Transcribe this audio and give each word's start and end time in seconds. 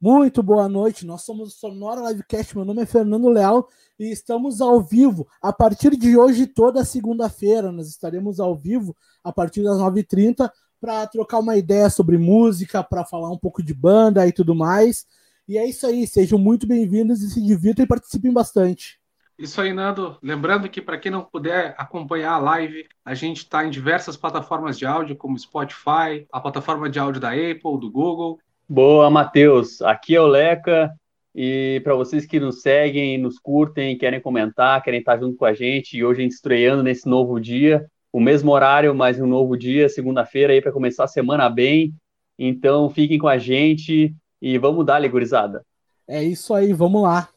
Muito 0.00 0.44
boa 0.44 0.68
noite, 0.68 1.04
nós 1.04 1.22
somos 1.22 1.48
o 1.48 1.58
Sonora 1.58 2.08
Livecast, 2.08 2.54
meu 2.54 2.64
nome 2.64 2.82
é 2.82 2.86
Fernando 2.86 3.28
Leal 3.28 3.68
e 3.98 4.12
estamos 4.12 4.60
ao 4.60 4.80
vivo 4.80 5.26
a 5.42 5.52
partir 5.52 5.96
de 5.96 6.16
hoje, 6.16 6.46
toda 6.46 6.84
segunda-feira. 6.84 7.72
Nós 7.72 7.88
estaremos 7.88 8.38
ao 8.38 8.54
vivo 8.54 8.96
a 9.24 9.32
partir 9.32 9.64
das 9.64 9.76
9h30 9.78 10.48
para 10.80 11.04
trocar 11.08 11.40
uma 11.40 11.56
ideia 11.56 11.90
sobre 11.90 12.16
música, 12.16 12.80
para 12.80 13.04
falar 13.04 13.28
um 13.28 13.36
pouco 13.36 13.60
de 13.60 13.74
banda 13.74 14.24
e 14.24 14.30
tudo 14.30 14.54
mais. 14.54 15.04
E 15.48 15.58
é 15.58 15.68
isso 15.68 15.84
aí, 15.84 16.06
sejam 16.06 16.38
muito 16.38 16.64
bem-vindos 16.64 17.20
e 17.20 17.28
se 17.28 17.42
divirtam 17.42 17.84
e 17.84 17.88
participem 17.88 18.32
bastante. 18.32 19.00
Isso 19.36 19.60
aí, 19.60 19.72
Nando. 19.72 20.16
Lembrando 20.22 20.68
que 20.68 20.80
para 20.80 20.98
quem 20.98 21.10
não 21.10 21.24
puder 21.24 21.74
acompanhar 21.76 22.34
a 22.34 22.38
live, 22.38 22.86
a 23.04 23.14
gente 23.14 23.38
está 23.38 23.64
em 23.64 23.70
diversas 23.70 24.16
plataformas 24.16 24.78
de 24.78 24.86
áudio, 24.86 25.16
como 25.16 25.36
Spotify, 25.36 26.24
a 26.32 26.40
plataforma 26.40 26.88
de 26.88 27.00
áudio 27.00 27.20
da 27.20 27.30
Apple, 27.30 27.80
do 27.80 27.90
Google, 27.90 28.38
Boa, 28.70 29.08
Matheus. 29.08 29.80
Aqui 29.80 30.14
é 30.14 30.20
o 30.20 30.26
Leca. 30.26 30.92
E 31.34 31.80
para 31.82 31.94
vocês 31.94 32.26
que 32.26 32.38
nos 32.38 32.60
seguem, 32.60 33.16
nos 33.16 33.38
curtem, 33.38 33.96
querem 33.96 34.20
comentar, 34.20 34.82
querem 34.82 35.00
estar 35.00 35.18
junto 35.18 35.38
com 35.38 35.46
a 35.46 35.54
gente, 35.54 35.96
e 35.96 36.04
hoje 36.04 36.20
a 36.20 36.22
gente 36.24 36.32
estreando 36.32 36.82
nesse 36.82 37.08
novo 37.08 37.40
dia, 37.40 37.86
o 38.12 38.20
mesmo 38.20 38.50
horário, 38.50 38.94
mas 38.94 39.18
um 39.18 39.26
novo 39.26 39.56
dia, 39.56 39.88
segunda-feira 39.88 40.52
aí 40.52 40.60
para 40.60 40.72
começar 40.72 41.04
a 41.04 41.08
semana 41.08 41.48
bem. 41.48 41.94
Então 42.38 42.90
fiquem 42.90 43.18
com 43.18 43.28
a 43.28 43.38
gente 43.38 44.14
e 44.42 44.58
vamos 44.58 44.84
dar, 44.84 45.06
gurizada. 45.08 45.64
É 46.06 46.22
isso 46.22 46.52
aí, 46.52 46.74
vamos 46.74 47.02
lá. 47.02 47.28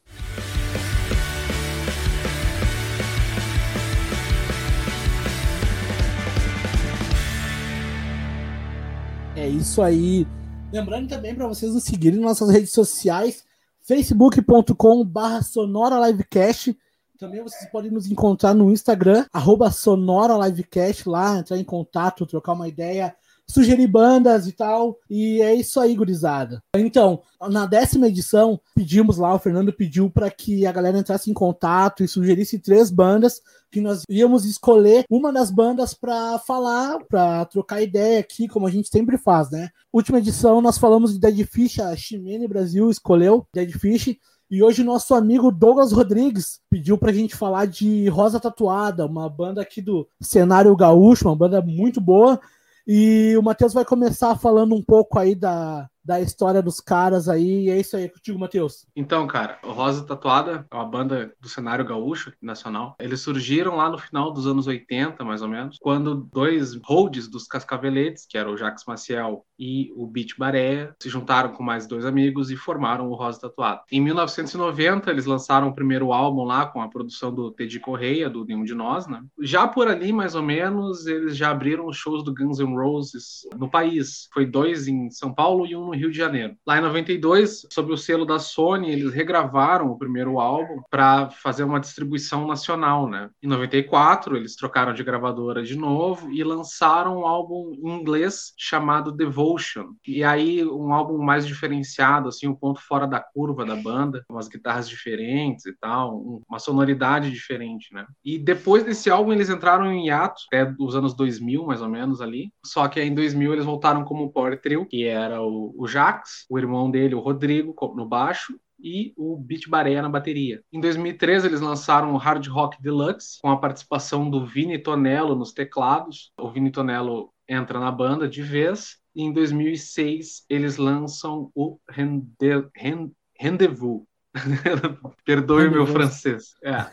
É 9.34 9.48
isso 9.48 9.82
aí. 9.82 10.26
Lembrando 10.72 11.10
também 11.10 11.36
para 11.36 11.48
vocês 11.48 11.74
nos 11.74 11.84
seguirem 11.84 12.22
nas 12.22 12.40
nossas 12.40 12.50
redes 12.50 12.72
sociais, 12.72 13.44
facebook.com.br 13.82 15.42
Sonora 15.44 16.08
Livecast. 16.08 16.78
Também 17.20 17.44
vocês 17.44 17.70
podem 17.70 17.92
nos 17.92 18.10
encontrar 18.10 18.54
no 18.54 18.72
Instagram, 18.72 19.26
arroba 19.34 19.70
Sonora 19.70 20.38
Livecast, 20.48 21.10
lá, 21.10 21.40
entrar 21.40 21.58
em 21.58 21.64
contato, 21.64 22.26
trocar 22.26 22.54
uma 22.54 22.70
ideia, 22.70 23.14
sugerir 23.52 23.88
bandas 23.88 24.48
e 24.48 24.52
tal. 24.52 24.98
E 25.10 25.42
é 25.42 25.54
isso 25.54 25.80
aí, 25.80 25.96
gurizada. 25.96 26.62
Então, 26.76 27.22
na 27.50 27.66
décima 27.66 28.08
edição, 28.08 28.60
pedimos 28.76 29.18
lá, 29.18 29.34
o 29.34 29.40
Fernando 29.40 29.74
pediu 29.74 30.10
para 30.10 30.30
que 30.30 30.66
a 30.66 30.72
galera 30.72 30.98
entrasse 30.98 31.30
em 31.30 31.34
contato 31.34 32.04
e 32.04 32.08
sugerisse 32.08 32.60
três 32.60 32.90
bandas 32.90 33.42
que 33.72 33.80
nós 33.80 34.04
íamos 34.10 34.46
escolher 34.46 35.06
uma 35.10 35.32
das 35.32 35.50
bandas 35.50 35.94
para 35.94 36.38
falar, 36.40 37.00
para 37.06 37.46
trocar 37.46 37.82
ideia 37.82 38.20
aqui, 38.20 38.48
como 38.48 38.68
a 38.68 38.72
gente 38.72 38.90
sempre 38.90 39.18
faz, 39.18 39.50
né? 39.50 39.70
Última 39.94 40.20
edição 40.20 40.62
nós 40.62 40.78
falamos 40.78 41.14
de 41.14 41.20
Dead 41.20 41.48
Fish, 41.48 41.80
a 41.80 41.96
Chimene 41.96 42.48
Brasil 42.48 42.90
escolheu 42.90 43.48
Dead 43.54 43.72
Fish. 43.72 44.18
E 44.50 44.62
hoje 44.62 44.84
nosso 44.84 45.16
amigo 45.16 45.50
Douglas 45.50 45.94
Rodrigues 45.94 46.60
pediu 46.70 46.98
pra 46.98 47.14
gente 47.14 47.34
falar 47.38 47.66
de 47.66 48.10
Rosa 48.10 48.38
Tatuada, 48.38 49.06
uma 49.06 49.30
banda 49.30 49.62
aqui 49.62 49.82
do 49.82 50.06
cenário 50.20 50.76
gaúcho, 50.76 51.30
uma 51.30 51.36
banda 51.38 51.62
muito 51.62 52.02
boa. 52.02 52.38
E 52.88 53.36
o 53.38 53.42
Matheus 53.42 53.74
vai 53.74 53.86
começar 53.86 54.38
falando 54.38 54.76
um 54.76 54.82
pouco 54.82 55.20
aí 55.20 55.36
da, 55.36 55.88
da 56.04 56.20
história 56.20 56.62
dos 56.62 56.80
caras 56.80 57.28
aí. 57.28 57.66
E 57.66 57.70
é 57.70 57.80
isso 57.80 57.96
aí, 57.96 58.10
contigo, 58.10 58.40
Matheus. 58.40 58.86
Então, 58.96 59.28
cara, 59.28 59.60
o 59.64 59.72
Rosa 59.72 60.06
Tatuada 60.06 60.66
é 60.70 60.76
uma 60.76 60.86
banda 60.86 61.34
do 61.40 61.48
cenário 61.48 61.86
gaúcho 61.86 62.34
nacional. 62.42 62.96
Eles 63.00 63.22
surgiram 63.22 63.76
lá 63.76 63.90
no 63.90 63.98
final 63.98 64.32
dos 64.32 64.48
anos 64.48 64.68
80, 64.68 65.24
mais 65.24 65.42
ou 65.42 65.48
menos, 65.48 65.78
quando 65.80 66.16
dois 66.16 66.76
holds 66.84 67.28
dos 67.28 67.48
Cascaveletes, 67.48 68.26
que 68.28 68.38
era 68.38 68.50
o 68.50 68.58
Jacques 68.58 68.86
Maciel 68.88 69.46
e 69.58 69.92
o 69.96 70.08
Beat 70.08 70.38
Baré, 70.38 70.94
se 71.02 71.10
juntaram 71.10 71.52
com 71.52 71.64
mais 71.64 71.88
dois 71.88 72.06
amigos 72.06 72.50
e 72.50 72.56
formaram 72.56 73.10
o 73.10 73.16
Rosa 73.16 73.42
Tatuada. 73.42 73.82
Em 73.92 74.02
1990, 74.02 75.10
eles 75.10 75.26
lançaram 75.26 75.68
o 75.68 75.76
primeiro 75.76 76.12
álbum 76.12 76.44
lá 76.44 76.66
com 76.66 76.82
a 76.82 76.88
produção 76.88 77.34
do 77.34 77.52
Teddy 77.52 77.80
Correia, 77.80 78.30
do 78.30 78.46
Nenhum 78.46 78.64
de 78.64 78.74
Nós, 78.74 79.08
né? 79.08 79.22
Já 79.40 79.68
por 79.68 79.88
ali, 79.88 80.12
mais 80.12 80.36
ou 80.36 80.42
menos, 80.42 81.06
eles 81.06 81.38
já 81.38 81.52
abriram 81.52 81.86
os 81.88 81.98
shows 81.98 82.24
do 82.24 82.34
Guns 82.34 82.60
N' 82.60 82.76
Roses 82.76 83.42
no 83.58 83.70
país. 83.70 84.28
Foi 84.34 84.46
dois 84.46 84.88
em 84.88 85.10
São 85.12 85.34
Paulo 85.34 85.66
e 85.66 85.76
um 85.76 85.91
no 85.92 85.98
Rio 85.98 86.12
de 86.12 86.18
Janeiro. 86.18 86.56
Lá 86.66 86.78
em 86.78 86.82
92, 86.82 87.68
sob 87.72 87.92
o 87.92 87.98
selo 87.98 88.26
da 88.26 88.40
Sony, 88.40 88.92
eles 88.92 89.14
regravaram 89.14 89.92
o 89.92 89.98
primeiro 89.98 90.40
álbum 90.40 90.82
para 90.90 91.30
fazer 91.30 91.64
uma 91.64 91.80
distribuição 91.80 92.48
nacional, 92.48 93.08
né? 93.08 93.30
Em 93.44 93.48
94, 93.48 94.38
eles 94.38 94.56
trocaram 94.56 94.94
de 94.94 95.04
gravadora 95.04 95.64
de 95.64 95.78
novo 95.78 96.32
e 96.32 96.44
lançaram 96.44 97.20
um 97.20 97.28
álbum 97.28 97.74
em 97.84 98.00
inglês 98.00 98.54
chamado 98.58 99.12
Devotion. 99.12 99.90
E 100.08 100.24
aí 100.24 100.64
um 100.66 100.94
álbum 100.94 101.18
mais 101.18 101.46
diferenciado, 101.46 102.30
assim, 102.30 102.48
um 102.48 102.56
ponto 102.56 102.82
fora 102.82 103.06
da 103.06 103.20
curva 103.20 103.66
da 103.66 103.76
banda, 103.76 104.24
umas 104.30 104.48
guitarras 104.48 104.88
diferentes 104.88 105.66
e 105.66 105.74
tal, 105.74 106.44
uma 106.50 106.60
sonoridade 106.60 107.30
diferente, 107.30 107.94
né? 107.94 108.06
E 108.24 108.40
depois 108.40 108.84
desse 108.84 109.10
álbum 109.10 109.34
eles 109.34 109.50
entraram 109.50 109.92
em 109.92 110.08
hiato, 110.08 110.42
até 110.48 110.74
os 110.80 110.96
anos 110.96 111.14
2000 111.14 111.66
mais 111.66 111.82
ou 111.82 111.90
menos 111.90 112.22
ali. 112.22 112.52
Só 112.66 112.88
que 112.88 113.00
aí 113.00 113.10
em 113.10 113.16
2000 113.16 113.54
eles 113.54 113.66
voltaram 113.66 114.04
como 114.04 114.32
Power 114.32 114.60
Trio, 114.62 114.86
que 114.86 115.04
era 115.06 115.42
o 115.42 115.81
o 115.82 115.88
Jax, 115.88 116.46
o 116.48 116.60
irmão 116.60 116.92
dele, 116.92 117.16
o 117.16 117.20
Rodrigo, 117.20 117.74
no 117.96 118.06
baixo, 118.06 118.56
e 118.80 119.14
o 119.18 119.36
Beat 119.36 119.68
Barea 119.68 120.00
na 120.00 120.10
bateria. 120.10 120.62
Em 120.72 120.80
2013, 120.80 121.48
eles 121.48 121.60
lançaram 121.60 122.14
o 122.14 122.18
Hard 122.18 122.46
Rock 122.48 122.80
Deluxe, 122.80 123.40
com 123.42 123.50
a 123.50 123.58
participação 123.58 124.30
do 124.30 124.46
Vini 124.46 124.78
Tonello 124.78 125.36
nos 125.36 125.54
teclados. 125.54 126.32
O 126.40 126.52
Vini 126.52 126.72
Tonello 126.72 127.34
entra 127.50 127.80
na 127.80 127.92
banda 127.92 128.30
de 128.30 128.44
vez. 128.44 128.98
E 129.16 129.24
em 129.24 129.34
2006, 129.34 130.46
eles 130.48 130.78
lançam 130.78 131.50
o 131.56 131.80
Rendezvous, 131.90 134.06
Perdoe 135.26 135.70
meu 135.70 135.86
francês. 135.86 136.56
É. 136.64 136.86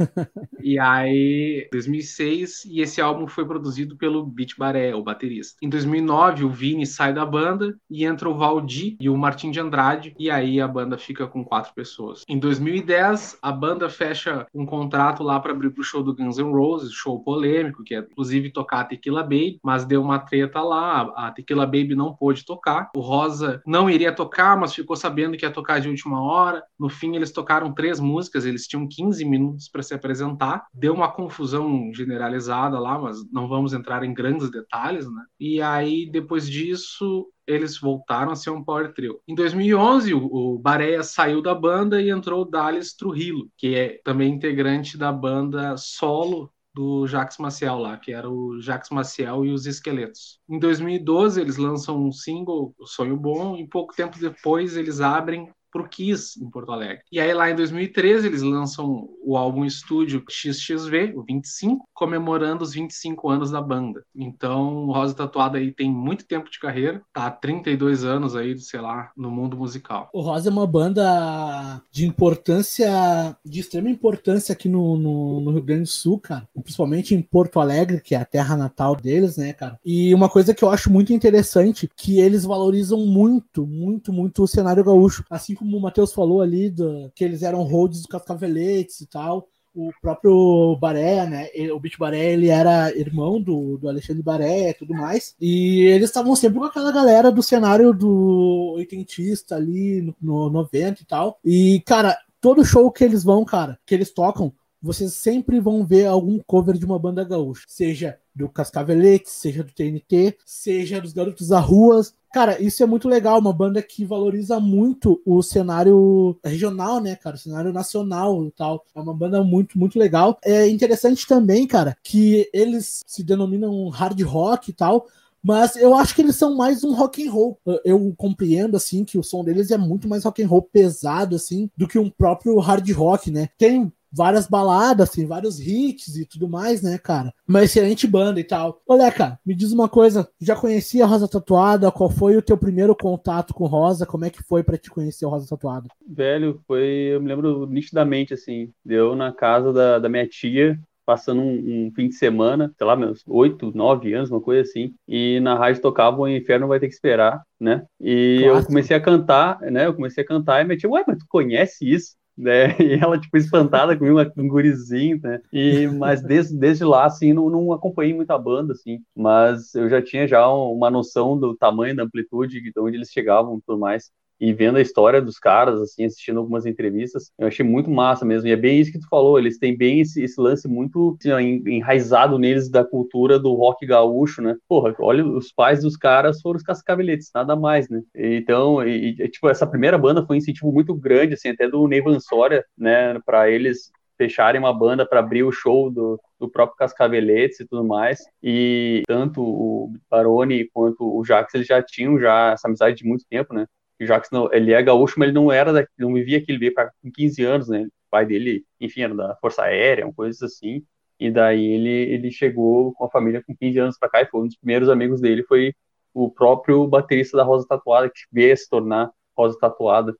e 0.61 0.79
aí, 0.79 1.69
2006, 1.73 2.65
e 2.67 2.81
esse 2.81 3.01
álbum 3.01 3.27
foi 3.27 3.47
produzido 3.47 3.97
pelo 3.97 4.25
Beat 4.25 4.57
Baré, 4.59 4.95
o 4.95 5.03
baterista. 5.03 5.57
Em 5.63 5.69
2009, 5.69 6.45
o 6.45 6.51
Vini 6.51 6.87
sai 6.87 7.13
da 7.13 7.25
banda 7.25 7.77
e 7.91 8.05
entra 8.05 8.29
o 8.29 8.37
Valdi 8.37 8.97
e 9.01 9.09
o 9.09 9.17
Martin 9.17 9.51
de 9.51 9.61
Andrade, 9.61 10.15
e 10.19 10.31
aí 10.31 10.61
a 10.61 10.69
banda 10.69 10.99
fica 10.99 11.27
com 11.27 11.45
quatro 11.45 11.73
pessoas. 11.75 12.25
Em 12.29 12.39
2010, 12.39 13.39
a 13.41 13.53
banda 13.53 13.89
fecha 13.89 14.47
um 14.55 14.67
contrato 14.67 15.23
lá 15.23 15.39
para 15.41 15.53
abrir 15.53 15.71
pro 15.71 15.85
show 15.85 16.03
do 16.03 16.15
Guns 16.15 16.39
N' 16.39 16.53
Roses, 16.53 16.93
show 16.93 17.23
polêmico, 17.23 17.85
que 17.85 17.95
é 17.95 17.99
inclusive 17.99 18.51
tocar 18.51 18.81
a 18.81 18.85
Tequila 18.85 19.23
Baby, 19.23 19.61
mas 19.63 19.85
deu 19.85 20.03
uma 20.03 20.19
treta 20.19 20.61
lá, 20.61 21.03
a 21.17 21.31
Tequila 21.31 21.67
Baby 21.67 21.95
não 21.95 22.15
pôde 22.15 22.45
tocar. 22.45 22.91
O 22.97 23.01
Rosa 23.01 23.63
não 23.67 23.89
iria 23.89 24.13
tocar, 24.13 24.57
mas 24.57 24.75
ficou 24.75 24.97
sabendo 24.97 25.37
que 25.37 25.45
ia 25.45 25.51
tocar 25.51 25.81
de 25.81 25.89
última 25.89 26.23
hora. 26.23 26.63
No 26.79 26.89
fim, 26.89 27.15
eles 27.15 27.28
eles 27.29 27.33
tocaram 27.33 27.73
três 27.73 28.01
músicas, 28.01 28.45
eles 28.45 28.67
tinham 28.67 28.89
15 28.89 29.25
minutos 29.25 29.69
para 29.69 29.83
se 29.83 29.95
apresentar. 29.95 30.67
Deu 30.73 30.95
uma 30.95 31.11
confusão 31.11 31.93
generalizada 31.95 32.79
lá, 32.79 32.99
mas 32.99 33.19
não 33.31 33.49
vamos 33.49 33.73
entrar 33.73 34.03
em 34.03 34.15
grandes 34.15 34.51
detalhes, 34.51 35.07
né? 35.11 35.25
E 35.39 35.61
aí, 35.61 36.11
depois 36.11 36.49
disso, 36.49 37.27
eles 37.47 37.79
voltaram 37.79 38.33
a 38.33 38.37
ser 38.37 38.51
um 38.51 38.65
power 38.65 38.93
trio. 38.93 39.21
Em 39.29 39.35
2011, 39.35 40.15
o, 40.15 40.25
o 40.25 40.59
Bareia 40.59 41.03
saiu 41.03 41.43
da 41.43 41.55
banda 41.55 42.01
e 42.01 42.11
entrou 42.11 42.43
o 42.43 42.45
Dallas 42.45 42.95
Trujillo, 42.95 43.49
que 43.57 43.75
é 43.75 44.01
também 44.05 44.33
integrante 44.35 44.97
da 44.97 45.13
banda 45.13 45.77
solo 45.77 46.51
do 46.75 47.07
Jax 47.09 47.39
Maciel 47.39 47.79
lá, 47.79 47.97
que 47.97 48.13
era 48.13 48.31
o 48.31 48.61
Jax 48.61 48.91
Maciel 48.91 49.45
e 49.45 49.51
os 49.51 49.67
Esqueletos. 49.67 50.39
Em 50.49 50.61
2012, 50.61 51.41
eles 51.41 51.57
lançam 51.57 52.01
um 52.01 52.13
single, 52.13 52.73
Sonho 52.85 53.17
Bom, 53.17 53.57
e 53.57 53.67
pouco 53.67 53.97
tempo 53.97 54.17
depois 54.19 54.77
eles 54.77 55.01
abrem 55.01 55.51
pro 55.71 55.89
Kiss 55.89 56.43
em 56.43 56.51
Porto 56.51 56.73
Alegre. 56.73 57.03
E 57.11 57.21
aí 57.21 57.33
lá 57.33 57.51
em 57.51 57.57
2013 57.57 58.27
eles 58.27 58.43
lançam 58.43 59.09
o 59.23 59.37
álbum 59.37 59.65
estúdio 59.65 60.25
XXV, 60.29 61.15
o 61.15 61.23
25, 61.23 61.87
comemorando 61.93 62.65
os 62.65 62.73
25 62.73 63.29
anos 63.29 63.51
da 63.51 63.61
banda. 63.61 64.05
Então, 64.15 64.87
o 64.87 64.93
Rosa 64.93 65.15
Tatuada 65.15 65.59
aí 65.59 65.73
tem 65.73 65.91
muito 65.91 66.27
tempo 66.27 66.51
de 66.51 66.59
carreira, 66.59 67.03
tá 67.13 67.27
há 67.27 67.31
32 67.31 68.05
anos 68.05 68.35
aí, 68.35 68.59
sei 68.59 68.81
lá, 68.81 69.11
no 69.17 69.31
mundo 69.31 69.57
musical. 69.57 70.09
O 70.13 70.21
Rosa 70.21 70.49
é 70.49 70.53
uma 70.53 70.67
banda 70.67 71.83
de 71.91 72.07
importância, 72.07 73.37
de 73.45 73.61
extrema 73.61 73.91
importância 73.91 74.53
aqui 74.53 74.69
no, 74.69 74.97
no, 74.97 75.41
no 75.41 75.51
Rio 75.53 75.63
Grande 75.63 75.83
do 75.83 75.89
Sul, 75.89 76.19
cara. 76.19 76.49
Principalmente 76.63 77.15
em 77.15 77.23
Porto 77.23 77.61
Alegre, 77.61 78.01
que 78.01 78.15
é 78.15 78.19
a 78.19 78.25
terra 78.25 78.57
natal 78.57 78.97
deles, 78.97 79.37
né, 79.37 79.53
cara? 79.53 79.79
E 79.85 80.15
uma 80.15 80.29
coisa 80.29 80.55
que 80.55 80.65
eu 80.65 80.71
acho 80.71 80.91
muito 80.91 81.13
interessante, 81.13 81.91
que 81.97 82.19
eles 82.19 82.45
valorizam 82.45 82.99
muito, 83.07 83.67
muito, 83.67 84.13
muito 84.13 84.43
o 84.43 84.49
cenário 84.49 84.85
gaúcho. 84.85 85.25
Assim 85.29 85.55
como 85.59 85.77
o 85.77 85.81
Matheus 85.81 86.13
falou 86.13 86.41
ali, 86.41 86.71
do, 86.71 87.11
que 87.15 87.25
eles 87.25 87.43
eram 87.43 87.63
holds 87.63 88.03
do 88.03 88.09
Cascaveletes 88.09 89.01
e 89.01 89.07
tal. 89.07 89.49
O 89.75 89.91
próprio 90.01 90.77
Baré, 90.81 91.27
né? 91.27 91.49
O 91.73 91.79
Beat 91.79 91.99
Baré, 91.99 92.33
ele 92.33 92.49
era 92.49 92.91
irmão 92.97 93.41
do, 93.41 93.77
do 93.79 93.89
Alexandre 93.89 94.23
Baré 94.23 94.71
e 94.71 94.75
tudo 94.75 94.95
mais. 94.95 95.37
E 95.41 95.83
eles 95.83 96.09
estavam 96.09 96.35
sempre 96.35 96.59
com 96.59 96.65
aquela 96.65 96.91
galera 96.91 97.31
do 97.31 97.43
cenário 97.43 97.93
do 97.93 98.75
oitentista 98.77 99.57
ali, 99.57 100.03
no, 100.21 100.47
no 100.47 100.51
90 100.51 101.03
e 101.03 101.05
tal. 101.05 101.39
E, 101.45 101.83
cara, 101.87 102.19
todo 102.41 102.65
show 102.65 102.91
que 102.91 103.05
eles 103.05 103.23
vão, 103.23 103.45
cara, 103.45 103.79
que 103.87 103.95
eles 103.95 104.11
tocam, 104.11 104.53
vocês 104.81 105.13
sempre 105.15 105.61
vão 105.61 105.85
ver 105.85 106.07
algum 106.07 106.39
cover 106.47 106.77
de 106.77 106.85
uma 106.85 106.99
banda 106.99 107.25
gaúcha. 107.25 107.65
Seja 107.69 108.19
do 108.35 108.49
Cascavelete, 108.49 109.29
seja 109.29 109.65
do 109.65 109.73
TNT, 109.73 110.37
seja 110.47 111.01
dos 111.01 111.13
Garotos 111.13 111.49
da 111.49 111.59
Ruas, 111.59 112.15
Cara, 112.33 112.61
isso 112.61 112.83
é 112.83 112.87
muito 112.87 113.09
legal, 113.09 113.39
uma 113.39 113.53
banda 113.55 113.81
que 113.83 114.05
valoriza 114.05 114.61
muito 114.61 115.21
o 115.25 115.43
cenário 115.43 116.39
regional, 116.45 117.01
né, 117.01 117.17
cara? 117.17 117.37
O 117.37 117.39
cenário 117.39 117.73
nacional 117.73 118.45
e 118.45 118.51
tal. 118.51 118.85
É 118.95 119.01
uma 119.01 119.15
banda 119.15 119.43
muito, 119.43 119.79
muito 119.79 119.99
legal. 119.99 120.39
É 120.45 120.69
interessante 120.69 121.27
também, 121.27 121.67
cara, 121.67 121.97
que 122.03 122.49
eles 122.53 123.03
se 123.07 123.23
denominam 123.23 123.89
hard 123.89 124.21
rock 124.23 124.71
e 124.71 124.75
tal, 124.75 125.07
mas 125.43 125.77
eu 125.77 125.95
acho 125.95 126.15
que 126.15 126.21
eles 126.21 126.37
são 126.37 126.55
mais 126.55 126.85
um 126.85 126.93
rock 126.93 127.27
and 127.27 127.31
roll. 127.33 127.59
Eu 127.83 128.13
compreendo 128.17 128.77
assim 128.77 129.05
que 129.05 129.17
o 129.19 129.23
som 129.23 129.43
deles 129.43 129.71
é 129.71 129.79
muito 129.79 130.07
mais 130.07 130.25
rock 130.25 130.43
and 130.43 130.49
roll 130.49 130.63
pesado 130.63 131.35
assim 131.35 131.71
do 131.77 131.89
que 131.89 131.99
um 131.99 132.11
próprio 132.11 132.59
hard 132.59 132.91
rock, 132.91 133.31
né? 133.31 133.49
Tem 133.57 133.91
várias 134.13 134.47
baladas, 134.47 135.11
assim, 135.11 135.27
vários 135.27 135.61
hits 135.61 136.17
e 136.17 136.27
tudo 136.27 136.49
mais, 136.49 136.83
né, 136.83 136.99
cara? 136.99 137.33
Uma 137.47 137.65
excelente 137.65 138.07
banda 138.07 138.41
e 138.41 138.45
tal. 138.45 138.81
Ô, 138.87 138.95
Leca, 138.95 139.39
me 139.45 139.55
diz 139.55 139.73
uma 139.73 139.89
coisa, 139.89 140.29
já 140.41 140.57
conhecia 140.57 141.05
a 141.05 141.07
Rosa 141.07 141.29
Tatuada? 141.29 141.91
Qual 141.91 142.11
foi 142.11 142.37
o 142.37 142.43
teu 142.43 142.57
primeiro 142.57 142.95
contato 142.95 143.55
com 143.55 143.67
Rosa? 143.67 144.07
Como 144.07 144.25
é 144.25 144.31
que 144.31 144.43
foi 144.43 144.63
para 144.63 144.79
te 144.79 144.91
conhecer 144.91 145.25
a 145.25 145.29
Rosa 145.29 145.49
Tatuada? 145.49 145.89
Velho, 146.07 146.61
foi, 146.67 147.11
eu 147.13 147.21
me 147.21 147.29
lembro 147.29 147.67
nitidamente, 147.67 148.35
assim, 148.35 148.73
deu 148.85 149.15
na 149.15 149.33
casa 149.33 149.73
da, 149.73 149.99
da 149.99 150.09
minha 150.09 150.27
tia, 150.27 150.79
passando 151.09 151.41
um, 151.41 151.87
um, 151.87 151.93
fim 151.97 152.07
de 152.07 152.17
semana, 152.17 152.71
sei 152.77 152.87
lá, 152.87 152.95
meus 152.95 153.25
oito, 153.27 153.73
nove 153.75 154.13
anos, 154.13 154.31
uma 154.31 154.43
coisa 154.43 154.61
assim, 154.61 154.93
e 155.09 155.41
na 155.41 155.55
rádio 155.55 155.81
tocava 155.81 156.21
O 156.21 156.29
Inferno 156.29 156.69
Vai 156.69 156.79
Ter 156.79 156.87
Que 156.87 156.93
Esperar, 156.93 157.43
né? 157.59 157.87
E 157.99 158.43
eu 158.45 158.63
comecei 158.63 158.95
a 158.95 159.01
cantar, 159.01 159.59
né? 159.63 159.87
Eu 159.87 159.95
comecei 159.95 160.23
a 160.23 160.27
cantar 160.27 160.61
e 160.61 160.65
minha 160.65 160.77
tia, 160.77 160.91
ué, 160.91 161.03
mas 161.07 161.17
tu 161.17 161.25
conhece 161.27 161.91
isso? 161.91 162.15
Né? 162.39 162.69
E 162.81 162.95
ela, 162.95 163.19
tipo, 163.21 163.37
espantada 163.37 163.97
comigo, 163.97 164.19
um 164.37 164.49
gurizinho, 164.49 165.21
né? 165.23 165.41
E, 165.53 165.87
mas 165.89 166.23
desde, 166.23 166.57
desde 166.57 166.85
lá, 166.85 167.07
assim, 167.07 167.33
não, 167.33 167.51
não 167.51 167.73
acompanhei 167.73 168.15
muita 168.15 168.39
banda, 168.39 168.73
assim, 168.73 169.01
mas 169.17 169.75
eu 169.75 169.89
já 169.89 170.03
tinha 170.03 170.27
já 170.29 170.49
uma 170.49 170.91
noção 170.91 171.39
do 171.39 171.57
tamanho, 171.57 171.97
da 171.97 172.05
amplitude, 172.05 172.61
de 172.61 172.73
onde 172.81 172.97
eles 172.97 173.11
chegavam 173.11 173.59
e 173.59 173.63
tudo 173.63 173.79
mais 173.79 174.11
e 174.41 174.53
vendo 174.53 174.77
a 174.77 174.81
história 174.81 175.21
dos 175.21 175.39
caras, 175.39 175.81
assim, 175.81 176.05
assistindo 176.05 176.39
algumas 176.39 176.67
entrevistas, 176.67 177.31
eu 177.39 177.49
achei 177.49 177.65
muito 177.65 177.91
massa 177.91 178.25
mesmo. 178.25 178.49
E 178.49 178.53
é 178.53 178.57
bem 178.57 178.81
isso 178.81 178.93
que 178.93 179.01
tu 179.01 179.09
falou, 179.09 179.39
eles 179.39 179.59
têm 179.59 179.77
bem 179.77 180.01
esse, 180.01 180.23
esse 180.23 180.41
lance 180.41 180.69
muito 180.69 181.17
assim, 181.21 181.63
enraizado 181.67 182.39
neles 182.39 182.71
da 182.71 182.85
cultura 182.85 183.39
do 183.39 183.55
rock 183.55 183.85
gaúcho, 183.87 184.41
né? 184.43 184.57
Porra, 184.69 184.95
olha, 185.01 185.25
os 185.27 185.53
pais 185.53 185.83
dos 185.83 185.97
caras 185.97 186.41
foram 186.41 186.57
os 186.57 186.63
cascaveletes, 186.63 187.31
nada 187.35 187.57
mais, 187.57 187.89
né? 187.89 188.03
Então, 188.15 188.87
e, 188.87 189.17
e, 189.19 189.29
tipo, 189.29 189.49
essa 189.49 189.67
primeira 189.67 189.99
banda 189.99 190.25
foi 190.25 190.37
um 190.37 190.39
incentivo 190.39 190.73
muito 190.73 190.95
grande, 190.95 191.35
assim, 191.35 191.51
até 191.51 191.69
do 191.69 191.87
Neivan 191.87 192.21
Soria, 192.21 192.65
né, 192.77 193.19
para 193.25 193.51
eles 193.51 193.91
fecharem 194.19 194.59
uma 194.61 194.77
banda 194.77 195.07
para 195.07 195.21
abrir 195.21 195.45
o 195.45 195.53
show 195.53 195.91
do, 195.91 196.21
do 196.39 196.51
próprio 196.51 196.77
Cascaveletes 196.77 197.61
e 197.61 197.67
tudo 197.67 197.85
mais. 197.85 198.19
E 198.43 199.03
tanto 199.07 199.41
o 199.41 199.93
Baroni 200.11 200.69
quanto 200.75 201.05
o 201.05 201.25
Jax, 201.25 201.55
eles 201.55 201.69
já 201.69 201.81
tinham 201.81 202.19
já 202.19 202.51
essa 202.53 202.67
amizade 202.67 202.97
de 202.97 203.05
muito 203.05 203.25
tempo, 203.31 203.55
né? 203.55 203.67
O 204.05 204.07
Jacques 204.07 204.31
não, 204.31 204.53
ele 204.53 204.73
é 204.73 204.83
gaúcho, 204.83 205.15
mas 205.19 205.29
ele 205.29 205.35
não 205.35 205.51
era 205.51 205.73
daqui, 205.73 205.91
não 205.99 206.15
vivia 206.15 206.39
aqui, 206.39 206.53
ele 206.53 206.59
veio 206.59 206.75
para 206.75 206.93
com 207.03 207.11
15 207.11 207.45
anos, 207.45 207.69
né? 207.69 207.85
O 207.85 208.11
pai 208.11 208.25
dele, 208.27 208.65
enfim, 208.81 209.03
era 209.03 209.15
da 209.15 209.37
Força 209.41 209.63
Aérea, 209.63 210.11
coisas 210.15 210.43
assim. 210.43 210.85
E 211.19 211.31
daí 211.31 211.65
ele, 211.67 212.15
ele 212.15 212.31
chegou 212.31 212.93
com 212.95 213.05
a 213.05 213.11
família 213.11 213.43
com 213.45 213.55
15 213.57 213.79
anos 213.79 213.99
para 213.99 214.09
cá 214.09 214.23
e 214.23 214.27
foi 214.27 214.43
um 214.43 214.47
dos 214.47 214.57
primeiros 214.57 214.89
amigos 214.89 215.21
dele, 215.21 215.43
foi 215.43 215.75
o 216.15 216.31
próprio 216.31 216.87
baterista 216.87 217.37
da 217.37 217.43
Rosa 217.45 217.67
Tatuada, 217.69 218.09
que 218.09 218.21
veio 218.33 218.53
a 218.53 218.57
se 218.57 218.69
tornar 218.69 219.11
Rosa 219.37 219.59
Tatuada. 219.59 220.15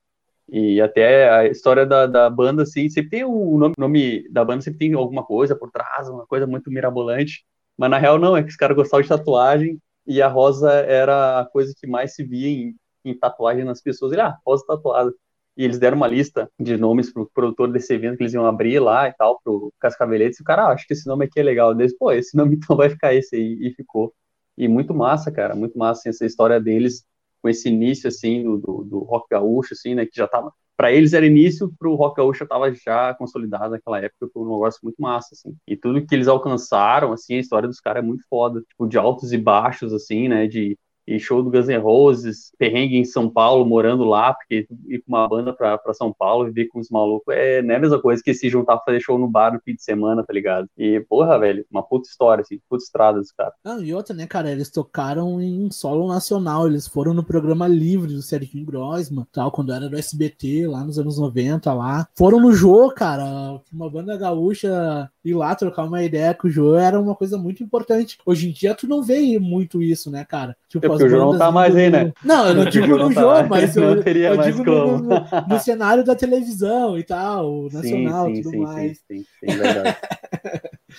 E 0.49 0.81
até 0.81 1.29
a 1.31 1.47
história 1.47 1.85
da, 1.87 2.07
da 2.07 2.31
banda, 2.31 2.63
assim, 2.63 2.89
sempre 2.89 3.11
tem 3.11 3.25
o 3.25 3.59
nome, 3.59 3.75
nome 3.77 4.29
da 4.31 4.45
banda, 4.45 4.63
sempre 4.63 4.79
tem 4.79 4.95
alguma 4.95 5.23
coisa 5.25 5.55
por 5.55 5.71
trás, 5.71 6.09
uma 6.09 6.27
coisa 6.27 6.47
muito 6.47 6.71
mirabolante. 6.71 7.45
Mas 7.77 7.91
na 7.91 7.99
real 7.99 8.19
não, 8.19 8.37
é 8.37 8.43
que 8.43 8.49
os 8.49 8.57
caras 8.57 8.77
gostavam 8.77 9.03
de 9.03 9.09
tatuagem 9.09 9.79
e 10.07 10.23
a 10.23 10.29
Rosa 10.29 10.73
era 10.73 11.41
a 11.41 11.45
coisa 11.45 11.75
que 11.79 11.87
mais 11.87 12.15
se 12.15 12.25
via 12.25 12.49
em 12.49 12.75
em 13.05 13.19
tatuagem 13.19 13.65
nas 13.65 13.81
pessoas. 13.83 14.13
Ele, 14.13 14.23
ah, 14.23 14.37
rosa 14.47 14.65
tatuada. 14.67 15.13
E 15.57 15.65
eles 15.65 15.79
deram 15.79 15.97
uma 15.97 16.07
lista 16.07 16.51
de 16.59 16.77
nomes 16.77 17.13
pro 17.13 17.29
produtor 17.35 17.73
desse 17.73 17.93
evento 17.93 18.17
que 18.17 18.23
eles 18.23 18.35
iam 18.35 18.47
abrir 18.47 18.79
lá 18.79 19.09
e 19.09 19.13
tal, 19.15 19.41
pro 19.43 19.73
Cascaveletes. 19.81 20.39
E 20.39 20.43
o 20.43 20.45
cara, 20.45 20.65
ah, 20.67 20.73
acho 20.73 20.87
que 20.87 20.93
esse 20.93 21.07
nome 21.07 21.25
aqui 21.27 21.41
é 21.41 21.43
legal. 21.43 21.73
Eles, 21.73 21.97
pô, 21.97 22.13
esse 22.13 22.37
nome 22.37 22.57
então 22.57 22.77
vai 22.77 22.91
ficar 22.91 23.15
esse 23.15 23.37
aí. 23.37 23.59
E 23.61 23.75
ficou. 23.75 24.15
E 24.57 24.69
muito 24.69 24.95
massa, 24.95 25.31
cara, 25.33 25.55
muito 25.55 25.79
massa 25.79 26.01
assim, 26.01 26.09
essa 26.11 26.27
história 26.27 26.61
deles 26.61 27.05
com 27.43 27.49
esse 27.49 27.69
início, 27.69 28.09
assim, 28.09 28.43
do, 28.43 28.59
do, 28.59 28.85
do 28.85 28.99
rock 29.01 29.29
gaúcho, 29.31 29.75
assim, 29.75 29.95
né, 29.95 30.05
que 30.05 30.17
já 30.17 30.27
tava 30.27 30.53
para 30.79 30.93
eles 30.93 31.13
era 31.13 31.27
início, 31.27 31.73
para 31.77 31.89
o 31.89 31.97
rock 31.97 32.19
gaúcho 32.19 32.45
estava 32.45 32.73
já 32.73 33.13
consolidado 33.15 33.71
naquela 33.71 33.99
época, 33.99 34.29
foi 34.33 34.43
um 34.45 34.53
negócio 34.53 34.79
muito 34.85 34.97
massa, 35.03 35.31
assim. 35.33 35.57
E 35.67 35.77
tudo 35.77 36.07
que 36.07 36.15
eles 36.15 36.29
alcançaram, 36.29 37.13
assim, 37.13 37.35
a 37.35 37.41
história 37.41 37.69
dos 37.69 37.81
caras 37.81 38.03
é 38.03 38.07
muito 38.07 38.23
foda, 38.31 38.61
tipo, 38.61 38.87
de 38.87 38.97
altos 38.97 39.33
e 39.33 39.39
baixos, 39.39 39.93
assim, 39.93 40.29
né, 40.29 40.47
de 40.47 40.79
e 41.09 41.19
show 41.19 41.43
do 41.43 41.51
Guns 41.51 41.69
N' 41.69 41.79
Roses, 41.79 42.53
perrengue 42.59 42.97
em 42.97 43.05
São 43.05 43.31
Paulo, 43.31 43.65
morando 43.65 44.05
lá, 44.05 44.35
porque 44.35 44.69
ir 44.87 44.99
com 44.99 45.09
uma 45.09 45.27
banda 45.27 45.55
pra, 45.55 45.79
pra 45.79 45.95
São 45.95 46.13
Paulo, 46.13 46.45
viver 46.45 46.67
com 46.67 46.79
os 46.79 46.91
malucos, 46.91 47.35
é, 47.35 47.63
não 47.63 47.75
é 47.75 47.77
a 47.77 47.81
mesma 47.81 48.01
coisa 48.01 48.23
que 48.23 48.35
se 48.35 48.49
juntar 48.51 48.77
pra 48.77 48.85
fazer 48.85 49.01
show 49.01 49.19
no 49.19 49.27
bar 49.27 49.53
no 49.53 49.61
fim 49.61 49.75
de 49.75 49.83
semana, 49.83 50.23
tá 50.23 50.33
ligado? 50.33 50.69
E, 50.77 51.01
porra, 51.09 51.39
velho, 51.39 51.65
uma 51.71 51.83
puta 51.83 52.09
história, 52.09 52.43
assim, 52.43 52.61
puta 52.69 52.85
estrada 52.85 53.19
dos 53.19 53.33
caras. 53.33 53.55
Ah, 53.65 53.79
e 53.81 53.95
outra, 53.95 54.15
né, 54.15 54.27
cara, 54.27 54.51
eles 54.51 54.71
tocaram 54.71 55.41
em 55.41 55.71
solo 55.71 56.07
nacional, 56.09 56.67
eles 56.67 56.87
foram 56.87 57.15
no 57.15 57.25
programa 57.25 57.67
livre 57.67 58.13
do 58.13 58.23
Serginho 58.23 58.67
Grossman, 58.67 59.27
tal, 59.33 59.51
quando 59.51 59.73
era 59.73 59.89
do 59.89 59.97
SBT, 59.97 60.67
lá 60.67 60.85
nos 60.85 60.99
anos 60.99 61.19
90, 61.19 61.73
lá. 61.73 62.07
Foram 62.17 62.39
no 62.41 62.53
Jô, 62.53 62.91
cara, 62.91 63.61
uma 63.73 63.89
banda 63.89 64.17
gaúcha 64.17 65.11
ir 65.31 65.35
lá 65.35 65.55
trocar 65.55 65.85
uma 65.85 66.03
ideia 66.03 66.35
com 66.35 66.49
o 66.49 66.51
Jô 66.51 66.77
era 66.77 67.01
uma 67.01 67.15
coisa 67.15 67.39
muito 67.39 67.63
importante. 67.63 68.19
Hoje 68.25 68.49
em 68.49 68.53
dia 68.53 68.75
tu 68.75 68.87
não 68.87 69.03
vê 69.03 69.39
muito 69.39 69.83
isso, 69.83 70.11
né, 70.11 70.25
cara? 70.25 70.57
Tipo, 70.69 70.87
é 70.87 70.89
porque 70.89 71.05
o 71.05 71.09
João 71.09 71.33
não 71.33 71.39
tá 71.39 71.51
mais 71.51 71.75
aí, 71.75 71.91
né? 71.91 72.13
Não, 72.25 72.49
eu 72.49 72.55
não 72.55 72.65
digo 72.71 72.97
no 72.97 73.13
tá 73.13 73.21
jogo, 73.21 73.49
mas 73.49 73.75
eu, 73.77 73.95
não 73.97 74.03
teria 74.03 74.29
eu 74.29 74.37
mais 74.37 74.55
digo 74.55 74.65
como. 74.65 74.99
No, 74.99 75.09
no, 75.09 75.25
no, 75.49 75.59
cenário 75.61 76.05
da 76.05 76.15
televisão 76.15 76.99
e 76.99 77.03
tal, 77.03 77.69
nacional 77.73 78.31
e 78.31 78.43
tudo 78.43 78.51
sim, 78.51 78.59
mais. 78.59 78.99
Sim, 78.99 79.19
sim, 79.19 79.51
sim, 79.51 79.57
verdade. 79.57 79.97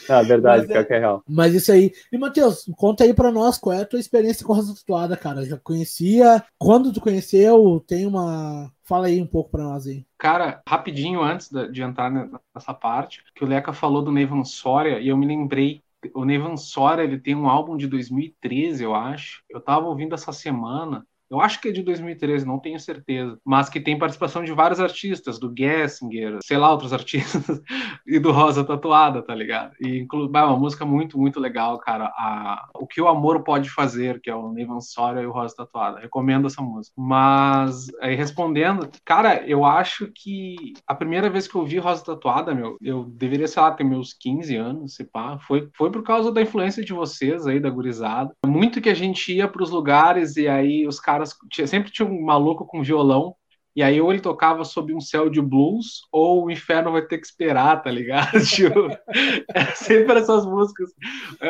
Ah, 0.08 0.22
verdade, 0.22 0.68
mas, 0.68 0.88
que 0.88 0.94
é 0.94 1.00
real. 1.00 1.24
Mas 1.28 1.54
isso 1.54 1.72
aí. 1.72 1.92
E, 2.12 2.18
Matheus, 2.18 2.70
conta 2.78 3.04
aí 3.04 3.14
pra 3.14 3.32
nós 3.32 3.58
qual 3.58 3.76
é 3.76 3.82
a 3.82 3.86
tua 3.86 4.00
experiência 4.00 4.46
com 4.46 4.54
a 4.54 4.56
Rosa 4.56 4.76
Tatuada, 4.76 5.18
cara. 5.18 5.46
Já 5.46 5.58
conhecia? 5.58 6.44
Quando 6.58 6.94
tu 6.94 7.02
conheceu? 7.02 7.84
Tem 7.88 8.06
uma. 8.06 8.72
Fala 8.84 9.08
aí 9.08 9.22
um 9.22 9.28
pouco 9.28 9.52
pra 9.52 9.64
nós 9.64 9.86
aí. 9.86 10.06
Cara, 10.18 10.62
rapidinho 10.68 11.22
antes 11.22 11.50
de 11.72 11.82
entrar 11.82 12.12
nessa 12.12 12.74
parte, 12.74 13.24
que 13.36 13.44
o 13.44 13.48
Leca 13.48 13.72
falou 13.72 14.02
do 14.02 14.12
Nevan 14.12 14.44
Soria, 14.44 15.00
e 15.00 15.08
eu 15.08 15.18
me 15.18 15.28
lembrei 15.28 15.84
o 16.14 16.24
Nevan 16.24 16.56
Sora 16.56 17.04
ele 17.04 17.20
tem 17.20 17.36
um 17.36 17.50
álbum 17.50 17.76
de 17.76 17.88
2013, 17.88 18.84
eu 18.84 18.96
acho. 18.96 19.44
Eu 19.50 19.60
tava 19.60 19.88
ouvindo 19.88 20.16
essa 20.16 20.32
semana 20.32 21.06
eu 21.30 21.40
acho 21.40 21.62
que 21.62 21.70
é 21.70 21.72
de 21.72 21.84
2013, 21.84 22.46
não 22.46 22.60
tenho 22.60 22.80
certeza. 22.80 23.38
Mas 23.46 23.70
que 23.70 23.80
tem 23.80 23.98
participação 23.98 24.44
de 24.44 24.52
vários 24.52 24.80
artistas, 24.80 25.40
do 25.40 25.54
Gessinger, 25.56 26.40
sei 26.44 26.58
lá, 26.58 26.72
outros 26.72 26.92
artistas, 26.94 27.62
e 28.06 28.20
do 28.20 28.32
Rosa 28.32 28.64
Tatuada, 28.64 29.22
tá 29.22 29.36
ligado? 29.36 29.74
E 29.80 30.00
inclu... 30.00 30.30
é 30.34 30.44
uma 30.44 30.58
música 30.58 30.86
muito, 30.86 31.18
muito 31.18 31.40
legal, 31.40 31.78
cara. 31.80 32.06
A... 32.18 32.68
O 32.76 32.88
que 32.88 33.02
o 33.02 33.08
amor 33.08 33.44
pode 33.44 33.70
fazer, 33.70 34.20
que 34.22 34.30
é 34.30 34.36
o 34.36 34.52
Nevan 34.52 34.82
Soria 34.82 35.22
e 35.22 35.26
o 35.28 35.32
Rosa 35.32 35.56
Tatuada. 35.56 36.00
Recomendo 36.00 36.48
essa 36.48 36.62
música. 36.62 36.94
Mas, 36.98 37.88
aí 38.02 38.16
respondendo, 38.16 38.90
cara, 39.06 39.44
eu 39.48 39.64
acho 39.64 40.12
que 40.14 40.74
a 40.88 40.96
primeira 40.96 41.30
vez 41.30 41.48
que 41.48 41.56
eu 41.56 41.66
vi 41.66 41.78
Rosa 41.78 42.04
Tatuada, 42.04 42.56
meu, 42.56 42.78
eu 42.82 43.04
deveria, 43.04 43.48
sei 43.48 43.62
lá, 43.62 43.72
ter 43.72 43.84
meus 43.84 44.14
15 44.14 44.56
anos, 44.56 44.96
se 44.96 45.04
pá, 45.04 45.38
foi, 45.40 45.70
foi 45.78 45.92
por 45.92 46.04
causa 46.04 46.32
da 46.32 46.42
influência 46.42 46.84
de 46.84 46.94
vocês 46.94 47.46
aí, 47.46 47.60
da 47.60 47.70
gurizada. 47.70 48.34
Muito 48.46 48.82
que 48.82 48.90
a 48.90 48.94
gente 48.94 49.34
ia 49.34 49.48
pros 49.48 49.70
lugares 49.70 50.36
e 50.36 50.48
aí 50.48 50.88
os 50.88 51.00
caras 51.00 51.19
caras. 51.20 51.36
Tinha, 51.52 51.68
sempre 51.68 51.92
tinha 51.92 52.08
um 52.08 52.22
maluco 52.22 52.66
com 52.66 52.84
violão. 52.84 53.36
E 53.76 53.84
aí, 53.84 54.02
ou 54.02 54.12
ele 54.12 54.20
tocava 54.20 54.66
sob 54.66 54.94
um 54.94 55.00
céu 55.00 55.30
de 55.30 55.40
blues, 55.40 56.02
ou 56.12 56.46
o 56.46 56.52
inferno 56.52 56.92
vai 56.92 57.04
ter 57.04 57.18
que 57.20 57.26
esperar, 57.26 57.82
tá 57.82 57.90
ligado? 57.90 58.32
tipo, 58.44 58.90
era 59.48 59.76
sempre 59.76 60.20
essas 60.20 60.44
músicas. 60.46 60.90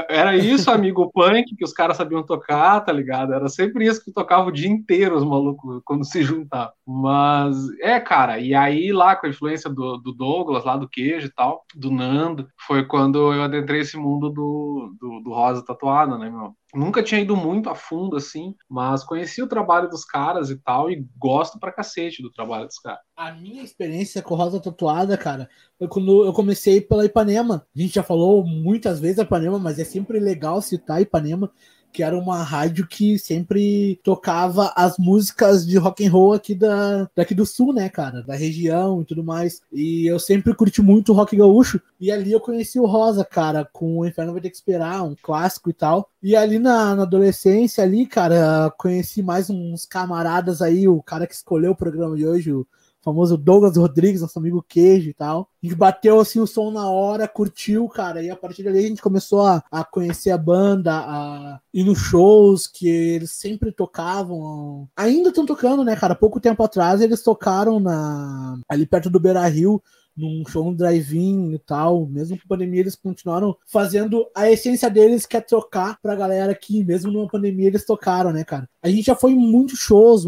Era 0.07 0.35
isso, 0.35 0.69
amigo 0.69 1.09
punk, 1.11 1.55
que 1.55 1.63
os 1.63 1.71
caras 1.71 1.97
sabiam 1.97 2.21
tocar, 2.21 2.81
tá 2.81 2.91
ligado? 2.91 3.33
Era 3.33 3.47
sempre 3.47 3.87
isso 3.87 4.03
que 4.03 4.11
tocava 4.11 4.49
o 4.49 4.51
dia 4.51 4.69
inteiro, 4.69 5.15
os 5.15 5.23
malucos, 5.23 5.81
quando 5.85 6.05
se 6.05 6.21
juntavam. 6.21 6.73
Mas, 6.85 7.55
é, 7.79 7.99
cara, 7.99 8.37
e 8.37 8.53
aí 8.53 8.91
lá 8.91 9.15
com 9.15 9.25
a 9.25 9.29
influência 9.29 9.69
do, 9.69 9.97
do 9.97 10.11
Douglas, 10.11 10.65
lá 10.65 10.75
do 10.75 10.89
queijo 10.89 11.27
e 11.27 11.33
tal, 11.33 11.63
do 11.73 11.89
Nando, 11.89 12.47
foi 12.67 12.85
quando 12.85 13.33
eu 13.33 13.41
adentrei 13.41 13.79
esse 13.79 13.97
mundo 13.97 14.29
do, 14.29 14.93
do, 14.99 15.21
do 15.21 15.29
rosa 15.31 15.65
tatuado, 15.65 16.17
né, 16.17 16.29
meu? 16.29 16.53
Nunca 16.73 17.01
tinha 17.01 17.19
ido 17.19 17.35
muito 17.35 17.69
a 17.69 17.75
fundo 17.75 18.15
assim, 18.15 18.55
mas 18.69 19.03
conheci 19.03 19.41
o 19.41 19.47
trabalho 19.47 19.89
dos 19.89 20.05
caras 20.05 20.51
e 20.51 20.57
tal, 20.57 20.91
e 20.91 21.03
gosto 21.17 21.59
pra 21.59 21.71
cacete 21.71 22.21
do 22.21 22.31
trabalho 22.31 22.67
dos 22.67 22.77
caras. 22.77 22.99
A 23.15 23.31
minha 23.31 23.63
experiência 23.63 24.21
com 24.21 24.35
Rosa 24.35 24.59
Tatuada, 24.59 25.17
cara, 25.17 25.49
foi 25.77 25.87
quando 25.87 26.25
eu 26.25 26.31
comecei 26.31 26.79
pela 26.79 27.05
Ipanema. 27.05 27.65
A 27.75 27.81
gente 27.81 27.95
já 27.95 28.03
falou 28.03 28.45
muitas 28.45 28.99
vezes 28.99 29.19
a 29.19 29.23
Ipanema, 29.23 29.57
mas 29.57 29.79
é 29.79 29.83
sempre 29.83 30.19
legal 30.19 30.61
citar 30.61 30.97
a 30.97 31.01
Ipanema. 31.01 31.51
Que 31.91 32.03
era 32.03 32.17
uma 32.17 32.43
rádio 32.43 32.87
que 32.87 33.17
sempre 33.17 33.99
tocava 34.03 34.73
as 34.75 34.97
músicas 34.97 35.65
de 35.65 35.77
rock 35.77 36.05
and 36.05 36.11
roll 36.11 36.33
aqui 36.33 36.53
da, 36.53 37.09
daqui 37.15 37.33
do 37.33 37.45
sul, 37.45 37.73
né, 37.73 37.89
cara, 37.89 38.21
da 38.21 38.35
região 38.35 39.01
e 39.01 39.05
tudo 39.05 39.23
mais. 39.23 39.61
E 39.71 40.05
eu 40.07 40.19
sempre 40.19 40.53
curti 40.53 40.81
muito 40.81 41.13
rock 41.13 41.35
gaúcho 41.35 41.81
e 41.99 42.11
ali 42.11 42.31
eu 42.31 42.39
conheci 42.39 42.79
o 42.79 42.85
Rosa, 42.85 43.25
cara, 43.25 43.67
com 43.71 43.99
o 43.99 44.05
Inferno 44.05 44.33
vai 44.33 44.41
ter 44.41 44.49
que 44.49 44.55
esperar, 44.55 45.03
um 45.03 45.15
clássico 45.21 45.69
e 45.69 45.73
tal. 45.73 46.09
E 46.21 46.35
ali 46.35 46.59
na, 46.59 46.95
na 46.95 47.03
adolescência 47.03 47.83
ali, 47.83 48.05
cara, 48.05 48.73
conheci 48.77 49.21
mais 49.21 49.49
uns 49.49 49.85
camaradas 49.85 50.61
aí, 50.61 50.87
o 50.87 51.01
cara 51.01 51.27
que 51.27 51.33
escolheu 51.33 51.71
o 51.71 51.75
programa 51.75 52.15
de 52.15 52.25
hoje, 52.25 52.53
o 52.53 52.65
famoso 53.01 53.37
Douglas 53.37 53.77
Rodrigues, 53.77 54.21
nosso 54.21 54.37
amigo 54.39 54.63
queijo 54.67 55.09
e 55.09 55.13
tal. 55.13 55.49
A 55.61 55.65
gente 55.65 55.75
bateu 55.75 56.19
assim 56.19 56.39
o 56.39 56.47
som 56.47 56.71
na 56.71 56.89
hora, 56.89 57.27
curtiu, 57.27 57.87
cara, 57.87 58.21
e 58.21 58.29
a 58.29 58.35
partir 58.35 58.63
dali 58.63 58.79
a 58.79 58.87
gente 58.87 59.01
começou 59.01 59.41
a, 59.41 59.63
a 59.71 59.83
conhecer 59.83 60.31
a 60.31 60.37
banda, 60.37 60.93
a 60.93 61.59
ir 61.73 61.83
nos 61.83 61.99
shows 61.99 62.67
que 62.67 62.87
eles 62.87 63.31
sempre 63.31 63.71
tocavam. 63.71 64.87
Ainda 64.95 65.29
estão 65.29 65.45
tocando, 65.45 65.83
né, 65.83 65.95
cara? 65.95 66.15
Pouco 66.15 66.39
tempo 66.39 66.63
atrás 66.63 67.01
eles 67.01 67.23
tocaram 67.23 67.79
na 67.79 68.59
ali 68.67 68.85
perto 68.85 69.09
do 69.09 69.19
Beira 69.19 69.47
Rio 69.47 69.81
num 70.19 70.43
show 70.47 70.65
no 70.65 70.75
drive-in 70.75 71.53
e 71.53 71.59
tal, 71.59 72.05
mesmo 72.05 72.37
com 72.37 72.47
pandemia, 72.47 72.81
eles 72.81 72.95
continuaram 72.95 73.55
fazendo 73.65 74.29
a 74.35 74.51
essência 74.51 74.89
deles, 74.89 75.25
que 75.25 75.37
é 75.37 75.41
trocar 75.41 75.99
pra 76.01 76.15
galera 76.15 76.53
que, 76.53 76.83
mesmo 76.83 77.11
numa 77.11 77.27
pandemia, 77.27 77.67
eles 77.67 77.85
tocaram, 77.85 78.31
né, 78.31 78.43
cara? 78.43 78.69
A 78.81 78.89
gente 78.89 79.05
já 79.05 79.15
foi 79.15 79.31
em 79.31 79.37
muitos 79.37 79.79
shows, 79.79 80.25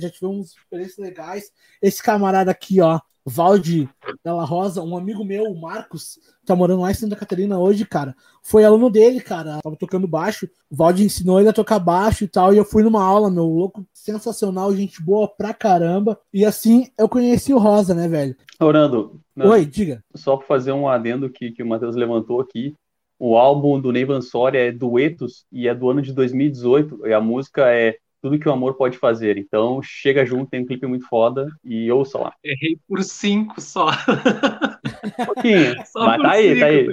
já 0.00 0.10
tivemos 0.10 0.56
experiências 0.56 0.98
legais. 0.98 1.50
Esse 1.80 2.02
camarada 2.02 2.50
aqui, 2.50 2.80
ó, 2.80 3.00
Valde 3.28 3.88
Della 4.24 4.44
Rosa, 4.44 4.82
um 4.82 4.96
amigo 4.96 5.24
meu, 5.24 5.44
o 5.44 5.60
Marcos, 5.60 6.18
tá 6.46 6.54
morando 6.56 6.82
lá 6.82 6.90
em 6.90 6.94
Santa 6.94 7.16
Catarina 7.16 7.58
hoje, 7.58 7.84
cara. 7.84 8.14
Foi 8.42 8.64
aluno 8.64 8.88
dele, 8.90 9.20
cara. 9.20 9.58
Tava 9.62 9.76
tocando 9.76 10.06
baixo. 10.06 10.48
O 10.70 10.76
Valde 10.76 11.04
ensinou 11.04 11.38
ele 11.38 11.48
a 11.48 11.52
tocar 11.52 11.78
baixo 11.78 12.24
e 12.24 12.28
tal. 12.28 12.54
E 12.54 12.56
eu 12.56 12.64
fui 12.64 12.82
numa 12.82 13.02
aula, 13.02 13.30
meu 13.30 13.44
louco, 13.44 13.86
sensacional, 13.92 14.74
gente 14.74 15.02
boa 15.02 15.28
pra 15.28 15.52
caramba. 15.52 16.18
E 16.32 16.44
assim 16.44 16.88
eu 16.98 17.08
conheci 17.08 17.52
o 17.52 17.58
Rosa, 17.58 17.94
né, 17.94 18.08
velho? 18.08 18.36
Orando. 18.60 19.20
Oi, 19.36 19.64
diga. 19.66 20.02
Só 20.14 20.36
pra 20.36 20.46
fazer 20.46 20.72
um 20.72 20.88
adendo 20.88 21.30
que, 21.30 21.52
que 21.52 21.62
o 21.62 21.66
Matheus 21.66 21.94
levantou 21.94 22.40
aqui. 22.40 22.74
O 23.18 23.36
álbum 23.36 23.80
do 23.80 23.92
Neivan 23.92 24.20
Soria 24.20 24.68
é 24.68 24.72
Duetos 24.72 25.44
e 25.50 25.66
é 25.68 25.74
do 25.74 25.90
ano 25.90 26.00
de 26.00 26.12
2018. 26.12 27.06
E 27.06 27.12
a 27.12 27.20
música 27.20 27.70
é 27.72 27.98
tudo 28.20 28.38
que 28.38 28.48
o 28.48 28.52
amor 28.52 28.74
pode 28.74 28.98
fazer. 28.98 29.36
Então, 29.36 29.80
chega 29.82 30.24
junto, 30.24 30.50
tem 30.50 30.62
um 30.62 30.66
clipe 30.66 30.86
muito 30.86 31.06
foda 31.06 31.48
e 31.64 31.90
ouça 31.90 32.18
lá. 32.18 32.32
Errei 32.42 32.78
por 32.88 33.02
cinco 33.02 33.60
só. 33.60 33.88
Um 35.18 35.26
pouquinho. 35.26 35.74
Só 35.86 36.06
Mas 36.06 36.22
tá 36.22 36.30
aí, 36.30 36.58
tá 36.58 36.66
aí. 36.66 36.86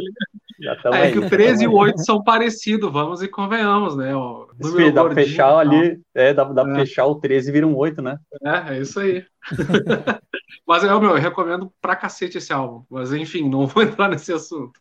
Tá 0.81 0.89
é 0.97 1.01
aí, 1.03 1.11
que 1.11 1.19
o 1.19 1.29
13 1.29 1.63
e 1.65 1.67
o 1.67 1.73
8 1.73 2.03
são 2.03 2.23
parecidos, 2.23 2.91
vamos 2.91 3.21
e 3.21 3.27
convenhamos, 3.27 3.95
né? 3.95 4.15
O 4.15 4.47
Sim, 4.61 4.91
dá 4.91 5.03
pra 5.03 5.13
fechar 5.13 5.57
ali, 5.57 5.99
é, 6.13 6.33
dá, 6.33 6.45
dá 6.45 6.61
é. 6.61 6.65
pra 6.65 6.75
fechar 6.75 7.05
o 7.05 7.15
13 7.15 7.49
e 7.49 7.51
vira 7.51 7.67
um 7.67 7.75
8, 7.75 8.01
né? 8.01 8.17
É, 8.43 8.75
é 8.75 8.79
isso 8.79 8.99
aí. 8.99 9.25
Mas 10.65 10.83
eu, 10.83 10.99
meu, 10.99 11.11
eu 11.11 11.21
recomendo 11.21 11.71
pra 11.81 11.95
cacete 11.95 12.37
esse 12.37 12.53
álbum. 12.53 12.83
Mas 12.89 13.11
enfim, 13.11 13.49
não 13.49 13.67
vou 13.67 13.83
entrar 13.83 14.07
nesse 14.07 14.31
assunto. 14.31 14.79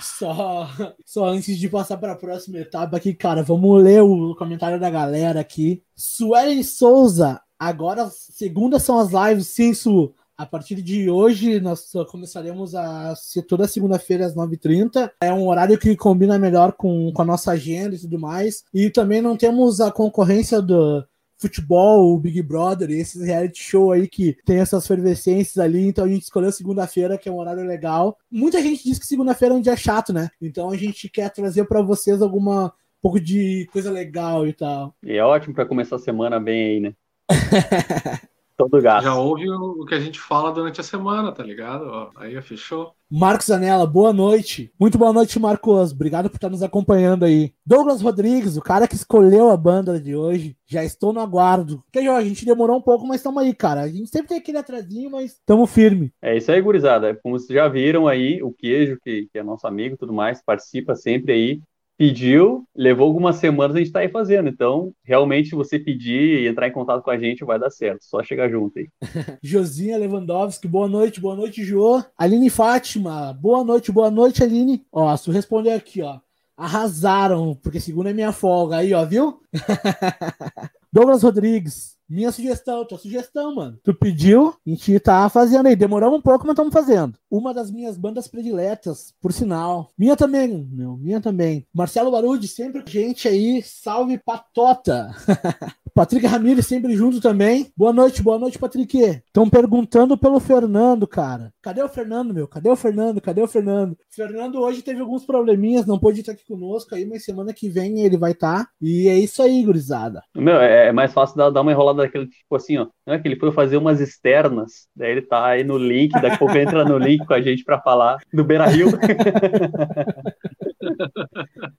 Só, 0.00 0.68
só 1.04 1.26
antes 1.26 1.56
de 1.58 1.68
passar 1.68 1.96
para 1.98 2.12
a 2.12 2.16
próxima 2.16 2.58
etapa 2.58 2.96
aqui, 2.96 3.14
cara, 3.14 3.42
vamos 3.42 3.82
ler 3.82 4.02
o 4.02 4.34
comentário 4.34 4.80
da 4.80 4.90
galera 4.90 5.40
aqui. 5.40 5.82
Suelen 5.94 6.62
Souza, 6.62 7.40
agora 7.58 8.10
segunda 8.10 8.78
são 8.78 8.98
as 8.98 9.10
lives, 9.12 9.48
sim, 9.48 9.72
Su. 9.72 10.14
A 10.36 10.46
partir 10.46 10.80
de 10.82 11.10
hoje, 11.10 11.58
nós 11.58 11.90
começaremos 12.10 12.72
a 12.72 13.14
ser 13.16 13.42
toda 13.42 13.66
segunda-feira 13.66 14.24
às 14.24 14.36
9h30. 14.36 15.10
É 15.20 15.32
um 15.32 15.48
horário 15.48 15.76
que 15.76 15.96
combina 15.96 16.38
melhor 16.38 16.74
com, 16.74 17.12
com 17.12 17.22
a 17.22 17.24
nossa 17.24 17.50
agenda 17.50 17.96
e 17.96 17.98
tudo 17.98 18.20
mais. 18.20 18.62
E 18.72 18.88
também 18.88 19.20
não 19.20 19.36
temos 19.36 19.80
a 19.80 19.90
concorrência 19.90 20.62
do, 20.62 21.04
futebol, 21.38 22.12
o 22.12 22.18
Big 22.18 22.42
Brother, 22.42 22.90
esses 22.90 23.22
reality 23.22 23.62
show 23.62 23.92
aí 23.92 24.08
que 24.08 24.36
tem 24.44 24.58
essas 24.58 24.86
fervescências 24.86 25.58
ali, 25.58 25.86
então 25.86 26.04
a 26.04 26.08
gente 26.08 26.22
escolheu 26.22 26.50
segunda-feira, 26.52 27.16
que 27.16 27.28
é 27.28 27.32
um 27.32 27.38
horário 27.38 27.64
legal. 27.64 28.18
Muita 28.30 28.60
gente 28.60 28.84
diz 28.84 28.98
que 28.98 29.06
segunda-feira 29.06 29.54
é 29.54 29.56
um 29.56 29.60
dia 29.60 29.76
chato, 29.76 30.12
né? 30.12 30.28
Então 30.40 30.70
a 30.70 30.76
gente 30.76 31.08
quer 31.08 31.30
trazer 31.30 31.64
para 31.64 31.80
vocês 31.80 32.20
alguma 32.20 32.66
um 32.66 33.00
pouco 33.00 33.20
de 33.20 33.66
coisa 33.72 33.90
legal 33.90 34.46
e 34.46 34.52
tal. 34.52 34.94
E 35.02 35.16
é 35.16 35.24
ótimo 35.24 35.54
para 35.54 35.66
começar 35.66 35.96
a 35.96 36.00
semana 36.00 36.40
bem 36.40 36.64
aí, 36.64 36.80
né? 36.80 36.94
Todo 38.58 38.82
gasto. 38.82 39.04
Já 39.04 39.14
ouve 39.14 39.48
o 39.48 39.84
que 39.84 39.94
a 39.94 40.00
gente 40.00 40.18
fala 40.18 40.50
durante 40.50 40.80
a 40.80 40.84
semana, 40.84 41.30
tá 41.30 41.44
ligado? 41.44 41.84
Ó, 41.84 42.10
aí, 42.16 42.42
fechou. 42.42 42.92
Marcos 43.08 43.52
Anela, 43.52 43.86
boa 43.86 44.12
noite. 44.12 44.72
Muito 44.80 44.98
boa 44.98 45.12
noite, 45.12 45.38
Marcos. 45.38 45.92
Obrigado 45.92 46.28
por 46.28 46.38
estar 46.38 46.48
nos 46.48 46.60
acompanhando 46.60 47.24
aí. 47.24 47.52
Douglas 47.64 48.02
Rodrigues, 48.02 48.56
o 48.56 48.60
cara 48.60 48.88
que 48.88 48.96
escolheu 48.96 49.48
a 49.48 49.56
banda 49.56 50.00
de 50.00 50.16
hoje. 50.16 50.56
Já 50.66 50.82
estou 50.82 51.12
no 51.12 51.20
aguardo. 51.20 51.84
Que 51.92 52.00
a 52.00 52.20
gente 52.20 52.44
demorou 52.44 52.76
um 52.76 52.82
pouco, 52.82 53.06
mas 53.06 53.18
estamos 53.18 53.40
aí, 53.40 53.54
cara. 53.54 53.82
A 53.82 53.88
gente 53.88 54.10
sempre 54.10 54.30
tem 54.30 54.38
aquele 54.38 54.58
atrasinho, 54.58 55.08
mas 55.08 55.34
estamos 55.34 55.70
firme. 55.70 56.12
É 56.20 56.36
isso 56.36 56.50
aí, 56.50 56.60
gurizada. 56.60 57.14
Como 57.22 57.38
vocês 57.38 57.56
já 57.56 57.68
viram 57.68 58.08
aí, 58.08 58.42
o 58.42 58.52
Queijo, 58.52 58.98
que, 59.00 59.28
que 59.32 59.38
é 59.38 59.42
nosso 59.44 59.68
amigo 59.68 59.94
e 59.94 59.98
tudo 59.98 60.12
mais, 60.12 60.42
participa 60.42 60.96
sempre 60.96 61.32
aí 61.32 61.62
pediu, 61.98 62.64
levou 62.74 63.06
algumas 63.06 63.36
semanas 63.36 63.74
a 63.74 63.80
gente 63.80 63.90
tá 63.90 63.98
aí 63.98 64.08
fazendo. 64.08 64.48
Então, 64.48 64.94
realmente, 65.02 65.56
você 65.56 65.80
pedir 65.80 66.42
e 66.42 66.46
entrar 66.46 66.68
em 66.68 66.72
contato 66.72 67.02
com 67.02 67.10
a 67.10 67.18
gente, 67.18 67.44
vai 67.44 67.58
dar 67.58 67.70
certo. 67.70 68.04
Só 68.04 68.22
chegar 68.22 68.48
junto 68.48 68.78
aí. 68.78 68.88
Josinha 69.42 69.98
Lewandowski, 69.98 70.68
boa 70.68 70.88
noite, 70.88 71.20
boa 71.20 71.34
noite, 71.34 71.64
Jô. 71.64 72.00
Aline 72.16 72.48
Fátima, 72.48 73.32
boa 73.32 73.64
noite, 73.64 73.90
boa 73.90 74.10
noite, 74.10 74.44
Aline. 74.44 74.86
Ó, 74.92 75.14
se 75.16 75.30
responder 75.32 75.72
aqui, 75.72 76.00
ó. 76.00 76.20
Arrasaram, 76.56 77.56
porque 77.60 77.80
segunda 77.80 78.10
é 78.10 78.12
minha 78.12 78.32
folga 78.32 78.76
aí, 78.76 78.94
ó, 78.94 79.04
viu? 79.04 79.40
Douglas 80.92 81.22
Rodrigues, 81.22 81.97
minha 82.08 82.32
sugestão, 82.32 82.84
tua 82.84 82.98
sugestão, 82.98 83.54
mano. 83.54 83.78
Tu 83.82 83.92
pediu, 83.94 84.54
a 84.66 84.70
gente 84.70 84.98
tá 85.00 85.28
fazendo 85.28 85.66
aí. 85.66 85.76
Demoramos 85.76 86.18
um 86.18 86.22
pouco, 86.22 86.44
mas 86.46 86.54
estamos 86.54 86.72
fazendo. 86.72 87.14
Uma 87.30 87.52
das 87.52 87.70
minhas 87.70 87.98
bandas 87.98 88.26
prediletas, 88.26 89.14
por 89.20 89.32
sinal. 89.32 89.90
Minha 89.98 90.16
também, 90.16 90.66
meu, 90.72 90.96
minha 90.96 91.20
também. 91.20 91.66
Marcelo 91.74 92.10
Barudi, 92.10 92.48
sempre 92.48 92.82
com 92.82 92.88
gente 92.88 93.28
aí. 93.28 93.62
Salve 93.62 94.18
Patota. 94.18 95.14
Patrick 95.98 96.24
Ramirez 96.26 96.64
sempre 96.64 96.94
junto 96.94 97.20
também. 97.20 97.72
Boa 97.76 97.92
noite, 97.92 98.22
boa 98.22 98.38
noite, 98.38 98.56
Patrick. 98.56 98.96
Estão 98.96 99.50
perguntando 99.50 100.16
pelo 100.16 100.38
Fernando, 100.38 101.08
cara. 101.08 101.52
Cadê 101.60 101.82
o 101.82 101.88
Fernando, 101.88 102.32
meu? 102.32 102.46
Cadê 102.46 102.70
o 102.70 102.76
Fernando? 102.76 103.20
Cadê 103.20 103.42
o 103.42 103.48
Fernando? 103.48 103.94
O 103.94 104.14
Fernando 104.14 104.60
hoje 104.60 104.80
teve 104.80 105.00
alguns 105.00 105.26
probleminhas, 105.26 105.86
não 105.86 105.98
pôde 105.98 106.20
estar 106.20 106.30
aqui 106.30 106.46
conosco 106.46 106.94
aí, 106.94 107.04
mas 107.04 107.24
semana 107.24 107.52
que 107.52 107.68
vem 107.68 108.02
ele 108.02 108.16
vai 108.16 108.30
estar. 108.30 108.64
Tá. 108.64 108.70
E 108.80 109.08
é 109.08 109.18
isso 109.18 109.42
aí, 109.42 109.64
gurizada. 109.64 110.22
Meu, 110.36 110.60
é, 110.60 110.86
é 110.86 110.92
mais 110.92 111.12
fácil 111.12 111.36
dar 111.36 111.60
uma 111.60 111.72
enrolada 111.72 111.97
daquele 111.98 112.26
tipo 112.26 112.56
assim, 112.56 112.78
ó. 112.78 112.86
Não 113.06 113.14
é 113.14 113.18
que 113.18 113.28
ele 113.28 113.38
foi 113.38 113.52
fazer 113.52 113.76
umas 113.76 114.00
externas, 114.00 114.88
daí 114.96 115.12
ele 115.12 115.22
tá 115.22 115.46
aí 115.46 115.62
no 115.62 115.76
link, 115.76 116.12
daqui 116.12 116.34
a 116.34 116.38
pouco 116.38 116.56
entra 116.56 116.84
no 116.84 116.98
link 116.98 117.24
com 117.26 117.34
a 117.34 117.40
gente 117.40 117.62
para 117.64 117.80
falar 117.80 118.18
do 118.32 118.44
Beira 118.44 118.66
Rio. 118.66 118.88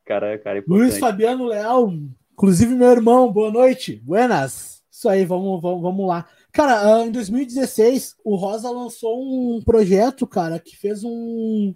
cara, 0.05 0.37
cara, 0.37 0.59
é 0.59 0.63
Luiz 0.67 0.99
Fabiano 0.99 1.45
Leal, 1.45 1.91
Inclusive, 2.39 2.73
meu 2.73 2.89
irmão, 2.89 3.29
boa 3.29 3.51
noite. 3.51 4.01
Buenas. 4.01 4.81
Isso 4.89 5.09
aí, 5.09 5.25
vamos, 5.25 5.61
vamos, 5.61 5.81
vamos 5.81 6.07
lá. 6.07 6.25
Cara, 6.53 6.95
ah, 6.95 7.05
em 7.05 7.11
2016, 7.11 8.15
o 8.23 8.37
Rosa 8.37 8.71
lançou 8.71 9.21
um 9.21 9.61
projeto, 9.61 10.25
cara, 10.25 10.57
que 10.57 10.73
fez 10.77 11.03
um, 11.03 11.75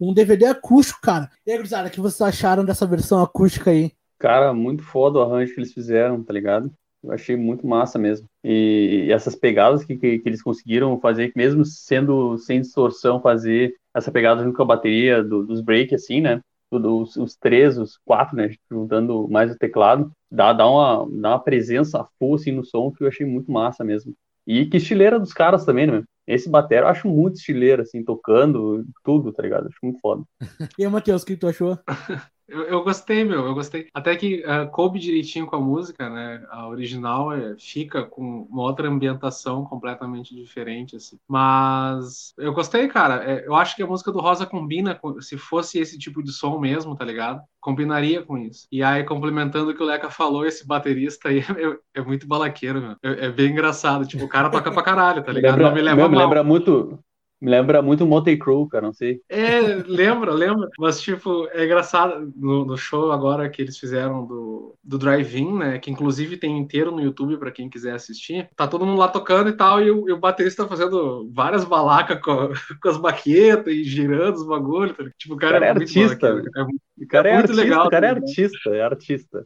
um 0.00 0.12
DVD 0.12 0.46
acústico, 0.46 1.00
cara. 1.00 1.30
E 1.46 1.52
aí, 1.52 1.56
gurizada, 1.56 1.86
o 1.86 1.90
que 1.92 2.00
vocês 2.00 2.20
acharam 2.22 2.64
dessa 2.64 2.88
versão 2.88 3.22
acústica 3.22 3.70
aí? 3.70 3.92
Cara, 4.18 4.52
muito 4.52 4.82
foda 4.82 5.20
o 5.20 5.22
arranjo 5.22 5.54
que 5.54 5.60
eles 5.60 5.72
fizeram, 5.72 6.24
tá 6.24 6.32
ligado? 6.32 6.72
Eu 7.02 7.12
achei 7.12 7.36
muito 7.36 7.66
massa 7.66 7.98
mesmo. 7.98 8.26
E, 8.44 9.06
e 9.06 9.12
essas 9.12 9.34
pegadas 9.34 9.84
que, 9.84 9.96
que, 9.96 10.18
que, 10.18 10.28
eles 10.28 10.42
conseguiram 10.42 11.00
fazer, 11.00 11.32
mesmo 11.34 11.64
sendo 11.64 12.36
sem 12.38 12.60
distorção, 12.60 13.20
fazer 13.20 13.74
essa 13.94 14.12
pegada 14.12 14.42
junto 14.42 14.56
com 14.56 14.62
a 14.62 14.66
bateria 14.66 15.22
do, 15.22 15.46
dos 15.46 15.60
breaks, 15.60 16.02
assim, 16.02 16.20
né? 16.20 16.40
os, 16.70 17.16
os 17.16 17.36
três, 17.36 17.76
os 17.78 17.98
quatro, 18.04 18.36
né, 18.36 18.54
juntando 18.70 19.28
mais 19.28 19.50
o 19.50 19.58
teclado, 19.58 20.12
dá, 20.30 20.52
dá, 20.52 20.68
uma, 20.68 21.08
dá 21.20 21.30
uma 21.30 21.42
presença 21.42 22.06
full 22.18 22.36
assim, 22.36 22.52
no 22.52 22.64
som 22.64 22.92
que 22.92 23.02
eu 23.02 23.08
achei 23.08 23.26
muito 23.26 23.50
massa 23.50 23.82
mesmo. 23.82 24.14
E 24.46 24.66
que 24.66 24.76
estileira 24.76 25.18
dos 25.18 25.32
caras 25.32 25.64
também, 25.64 25.86
né? 25.86 26.02
Esse 26.26 26.48
batero 26.48 26.86
eu 26.86 26.90
acho 26.90 27.08
muito 27.08 27.36
estileiro, 27.36 27.82
assim, 27.82 28.04
tocando 28.04 28.84
tudo, 29.04 29.32
tá 29.32 29.42
ligado? 29.42 29.66
Acho 29.66 29.78
muito 29.82 30.00
foda. 30.00 30.22
e 30.78 30.84
aí, 30.84 30.90
Matheus, 30.90 31.22
o 31.22 31.26
que 31.26 31.36
tu 31.36 31.48
achou? 31.48 31.78
Eu, 32.50 32.64
eu, 32.64 32.82
gostei, 32.82 33.22
meu, 33.24 33.46
eu 33.46 33.54
gostei. 33.54 33.86
Até 33.94 34.16
que 34.16 34.42
uh, 34.44 34.68
coube 34.70 34.98
direitinho 34.98 35.46
com 35.46 35.54
a 35.54 35.60
música, 35.60 36.10
né? 36.10 36.44
A 36.50 36.68
original 36.68 37.32
é, 37.32 37.54
fica 37.56 38.02
com 38.02 38.42
uma 38.50 38.62
outra 38.62 38.88
ambientação 38.88 39.64
completamente 39.64 40.34
diferente, 40.34 40.96
assim. 40.96 41.16
Mas 41.28 42.34
eu 42.36 42.52
gostei, 42.52 42.88
cara. 42.88 43.24
É, 43.24 43.46
eu 43.46 43.54
acho 43.54 43.76
que 43.76 43.82
a 43.82 43.86
música 43.86 44.10
do 44.10 44.20
Rosa 44.20 44.44
combina 44.44 44.94
com, 44.94 45.20
se 45.20 45.38
fosse 45.38 45.78
esse 45.78 45.96
tipo 45.96 46.22
de 46.22 46.32
som 46.32 46.58
mesmo, 46.58 46.96
tá 46.96 47.04
ligado? 47.04 47.40
Combinaria 47.60 48.22
com 48.22 48.36
isso. 48.36 48.66
E 48.72 48.82
aí, 48.82 49.04
complementando 49.04 49.70
o 49.70 49.74
que 49.74 49.82
o 49.82 49.86
Leca 49.86 50.10
falou, 50.10 50.44
esse 50.44 50.66
baterista 50.66 51.28
aí 51.28 51.38
é, 51.94 52.00
é 52.00 52.02
muito 52.02 52.26
balaqueiro, 52.26 52.80
meu. 52.80 52.96
É, 53.02 53.26
é, 53.26 53.30
bem 53.30 53.52
engraçado. 53.52 54.06
Tipo, 54.06 54.24
o 54.24 54.28
cara 54.28 54.50
toca 54.50 54.72
pra 54.72 54.82
caralho, 54.82 55.22
tá 55.22 55.32
ligado? 55.32 55.52
Lembra, 55.52 55.68
Não 55.68 55.74
me 55.74 55.82
lembra, 55.82 56.08
me 56.08 56.16
lembra 56.16 56.42
muito 56.42 56.98
Me 57.40 57.50
lembra 57.50 57.80
muito 57.80 58.04
o 58.04 58.06
Motley 58.06 58.38
Crue, 58.38 58.68
cara, 58.68 58.86
não 58.86 58.92
sei. 58.92 59.22
É, 59.26 59.60
lembra, 59.86 60.32
lembra. 60.32 60.68
Mas, 60.78 61.00
tipo, 61.00 61.48
é 61.52 61.64
engraçado 61.64 62.30
no, 62.36 62.66
no 62.66 62.76
show 62.76 63.10
agora 63.10 63.48
que 63.48 63.62
eles 63.62 63.78
fizeram 63.78 64.26
do, 64.26 64.74
do 64.84 64.98
Drive-In, 64.98 65.56
né? 65.56 65.78
Que 65.78 65.90
inclusive 65.90 66.36
tem 66.36 66.58
inteiro 66.58 66.90
no 66.90 67.00
YouTube 67.00 67.38
para 67.38 67.50
quem 67.50 67.70
quiser 67.70 67.94
assistir. 67.94 68.50
Tá 68.54 68.68
todo 68.68 68.84
mundo 68.84 68.98
lá 68.98 69.08
tocando 69.08 69.48
e 69.48 69.54
tal, 69.54 69.82
e 69.82 69.90
o, 69.90 70.06
e 70.06 70.12
o 70.12 70.18
baterista 70.18 70.64
tá 70.64 70.68
fazendo 70.68 71.30
várias 71.32 71.64
balacas 71.64 72.20
com, 72.20 72.50
com 72.82 72.88
as 72.88 72.98
baquetas 72.98 73.72
e 73.72 73.84
girando 73.84 74.34
os 74.34 74.46
bagulhos. 74.46 74.94
Tá? 74.94 75.04
Tipo, 75.16 75.34
o 75.34 75.38
cara, 75.38 75.54
cara 75.54 75.64
é, 75.64 75.68
é 75.68 75.70
artista. 75.72 76.28
É, 76.28 76.64
o 77.00 77.06
cara 77.06 77.28
é, 77.28 77.32
é 77.32 77.34
muito 77.36 77.50
artista, 77.50 77.62
legal. 77.62 77.86
O 77.86 77.90
cara 77.90 78.06
é 78.06 78.10
artista, 78.10 78.70
é 78.70 78.82
artista. 78.82 79.44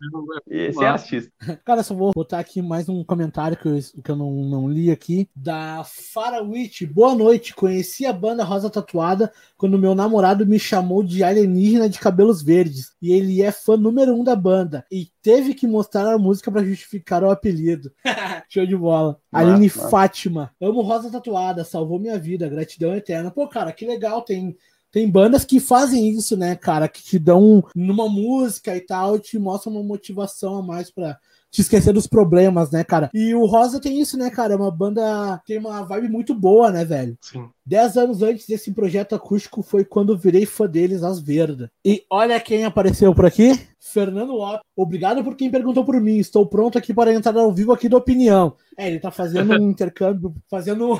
Esse 0.48 0.82
é 0.82 0.86
artista. 0.86 1.32
Cara, 1.64 1.82
só 1.82 1.94
vou 1.94 2.10
botar 2.12 2.40
aqui 2.40 2.60
mais 2.60 2.88
um 2.88 3.04
comentário 3.04 3.56
que 3.56 3.66
eu, 3.66 3.78
que 4.02 4.10
eu 4.10 4.16
não, 4.16 4.32
não 4.32 4.68
li 4.68 4.90
aqui. 4.90 5.28
Da 5.36 5.84
Farawitch. 5.84 6.82
Boa 6.82 7.14
noite. 7.14 7.54
Conheci 7.54 8.06
a 8.06 8.12
banda 8.12 8.42
Rosa 8.42 8.68
Tatuada 8.68 9.32
quando 9.56 9.78
meu 9.78 9.94
namorado 9.94 10.44
me 10.44 10.58
chamou 10.58 11.02
de 11.04 11.22
alienígena 11.22 11.88
de 11.88 12.00
cabelos 12.00 12.42
verdes. 12.42 12.92
E 13.00 13.12
ele 13.12 13.40
é 13.40 13.52
fã 13.52 13.76
número 13.76 14.14
um 14.14 14.24
da 14.24 14.34
banda. 14.34 14.84
E 14.90 15.08
teve 15.22 15.54
que 15.54 15.66
mostrar 15.66 16.12
a 16.12 16.18
música 16.18 16.50
para 16.50 16.64
justificar 16.64 17.22
o 17.22 17.30
apelido. 17.30 17.92
Show 18.48 18.66
de 18.66 18.76
bola. 18.76 19.18
Nossa, 19.32 19.46
Aline 19.46 19.66
nossa. 19.66 19.88
Fátima. 19.88 20.50
Amo 20.60 20.82
Rosa 20.82 21.10
Tatuada. 21.10 21.62
Salvou 21.62 22.00
minha 22.00 22.18
vida. 22.18 22.48
Gratidão 22.48 22.94
eterna. 22.96 23.30
Pô, 23.30 23.46
cara, 23.46 23.72
que 23.72 23.86
legal. 23.86 24.22
Tem 24.22 24.56
tem 24.94 25.10
bandas 25.10 25.44
que 25.44 25.58
fazem 25.58 26.08
isso, 26.08 26.36
né, 26.36 26.54
cara? 26.54 26.86
Que 26.86 27.02
te 27.02 27.18
dão 27.18 27.64
numa 27.74 28.08
música 28.08 28.76
e 28.76 28.80
tal, 28.80 29.18
te 29.18 29.36
mostram 29.40 29.72
uma 29.72 29.82
motivação 29.82 30.56
a 30.56 30.62
mais 30.62 30.88
pra 30.88 31.18
te 31.50 31.62
esquecer 31.62 31.92
dos 31.92 32.06
problemas, 32.06 32.70
né, 32.70 32.84
cara? 32.84 33.10
E 33.12 33.34
o 33.34 33.44
Rosa 33.44 33.80
tem 33.80 34.00
isso, 34.00 34.16
né, 34.16 34.30
cara? 34.30 34.54
É 34.54 34.56
uma 34.56 34.70
banda 34.70 35.42
tem 35.44 35.58
uma 35.58 35.82
vibe 35.82 36.08
muito 36.08 36.32
boa, 36.32 36.70
né, 36.70 36.84
velho? 36.84 37.18
Sim. 37.20 37.48
Dez 37.66 37.96
anos 37.96 38.22
antes 38.22 38.46
desse 38.46 38.70
projeto 38.72 39.16
acústico 39.16 39.64
foi 39.64 39.84
quando 39.84 40.16
virei 40.16 40.46
fã 40.46 40.68
deles, 40.68 41.02
as 41.02 41.18
verdas. 41.18 41.68
E 41.84 42.04
olha 42.08 42.38
quem 42.38 42.64
apareceu 42.64 43.12
por 43.12 43.26
aqui. 43.26 43.50
Fernando 43.84 44.32
Lopes. 44.32 44.62
Obrigado 44.74 45.22
por 45.22 45.36
quem 45.36 45.50
perguntou 45.50 45.84
por 45.84 46.00
mim. 46.00 46.16
Estou 46.16 46.46
pronto 46.46 46.78
aqui 46.78 46.94
para 46.94 47.12
entrar 47.12 47.36
ao 47.36 47.52
vivo 47.52 47.70
aqui 47.70 47.86
da 47.86 47.98
opinião. 47.98 48.56
É, 48.78 48.88
ele 48.88 48.98
tá 48.98 49.10
fazendo 49.10 49.52
um 49.60 49.68
intercâmbio, 49.70 50.34
fazendo 50.50 50.94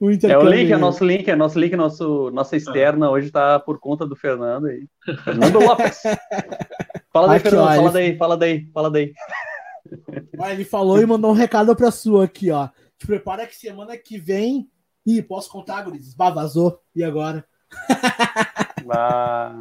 um 0.00 0.10
intercâmbio. 0.10 0.26
É 0.26 0.38
o 0.38 0.48
link, 0.48 0.70
é 0.70 0.76
nosso 0.76 1.04
link, 1.04 1.28
é 1.28 1.34
nosso 1.34 1.58
link, 1.58 1.74
nosso, 1.74 2.30
nossa 2.30 2.54
externa 2.54 3.10
hoje 3.10 3.30
tá 3.30 3.58
por 3.58 3.80
conta 3.80 4.06
do 4.06 4.14
Fernando 4.14 4.66
aí. 4.66 4.86
Fernando 5.24 5.58
Lopes. 5.58 6.02
Fala 7.10 7.28
daí, 7.28 7.36
aqui, 7.38 7.48
Fernando, 7.48 7.64
ó, 7.64 7.68
fala 7.68 7.82
ele... 7.82 7.92
daí, 7.92 8.16
fala 8.18 8.36
daí, 8.36 8.70
fala 8.74 8.90
daí. 8.90 9.12
Ó, 10.38 10.46
ele 10.48 10.64
falou 10.64 11.00
e 11.00 11.06
mandou 11.06 11.30
um 11.30 11.34
recado 11.34 11.74
pra 11.74 11.90
sua 11.90 12.24
aqui, 12.24 12.50
ó. 12.50 12.68
Te 12.98 13.06
prepara 13.06 13.46
que 13.46 13.56
semana 13.56 13.96
que 13.96 14.18
vem. 14.18 14.68
Ih, 15.06 15.22
posso 15.22 15.48
contar, 15.48 15.82
Guris? 15.82 16.14
Bah, 16.14 16.28
vazou. 16.28 16.78
E 16.94 17.02
agora? 17.02 17.42
Ah. 18.90 19.54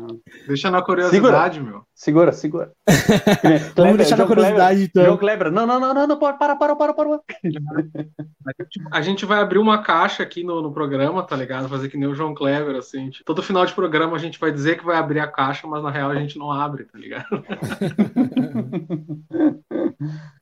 Deixa 0.48 0.70
na 0.70 0.82
curiosidade, 0.82 1.56
segura. 1.56 1.72
meu. 1.72 1.84
Segura, 1.94 2.32
segura. 2.32 2.72
Vamos 3.76 3.98
deixar 3.98 4.18
na 4.18 4.26
curiosidade, 4.26 4.76
Kleber, 4.76 4.90
então. 4.90 5.06
João 5.06 5.18
Kleber. 5.18 5.52
Não, 5.52 5.66
não, 5.66 5.80
não, 5.80 5.94
não, 5.94 6.08
não, 6.08 6.20
para, 6.20 6.34
para, 6.34 6.56
para, 6.56 6.94
para. 6.94 7.20
A 8.92 9.02
gente 9.02 9.26
vai 9.26 9.40
abrir 9.40 9.60
uma 9.60 9.82
caixa 9.82 10.24
aqui 10.24 10.44
no, 10.44 10.62
no 10.62 10.74
programa, 10.74 11.24
tá 11.24 11.36
ligado? 11.36 11.70
Fazer 11.70 11.90
que 11.90 11.98
nem 11.98 12.08
o 12.08 12.16
João 12.16 12.34
Kleber, 12.34 12.76
assim. 12.76 13.10
Todo 13.26 13.44
final 13.44 13.66
de 13.66 13.74
programa 13.74 14.16
a 14.16 14.20
gente 14.20 14.40
vai 14.40 14.52
dizer 14.52 14.78
que 14.78 14.86
vai 14.86 14.98
abrir 14.98 15.20
a 15.20 15.28
caixa, 15.28 15.68
mas 15.68 15.82
na 15.82 15.90
real 15.90 16.12
a 16.12 16.16
gente 16.16 16.38
não 16.38 16.52
abre, 16.52 16.86
tá 16.86 16.98
ligado? 16.98 17.26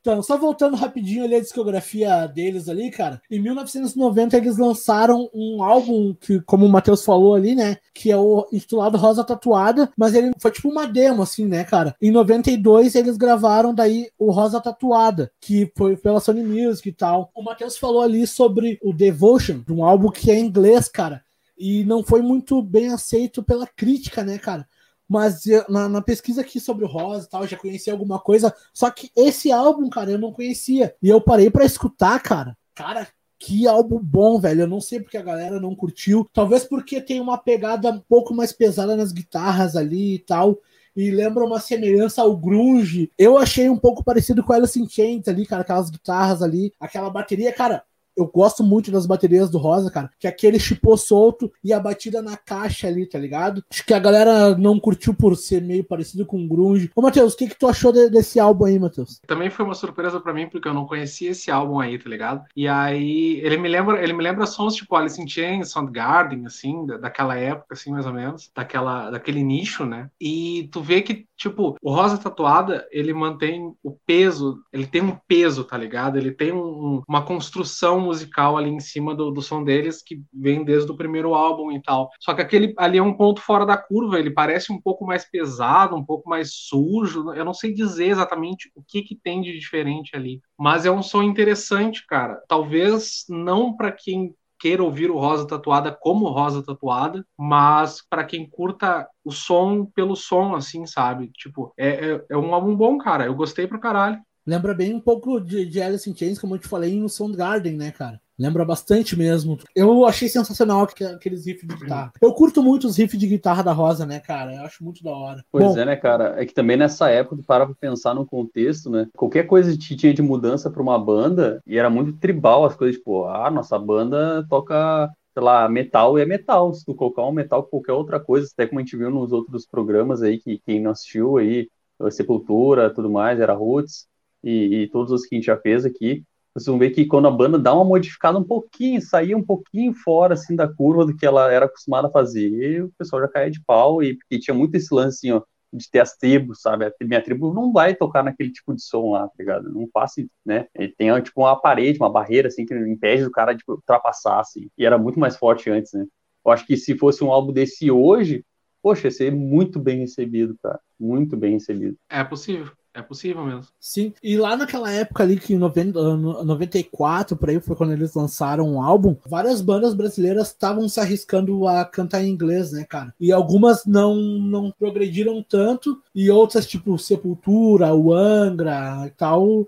Então, 0.00 0.22
só 0.22 0.36
voltando 0.36 0.76
rapidinho 0.76 1.24
ali 1.24 1.34
a 1.34 1.40
discografia 1.40 2.26
deles 2.26 2.68
ali, 2.68 2.90
cara. 2.90 3.20
Em 3.30 3.40
1990 3.40 4.36
eles 4.36 4.58
lançaram 4.58 5.28
um 5.34 5.62
álbum 5.62 6.14
que, 6.14 6.40
como 6.42 6.66
o 6.66 6.68
Matheus 6.68 7.04
falou 7.04 7.34
ali, 7.34 7.54
né? 7.54 7.78
Que 7.94 8.10
é 8.10 8.16
o 8.16 8.46
intitulado 8.52 8.98
Rosa 8.98 9.24
Tatuada, 9.24 9.90
mas 9.96 10.14
ele 10.14 10.32
foi 10.38 10.50
tipo 10.50 10.68
uma 10.68 10.86
demo, 10.86 11.22
assim, 11.22 11.46
né, 11.46 11.64
cara? 11.64 11.94
Em 12.00 12.10
92 12.10 12.94
eles 12.94 13.16
gravaram 13.16 13.74
daí 13.74 14.08
o 14.18 14.30
Rosa 14.30 14.60
Tatuada, 14.60 15.30
que 15.40 15.70
foi 15.76 15.96
pela 15.96 16.20
Sony 16.20 16.42
Music 16.42 16.88
e 16.88 16.92
tal. 16.92 17.30
O 17.34 17.42
Matheus 17.42 17.76
falou 17.76 18.02
ali 18.02 18.26
sobre 18.26 18.78
o 18.82 18.92
Devotion, 18.92 19.62
um 19.70 19.84
álbum 19.84 20.10
que 20.10 20.30
é 20.30 20.38
em 20.38 20.46
inglês, 20.46 20.88
cara. 20.88 21.22
E 21.56 21.84
não 21.84 22.02
foi 22.02 22.20
muito 22.20 22.60
bem 22.60 22.92
aceito 22.92 23.42
pela 23.42 23.66
crítica, 23.66 24.24
né, 24.24 24.38
cara? 24.38 24.66
Mas 25.08 25.44
na, 25.68 25.88
na, 25.88 26.02
pesquisa 26.02 26.40
aqui 26.40 26.58
sobre 26.58 26.84
o 26.84 26.88
Rosa 26.88 27.26
e 27.26 27.28
tal, 27.28 27.42
eu 27.42 27.48
já 27.48 27.56
conhecia 27.56 27.92
alguma 27.92 28.18
coisa. 28.18 28.54
Só 28.72 28.90
que 28.90 29.10
esse 29.14 29.52
álbum, 29.52 29.88
cara, 29.88 30.10
eu 30.10 30.18
não 30.18 30.32
conhecia. 30.32 30.94
E 31.02 31.08
eu 31.08 31.20
parei 31.20 31.50
para 31.50 31.64
escutar, 31.64 32.18
cara. 32.20 32.56
Cara, 32.74 33.06
que 33.38 33.66
álbum 33.66 33.98
bom, 33.98 34.40
velho. 34.40 34.62
Eu 34.62 34.66
não 34.66 34.80
sei 34.80 35.00
porque 35.00 35.18
a 35.18 35.22
galera 35.22 35.60
não 35.60 35.74
curtiu. 35.74 36.28
Talvez 36.32 36.64
porque 36.64 37.00
tem 37.00 37.20
uma 37.20 37.36
pegada 37.36 37.90
um 37.90 38.00
pouco 38.00 38.34
mais 38.34 38.52
pesada 38.52 38.96
nas 38.96 39.12
guitarras 39.12 39.76
ali 39.76 40.14
e 40.14 40.18
tal. 40.18 40.58
E 40.96 41.10
lembra 41.10 41.44
uma 41.44 41.60
semelhança 41.60 42.22
ao 42.22 42.36
grunge. 42.36 43.10
Eu 43.18 43.36
achei 43.36 43.68
um 43.68 43.76
pouco 43.76 44.02
parecido 44.02 44.42
com 44.42 44.52
Alice 44.52 44.80
in 44.80 44.88
Chains 44.88 45.28
ali, 45.28 45.44
cara, 45.44 45.62
aquelas 45.62 45.90
guitarras 45.90 46.40
ali, 46.40 46.72
aquela 46.80 47.10
bateria, 47.10 47.52
cara 47.52 47.84
eu 48.16 48.26
gosto 48.26 48.62
muito 48.62 48.90
das 48.90 49.06
baterias 49.06 49.50
do 49.50 49.58
Rosa, 49.58 49.90
cara. 49.90 50.10
Que 50.18 50.26
é 50.26 50.30
aquele 50.30 50.58
chipô 50.58 50.96
solto 50.96 51.52
e 51.62 51.72
a 51.72 51.80
batida 51.80 52.22
na 52.22 52.36
caixa 52.36 52.86
ali, 52.86 53.06
tá 53.06 53.18
ligado? 53.18 53.64
Acho 53.70 53.84
que 53.84 53.94
a 53.94 53.98
galera 53.98 54.56
não 54.56 54.78
curtiu 54.78 55.14
por 55.14 55.36
ser 55.36 55.62
meio 55.62 55.84
parecido 55.84 56.26
com 56.26 56.46
Grunge. 56.46 56.90
Ô, 56.94 57.02
Matheus, 57.02 57.34
o 57.34 57.36
que, 57.36 57.48
que 57.48 57.58
tu 57.58 57.66
achou 57.66 57.92
de, 57.92 58.08
desse 58.08 58.38
álbum 58.38 58.64
aí, 58.64 58.78
Matheus? 58.78 59.20
Também 59.26 59.50
foi 59.50 59.64
uma 59.64 59.74
surpresa 59.74 60.20
para 60.20 60.32
mim, 60.32 60.48
porque 60.48 60.68
eu 60.68 60.74
não 60.74 60.86
conhecia 60.86 61.30
esse 61.30 61.50
álbum 61.50 61.80
aí, 61.80 61.98
tá 61.98 62.08
ligado? 62.08 62.44
E 62.56 62.68
aí, 62.68 63.40
ele 63.42 63.56
me 63.56 63.68
lembra, 63.68 64.02
ele 64.02 64.12
me 64.12 64.22
lembra 64.22 64.46
sons 64.46 64.74
tipo 64.74 64.94
Alice 64.94 65.20
in 65.20 65.28
Chains, 65.28 65.70
Soundgarden, 65.70 66.46
assim, 66.46 66.86
da, 66.86 66.96
daquela 66.96 67.36
época, 67.36 67.74
assim, 67.74 67.90
mais 67.90 68.06
ou 68.06 68.12
menos. 68.12 68.50
Daquela, 68.54 69.10
daquele 69.10 69.42
nicho, 69.42 69.84
né? 69.84 70.08
E 70.20 70.68
tu 70.72 70.80
vê 70.80 71.02
que, 71.02 71.26
tipo, 71.36 71.76
o 71.82 71.92
Rosa 71.92 72.18
Tatuada, 72.18 72.86
ele 72.90 73.12
mantém 73.12 73.74
o 73.82 73.96
peso, 74.06 74.62
ele 74.72 74.86
tem 74.86 75.02
um 75.02 75.16
peso, 75.26 75.64
tá 75.64 75.76
ligado? 75.76 76.16
Ele 76.16 76.32
tem 76.32 76.52
um, 76.52 77.02
uma 77.08 77.24
construção 77.24 78.00
musical 78.00 78.56
ali 78.56 78.70
em 78.70 78.80
cima 78.80 79.14
do, 79.14 79.30
do 79.30 79.42
som 79.42 79.62
deles 79.62 80.02
que 80.02 80.22
vem 80.32 80.64
desde 80.64 80.90
o 80.90 80.96
primeiro 80.96 81.34
álbum 81.34 81.72
e 81.72 81.82
tal. 81.82 82.10
Só 82.20 82.34
que 82.34 82.42
aquele 82.42 82.74
ali 82.78 82.98
é 82.98 83.02
um 83.02 83.14
ponto 83.14 83.40
fora 83.40 83.66
da 83.66 83.76
curva, 83.76 84.18
ele 84.18 84.30
parece 84.30 84.72
um 84.72 84.80
pouco 84.80 85.04
mais 85.04 85.28
pesado, 85.28 85.96
um 85.96 86.04
pouco 86.04 86.28
mais 86.28 86.52
sujo. 86.52 87.32
Eu 87.32 87.44
não 87.44 87.54
sei 87.54 87.72
dizer 87.72 88.06
exatamente 88.06 88.70
o 88.74 88.82
que, 88.86 89.02
que 89.02 89.16
tem 89.16 89.42
de 89.42 89.58
diferente 89.58 90.16
ali, 90.16 90.40
mas 90.58 90.86
é 90.86 90.90
um 90.90 91.02
som 91.02 91.22
interessante, 91.22 92.06
cara. 92.06 92.40
Talvez 92.48 93.24
não 93.28 93.76
para 93.76 93.92
quem 93.92 94.34
queira 94.64 94.82
ouvir 94.82 95.10
o 95.10 95.18
Rosa 95.18 95.46
Tatuada 95.46 95.92
como 95.92 96.30
Rosa 96.30 96.62
Tatuada, 96.62 97.22
mas 97.38 98.00
para 98.08 98.24
quem 98.24 98.48
curta 98.48 99.06
o 99.22 99.30
som 99.30 99.84
pelo 99.84 100.16
som, 100.16 100.54
assim, 100.54 100.86
sabe? 100.86 101.30
Tipo, 101.34 101.74
é, 101.76 102.12
é, 102.12 102.24
é, 102.30 102.36
um 102.38 102.54
álbum 102.54 102.74
bom, 102.74 102.96
cara. 102.96 103.26
Eu 103.26 103.34
gostei 103.34 103.66
pra 103.66 103.78
caralho. 103.78 104.18
Lembra 104.46 104.72
bem 104.72 104.94
um 104.94 105.00
pouco 105.00 105.38
de, 105.38 105.66
de 105.66 105.82
Alice 105.82 106.08
in 106.08 106.16
Chains, 106.16 106.38
como 106.38 106.54
eu 106.54 106.58
te 106.58 106.66
falei, 106.66 106.98
no 106.98 107.10
Soundgarden, 107.10 107.76
né, 107.76 107.90
cara? 107.90 108.18
Lembra 108.38 108.64
bastante 108.64 109.16
mesmo. 109.16 109.58
Eu 109.74 110.04
achei 110.04 110.28
sensacional 110.28 110.82
aqueles 110.82 111.46
riffs 111.46 111.68
de 111.68 111.76
guitarra. 111.76 112.12
Eu 112.20 112.32
curto 112.32 112.62
muito 112.62 112.86
os 112.86 112.96
riffs 112.96 113.18
de 113.18 113.26
guitarra 113.26 113.62
da 113.62 113.72
Rosa, 113.72 114.04
né, 114.04 114.18
cara? 114.20 114.54
Eu 114.54 114.62
acho 114.62 114.82
muito 114.82 115.02
da 115.02 115.10
hora. 115.10 115.44
Pois 115.52 115.64
Bom, 115.64 115.78
é, 115.78 115.84
né, 115.84 115.96
cara? 115.96 116.34
É 116.40 116.44
que 116.44 116.52
também 116.52 116.76
nessa 116.76 117.08
época, 117.10 117.42
para 117.46 117.66
pra 117.66 117.74
pensar 117.74 118.14
no 118.14 118.26
contexto, 118.26 118.90
né? 118.90 119.08
Qualquer 119.16 119.44
coisa 119.44 119.70
que 119.72 119.96
tinha 119.96 120.12
de 120.12 120.22
mudança 120.22 120.70
pra 120.70 120.82
uma 120.82 120.98
banda, 120.98 121.62
e 121.66 121.78
era 121.78 121.88
muito 121.88 122.18
tribal 122.18 122.64
as 122.64 122.74
coisas, 122.74 122.96
tipo, 122.96 123.24
ah, 123.26 123.50
nossa 123.50 123.78
banda 123.78 124.44
toca 124.48 125.10
sei 125.32 125.42
lá, 125.42 125.68
metal 125.68 126.16
e 126.16 126.22
é 126.22 126.26
metal. 126.26 126.72
Se 126.72 126.84
tu 126.84 126.94
colocar 126.94 127.26
um 127.26 127.32
metal 127.32 127.64
qualquer 127.64 127.92
outra 127.92 128.20
coisa, 128.20 128.48
até 128.52 128.66
como 128.66 128.78
a 128.78 128.82
gente 128.82 128.96
viu 128.96 129.10
nos 129.10 129.32
outros 129.32 129.66
programas 129.66 130.22
aí, 130.22 130.38
que 130.38 130.58
quem 130.64 130.80
não 130.80 130.92
assistiu 130.92 131.36
aí, 131.38 131.68
Sepultura, 132.10 132.92
tudo 132.92 133.10
mais, 133.10 133.40
era 133.40 133.52
Roots, 133.52 134.06
e, 134.42 134.82
e, 134.82 134.88
todos 134.88 135.10
os 135.12 135.26
que 135.26 135.34
a 135.34 135.38
gente 135.38 135.46
já 135.46 135.56
fez 135.56 135.84
aqui, 135.86 136.22
vocês 136.54 136.66
vão 136.66 136.78
ver 136.78 136.90
que 136.90 137.04
quando 137.04 137.26
a 137.26 137.32
banda 137.32 137.58
dá 137.58 137.74
uma 137.74 137.84
modificada 137.84 138.38
um 138.38 138.44
pouquinho, 138.44 139.02
sair 139.02 139.34
um 139.34 139.42
pouquinho 139.42 139.92
fora 139.92 140.34
assim 140.34 140.54
da 140.54 140.72
curva 140.72 141.04
do 141.04 141.16
que 141.16 141.26
ela 141.26 141.50
era 141.52 141.66
acostumada 141.66 142.06
a 142.06 142.10
fazer, 142.10 142.84
o 142.84 142.92
pessoal 142.96 143.22
já 143.22 143.28
caía 143.28 143.50
de 143.50 143.60
pau 143.64 144.02
e 144.02 144.16
porque 144.16 144.38
tinha 144.38 144.54
muito 144.54 144.74
esse 144.76 144.94
lance 144.94 145.26
assim, 145.26 145.32
ó, 145.32 145.42
de 145.72 145.90
ter 145.90 145.98
as 145.98 146.16
tribos, 146.16 146.60
sabe? 146.60 146.86
A 146.86 146.92
minha 147.02 147.20
tribo 147.20 147.52
não 147.52 147.72
vai 147.72 147.94
tocar 147.96 148.22
naquele 148.22 148.52
tipo 148.52 148.72
de 148.72 148.82
som 148.82 149.10
lá, 149.10 149.26
tá 149.26 149.34
ligado? 149.38 149.72
Não 149.72 149.88
passa, 149.92 150.24
né? 150.46 150.66
Ele 150.74 150.94
tem 150.96 151.08
tipo 151.22 151.40
uma 151.40 151.60
parede, 151.60 151.98
uma 151.98 152.10
barreira 152.10 152.46
assim 152.48 152.64
que 152.64 152.74
impede 152.74 153.24
o 153.24 153.30
cara 153.30 153.52
de 153.52 153.64
ultrapassar 153.66 154.38
assim. 154.38 154.68
E 154.78 154.86
era 154.86 154.96
muito 154.96 155.18
mais 155.18 155.36
forte 155.36 155.68
antes, 155.68 155.92
né? 155.92 156.06
Eu 156.46 156.52
acho 156.52 156.64
que 156.66 156.76
se 156.76 156.96
fosse 156.96 157.24
um 157.24 157.32
álbum 157.32 157.52
desse 157.52 157.90
hoje, 157.90 158.44
poxa, 158.82 159.08
ia 159.08 159.10
ser 159.10 159.32
muito 159.32 159.80
bem 159.80 160.00
recebido, 160.00 160.56
cara. 160.62 160.78
Muito 161.00 161.36
bem 161.36 161.54
recebido. 161.54 161.96
É 162.08 162.22
possível. 162.22 162.70
É 162.94 163.02
possível 163.02 163.44
mesmo. 163.44 163.66
Sim, 163.80 164.14
e 164.22 164.36
lá 164.36 164.56
naquela 164.56 164.88
época 164.88 165.24
ali, 165.24 165.38
que 165.38 165.52
em 165.52 165.58
90, 165.58 166.16
94, 166.16 167.36
por 167.36 167.50
aí, 167.50 167.60
foi 167.60 167.74
quando 167.74 167.92
eles 167.92 168.14
lançaram 168.14 168.68
um 168.68 168.80
álbum, 168.80 169.16
várias 169.26 169.60
bandas 169.60 169.94
brasileiras 169.94 170.48
estavam 170.48 170.88
se 170.88 171.00
arriscando 171.00 171.66
a 171.66 171.84
cantar 171.84 172.22
em 172.22 172.30
inglês, 172.30 172.70
né, 172.70 172.84
cara? 172.84 173.12
E 173.18 173.32
algumas 173.32 173.84
não, 173.84 174.14
não 174.14 174.70
progrediram 174.70 175.42
tanto, 175.42 176.00
e 176.14 176.30
outras, 176.30 176.66
tipo 176.66 176.96
Sepultura, 176.96 177.92
o 177.92 178.12
Angra 178.12 179.04
e 179.08 179.10
tal, 179.10 179.66